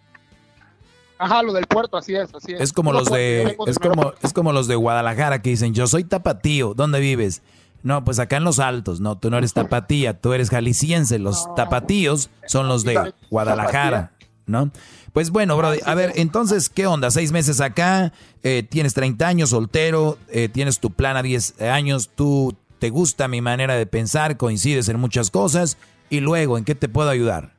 [1.20, 2.62] Ajá, lo del puerto, así es, así es.
[2.62, 5.86] Es como los vengo de es como es como los de Guadalajara que dicen, "Yo
[5.86, 7.44] soy tapatío, ¿dónde vives?"
[7.84, 11.48] No, pues acá en los altos, no, tú no eres tapatía, tú eres jalisciense, los
[11.56, 14.12] tapatíos son los de Guadalajara,
[14.48, 14.72] ¿no?
[15.14, 17.10] Pues bueno, Brody, a ver, entonces, ¿qué onda?
[17.12, 18.14] Seis meses acá,
[18.44, 23.28] eh, tienes 30 años, soltero, eh, tienes tu plan a 10 años, tú te gusta
[23.28, 25.78] mi manera de pensar, coincides en muchas cosas,
[26.10, 27.54] y luego, ¿en qué te puedo ayudar?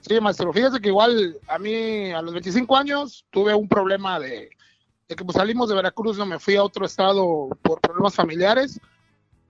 [0.00, 4.48] Sí, maestro, fíjese que igual a mí a los 25 años tuve un problema de,
[5.06, 8.80] de que pues salimos de Veracruz, no me fui a otro estado por problemas familiares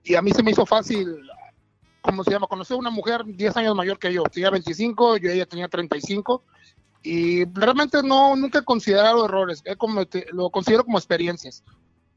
[0.03, 1.07] y a mí se me hizo fácil,
[2.01, 2.47] ¿cómo se llama?
[2.47, 6.43] Conocer a una mujer 10 años mayor que yo, tenía 25, yo ella tenía 35
[7.01, 11.63] y realmente no, nunca he considerado errores, cometi- lo considero como experiencias.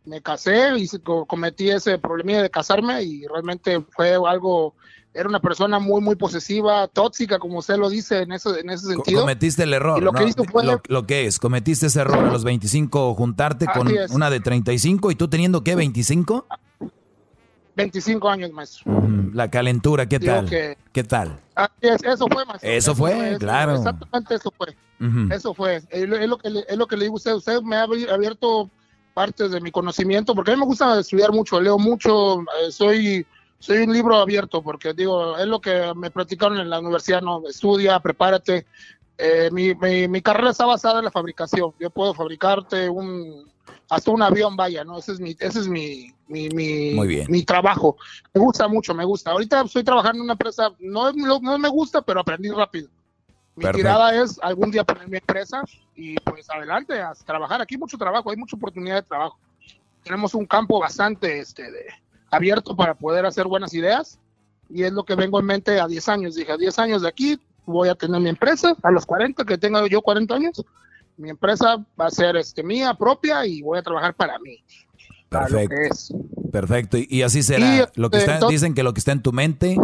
[0.04, 0.86] Me casé y
[1.26, 4.74] cometí ese problemilla de casarme y realmente fue algo,
[5.14, 8.86] era una persona muy, muy posesiva, tóxica, como usted lo dice en ese, en ese
[8.88, 9.22] sentido.
[9.22, 10.18] Cometiste el error, Y lo ¿no?
[10.18, 13.88] que hizo fue- lo, lo que es, cometiste ese error a los 25, juntarte con
[13.88, 14.10] es.
[14.10, 15.74] una de 35 y tú teniendo, ¿qué?
[15.74, 16.44] ¿25?
[17.76, 18.84] 25 años, maestro.
[19.32, 20.48] La calentura, ¿qué Digo tal?
[20.48, 21.40] que- ¿Qué tal?
[21.56, 22.70] Así es, eso fue, maestro.
[22.70, 23.74] Eso fue, claro.
[23.76, 24.76] Exactamente eso fue.
[25.34, 25.82] Eso fue.
[25.90, 27.34] Es lo, es lo que es lo que le digo a usted.
[27.34, 28.70] Usted me ha abierto
[29.14, 33.26] partes de mi conocimiento, porque a mí me gusta estudiar mucho, leo mucho, eh, soy,
[33.58, 37.42] soy un libro abierto, porque digo, es lo que me platicaron en la universidad, no,
[37.48, 38.66] estudia, prepárate.
[39.16, 41.72] Eh, mi, mi, mi carrera está basada en la fabricación.
[41.78, 43.46] Yo puedo fabricarte un
[43.88, 44.98] hasta un avión, vaya, ¿no?
[44.98, 47.26] Ese es mi, ese es mi, mi, mi, Muy bien.
[47.28, 47.96] mi trabajo.
[48.32, 49.30] Me gusta mucho, me gusta.
[49.30, 52.88] Ahorita estoy trabajando en una empresa, no, no, no me gusta, pero aprendí rápido.
[53.56, 53.78] Mi Perfecto.
[53.78, 55.62] tirada es algún día poner mi empresa
[55.94, 57.60] y pues adelante a trabajar.
[57.62, 59.38] Aquí hay mucho trabajo, hay mucha oportunidad de trabajo.
[60.02, 61.86] Tenemos un campo bastante este, de-
[62.30, 64.18] abierto para poder hacer buenas ideas
[64.68, 66.34] y es lo que vengo en mente a 10 años.
[66.34, 69.56] Dije, a 10 años de aquí voy a tener mi empresa, a los 40 que
[69.56, 70.64] tenga yo 40 años,
[71.16, 74.64] mi empresa va a ser este, mía propia y voy a trabajar para mí.
[75.28, 76.16] Perfecto.
[76.52, 76.98] Perfecto.
[76.98, 77.76] Y, y así será.
[77.76, 79.76] Y, lo que este, está, entonces- dicen que lo que está en tu mente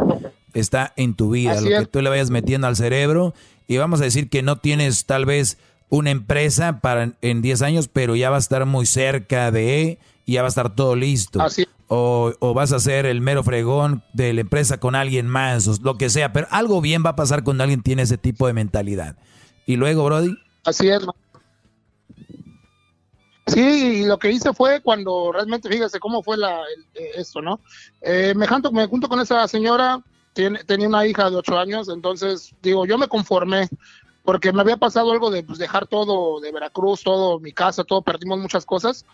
[0.54, 1.60] está en tu vida.
[1.60, 1.90] Lo que es.
[1.90, 3.34] tú le vayas metiendo al cerebro.
[3.70, 5.56] Y vamos a decir que no tienes tal vez
[5.90, 10.32] una empresa para en 10 años, pero ya va a estar muy cerca de y
[10.32, 11.40] ya va a estar todo listo.
[11.40, 11.68] Así.
[11.86, 15.76] O, o vas a ser el mero fregón de la empresa con alguien más, o
[15.82, 16.32] lo que sea.
[16.32, 19.14] Pero algo bien va a pasar cuando alguien tiene ese tipo de mentalidad.
[19.66, 20.36] Y luego, Brody.
[20.64, 21.02] Así es.
[23.46, 27.40] Sí, y lo que hice fue cuando realmente, fíjese cómo fue la, el- eh, esto,
[27.40, 27.60] ¿no?
[28.00, 30.02] Eh, me, junto, me junto con esa señora,
[30.40, 33.68] tiene, tenía una hija de ocho años, entonces, digo, yo me conformé,
[34.24, 38.00] porque me había pasado algo de pues, dejar todo de Veracruz, todo, mi casa, todo,
[38.00, 39.04] perdimos muchas cosas,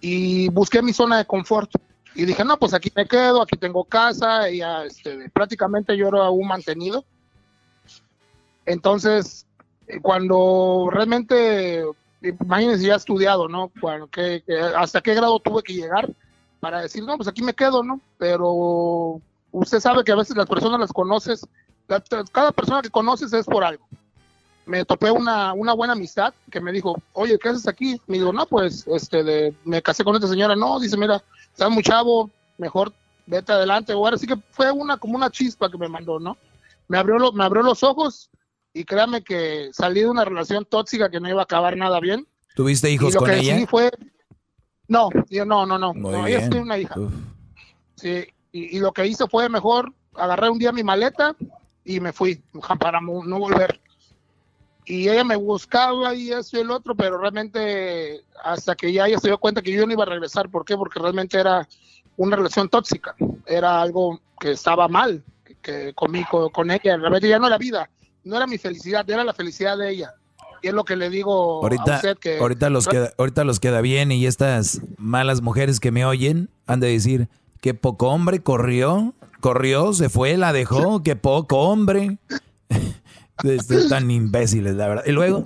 [0.00, 1.70] y busqué mi zona de confort.
[2.14, 6.08] Y dije, no, pues aquí me quedo, aquí tengo casa, y ya, este, prácticamente yo
[6.08, 7.04] era un mantenido.
[8.64, 9.46] Entonces,
[9.86, 11.84] eh, cuando realmente,
[12.22, 13.70] imagínense, ya he estudiado, ¿no?
[13.82, 16.10] Cuando, que, que- hasta qué grado tuve que llegar
[16.58, 18.00] para decir, no, pues aquí me quedo, ¿no?
[18.16, 19.20] Pero
[19.52, 21.46] usted sabe que a veces las personas las conoces,
[22.32, 23.86] cada persona que conoces es por algo.
[24.66, 28.00] Me topé una, una buena amistad que me dijo, oye, ¿qué haces aquí?
[28.06, 30.54] Me digo, no, pues, este, de, me casé con esta señora.
[30.54, 32.92] No, dice, mira, estás muy chavo, mejor
[33.26, 33.92] vete adelante.
[33.94, 36.36] O ahora sí que fue una, como una chispa que me mandó, ¿no?
[36.86, 38.30] Me abrió, lo- me abrió los ojos
[38.72, 42.28] y créame que salí de una relación tóxica que no iba a acabar nada bien.
[42.54, 43.54] ¿Tuviste y hijos lo con que ella?
[43.54, 43.90] decidí fue,
[44.86, 46.94] no, yo no, no, no, no, ella tiene una hija.
[47.96, 51.34] Sí, y, y lo que hice fue mejor agarré un día mi maleta
[51.84, 52.42] y me fui
[52.78, 53.80] para no volver.
[54.86, 59.18] Y ella me buscaba y eso y el otro, pero realmente hasta que ya ella
[59.18, 60.48] se dio cuenta que yo no iba a regresar.
[60.50, 60.76] ¿Por qué?
[60.76, 61.68] Porque realmente era
[62.16, 63.14] una relación tóxica,
[63.46, 67.88] era algo que estaba mal, que, que conmigo, con ella, realmente ya no era vida,
[68.24, 70.14] no era mi felicidad, era la felicidad de ella.
[70.62, 72.38] Y es lo que le digo a Ahorita, usted que...
[72.38, 76.80] ahorita, los queda, ahorita los queda bien y estas malas mujeres que me oyen han
[76.80, 77.28] de decir,
[77.60, 82.18] qué poco hombre corrió, corrió, se fue, la dejó, qué poco hombre.
[83.42, 85.04] Están imbéciles, la verdad.
[85.06, 85.44] Y luego,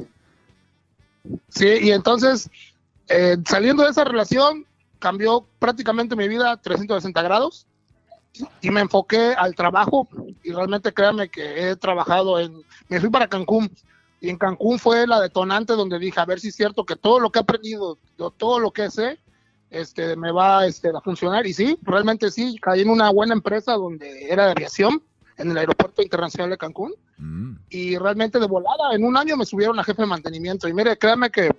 [1.48, 2.50] Sí, y entonces,
[3.08, 4.66] eh, saliendo de esa relación,
[4.98, 7.66] cambió prácticamente mi vida a 360 grados
[8.60, 10.08] y me enfoqué al trabajo
[10.42, 13.70] y realmente créanme que he trabajado en, me fui para Cancún
[14.20, 17.20] y en Cancún fue la detonante donde dije, a ver si es cierto que todo
[17.20, 17.98] lo que he aprendido,
[18.36, 19.18] todo lo que sé,
[19.74, 21.46] este, me va este, a funcionar.
[21.46, 25.02] Y sí, realmente sí, caí en una buena empresa donde era de aviación,
[25.36, 26.94] en el Aeropuerto Internacional de Cancún
[27.68, 30.68] y realmente de volada, en un año me subieron a jefe de mantenimiento.
[30.68, 31.50] Y mire, créanme que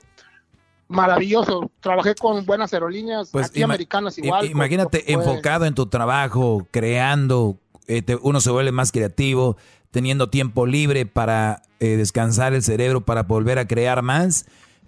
[0.88, 1.72] maravilloso.
[1.80, 4.46] Trabajé con buenas aerolíneas, pues aquí americanas igual.
[4.46, 9.58] imagínate enfocado en tu trabajo, creando, eh, te- uno se vuelve más creativo,
[9.92, 14.46] teniendo tiempo libre para eh, descansar el cerebro, para volver a crear más.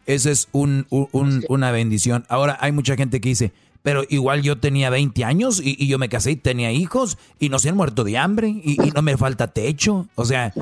[0.07, 2.25] Eso es un, un- un- una bendición.
[2.29, 3.51] Ahora, hay mucha gente que dice,
[3.83, 7.49] pero igual yo tenía 20 años y, y yo me casé y tenía hijos y
[7.49, 10.07] no se han muerto de hambre y, y no me falta techo.
[10.15, 10.53] O sea,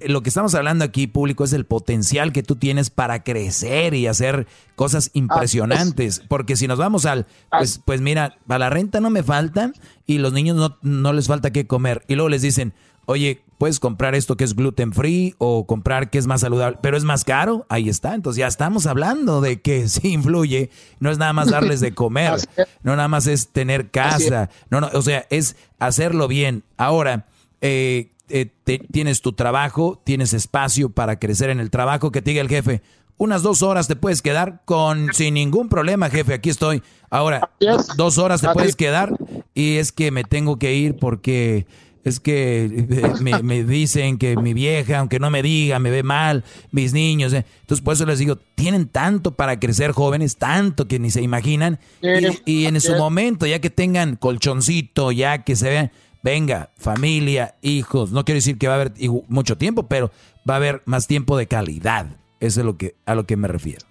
[0.00, 4.06] lo que estamos hablando aquí, público, es el potencial que tú tienes para crecer y
[4.06, 4.46] hacer
[4.76, 6.22] cosas impresionantes.
[6.28, 9.72] Porque si nos vamos al, pues, pues mira, a la renta no me faltan
[10.06, 12.04] y los niños no, no les falta qué comer.
[12.06, 12.74] Y luego les dicen,
[13.08, 16.96] oye, puedes comprar esto que es gluten free o comprar que es más saludable, pero
[16.96, 17.64] es más caro.
[17.70, 18.14] Ahí está.
[18.14, 20.70] Entonces ya estamos hablando de que sí influye.
[21.00, 22.34] No es nada más darles de comer,
[22.82, 24.50] no nada más es tener casa.
[24.70, 26.64] No, no, o sea, es hacerlo bien.
[26.76, 27.26] Ahora,
[27.62, 32.30] eh, eh, te- tienes tu trabajo, tienes espacio para crecer en el trabajo, que te
[32.30, 32.82] diga el jefe,
[33.16, 36.82] unas dos horas te puedes quedar con sin ningún problema, jefe, aquí estoy.
[37.10, 37.50] Ahora,
[37.96, 39.16] dos horas te puedes quedar
[39.54, 41.66] y es que me tengo que ir porque
[42.08, 46.02] es que eh, me, me dicen que mi vieja, aunque no me diga, me ve
[46.02, 47.32] mal, mis niños.
[47.32, 47.44] eh.
[47.60, 51.78] Entonces, por eso les digo, tienen tanto para crecer jóvenes, tanto que ni se imaginan.
[52.02, 57.54] Y, y en su momento, ya que tengan colchoncito, ya que se vean, venga, familia,
[57.62, 58.10] hijos.
[58.12, 58.92] No quiero decir que va a haber
[59.28, 60.10] mucho tiempo, pero
[60.48, 62.06] va a haber más tiempo de calidad.
[62.40, 63.86] Eso es lo que, a lo que me refiero.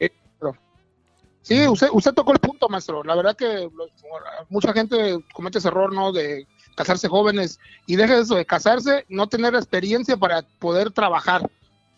[1.41, 3.06] Sí, usted, usted tocó el punto, maestro.
[3.06, 3.69] La verdad que
[4.49, 6.11] mucha gente comete ese error, ¿no?
[6.11, 6.45] De
[6.78, 11.49] casarse jóvenes y deja eso de casarse, no tener experiencia para poder trabajar.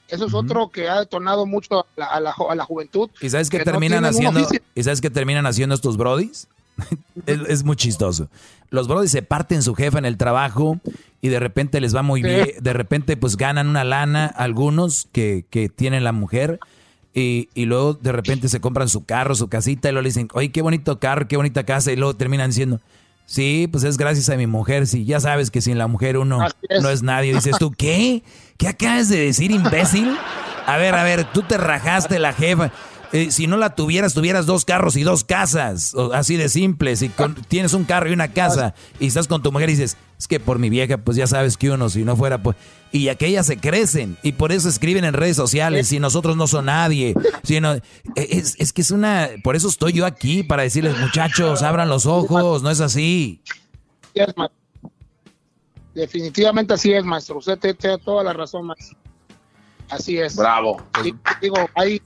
[0.08, 3.10] Eso es otro que ha detonado mucho a la, a la jo- a la juventud.
[3.22, 4.48] ¿Y sabes qué que terminan haciendo?
[4.74, 6.48] ¿Y sabes qué terminan haciendo estos brodis?
[7.28, 8.28] es, es muy chistoso.
[8.72, 10.80] Los brodis se parten su jefa en el trabajo
[11.22, 12.28] y de repente les va muy Sí.
[12.30, 12.48] bien.
[12.60, 16.60] De repente pues ganan una lana algunos que, que tienen la mujer
[17.14, 20.30] y, y luego de repente se compran su carro, su casita y luego le dicen,
[20.34, 22.80] oye, qué bonito carro, qué bonita casa y luego terminan diciendo,
[23.30, 24.88] sí, pues es gracias a mi mujer.
[24.88, 26.82] Sí, ya sabes que sin la mujer uno es.
[26.82, 27.34] no es nadie.
[27.34, 28.24] Dices tú, ¿qué?
[28.58, 30.18] ¿Qué acabas de decir, imbécil?
[30.66, 32.72] A ver, a ver, tú te rajaste la jefa.
[33.12, 35.94] Eh, si no la tuvieras, tuvieras dos carros y dos casas.
[35.96, 36.96] o así de simple.
[36.96, 39.98] Si con- tienes un carro y una casa y estás con tu mujer y dices,
[40.18, 42.56] es que por mi vieja, pues ya sabes que uno, si no fuera, pues.
[42.92, 46.66] Y aquellas se crecen y por eso escriben en redes sociales, si nosotros no son
[46.66, 47.14] nadie.
[47.44, 47.74] Si no,
[48.16, 49.30] es, es que es una.
[49.44, 53.42] Por eso estoy yo aquí, para decirles, muchachos, abran los ojos, no es así.
[54.14, 54.28] Es,
[55.94, 57.38] Definitivamente así es, maestro.
[57.38, 58.98] Usted te- tiene toda la razón, maestro.
[59.90, 60.36] Así es.
[60.36, 60.82] Bravo.
[61.42, 62.02] Digo, hay,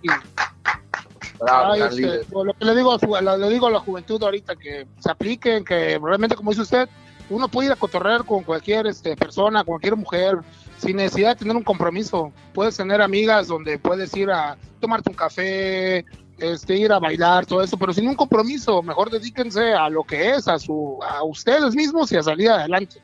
[1.40, 4.88] Bravo, este, lo que le digo, a su- le digo a la juventud ahorita que
[5.00, 6.90] se apliquen, que realmente, como dice usted,
[7.30, 10.40] uno puede ir a cotorrear con cualquier este, persona, con cualquier mujer,
[10.78, 12.32] sin necesidad de tener un compromiso.
[12.54, 16.06] Puedes tener amigas donde puedes ir a tomarte un café,
[16.38, 18.82] este, ir a bailar, todo eso, pero sin un compromiso.
[18.84, 23.02] Mejor dedíquense a lo que es, a su, a ustedes mismos y a salir adelante.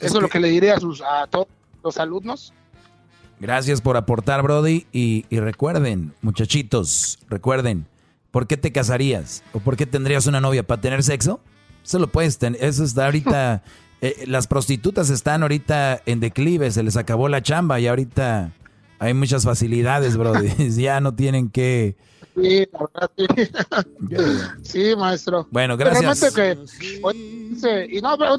[0.00, 1.46] Eso es lo que le diré a sus, a todos
[1.82, 2.52] los alumnos.
[3.40, 4.86] Gracias por aportar, Brody.
[4.92, 7.86] Y, y recuerden, muchachitos, recuerden,
[8.30, 9.42] ¿por qué te casarías?
[9.52, 10.66] ¿O por qué tendrías una novia?
[10.66, 11.40] ¿Para tener sexo?
[11.84, 12.62] Eso lo puedes tener.
[12.62, 13.62] Eso está ahorita.
[14.00, 18.52] eh, las prostitutas están ahorita en declive, se les acabó la chamba y ahorita
[18.98, 20.70] hay muchas facilidades, Brody.
[20.76, 21.96] ya no tienen que.
[22.40, 23.26] Sí, la verdad, sí.
[24.62, 25.46] Sí, maestro.
[25.50, 26.00] Bueno, gracias.
[26.32, 26.52] realmente que,
[27.90, 28.36] y no, pero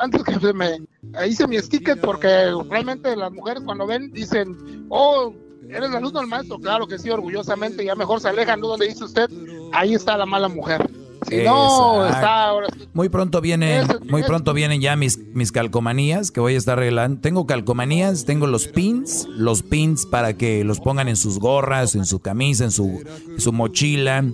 [0.00, 0.78] antes- que se me
[1.26, 5.34] hice mi sticker porque realmente las mujeres cuando ven dicen, oh,
[5.68, 8.68] eres la alumno del maestro, claro que sí, orgullosamente, ya mejor se alejan, ¿no?
[8.68, 9.28] Donde dice usted,
[9.72, 10.88] ahí está la mala mujer.
[11.28, 12.66] Si no, está ahora.
[12.92, 17.20] Muy pronto vienen, muy pronto vienen ya mis, mis calcomanías que voy a estar arreglando.
[17.20, 22.04] Tengo calcomanías, tengo los pins, los pins para que los pongan en sus gorras, en
[22.06, 23.02] su camisa, en su,
[23.38, 24.24] su mochila.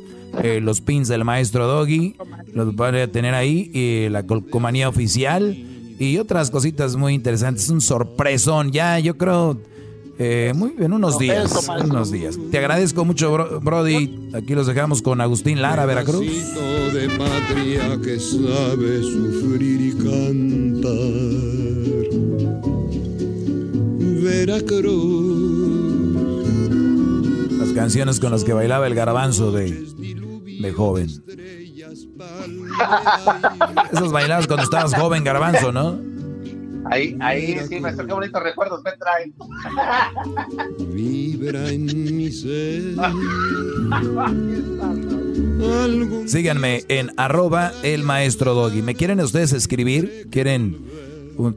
[0.43, 2.16] eh, los pins del maestro Doggy,
[2.52, 5.56] los voy a tener ahí, y la calcomanía oficial
[5.98, 7.69] y otras cositas muy interesantes.
[7.70, 9.59] Un sorpresón, ya yo creo,
[10.19, 12.36] eh, muy en unos días, unos días.
[12.51, 14.31] Te agradezco mucho, bro- Brody.
[14.35, 16.20] Aquí los dejamos con Agustín Lara, Veracruz.
[16.93, 20.89] De patria que sabe sufrir y cantar.
[26.59, 27.59] Veracruz.
[27.59, 29.70] Las canciones con las que bailaba el garbanzo de,
[30.61, 31.09] de joven.
[33.93, 35.99] Esas bailabas cuando estabas joven, garbanzo, ¿no?
[36.90, 39.35] Ahí, ahí, sí, maestro, qué bonitos recuerdos me traen.
[40.94, 42.94] Vibra en mi ser.
[46.27, 48.82] Síganme en arroba el maestro doggy.
[48.82, 50.28] ¿Me quieren ustedes escribir?
[50.31, 50.77] ¿Quieren
[51.36, 51.56] un-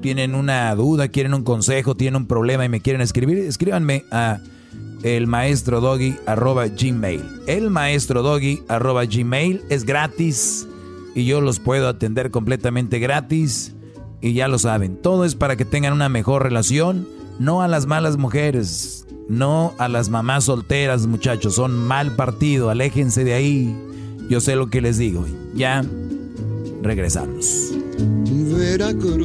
[0.00, 3.38] tienen una duda, quieren un consejo, tienen un problema y me quieren escribir?
[3.38, 4.38] Escríbanme a
[5.02, 7.22] el maestro doggy arroba gmail.
[7.46, 10.68] El maestro doggy arroba gmail es gratis
[11.14, 13.74] y yo los puedo atender completamente gratis.
[14.20, 17.06] Y ya lo saben, todo es para que tengan una mejor relación,
[17.38, 23.22] no a las malas mujeres, no a las mamás solteras, muchachos, son mal partido, aléjense
[23.22, 23.76] de ahí.
[24.28, 25.24] Yo sé lo que les digo.
[25.54, 25.84] Ya
[26.82, 27.70] regresamos.
[28.28, 29.18] Veracruz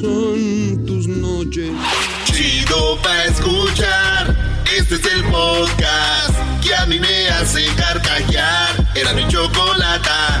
[0.00, 1.70] son tus noches.
[2.24, 4.36] Chido pa' escuchar.
[4.78, 8.86] Este es el podcast que a mí me hace carcajear.
[8.94, 10.40] Era mi chocolata.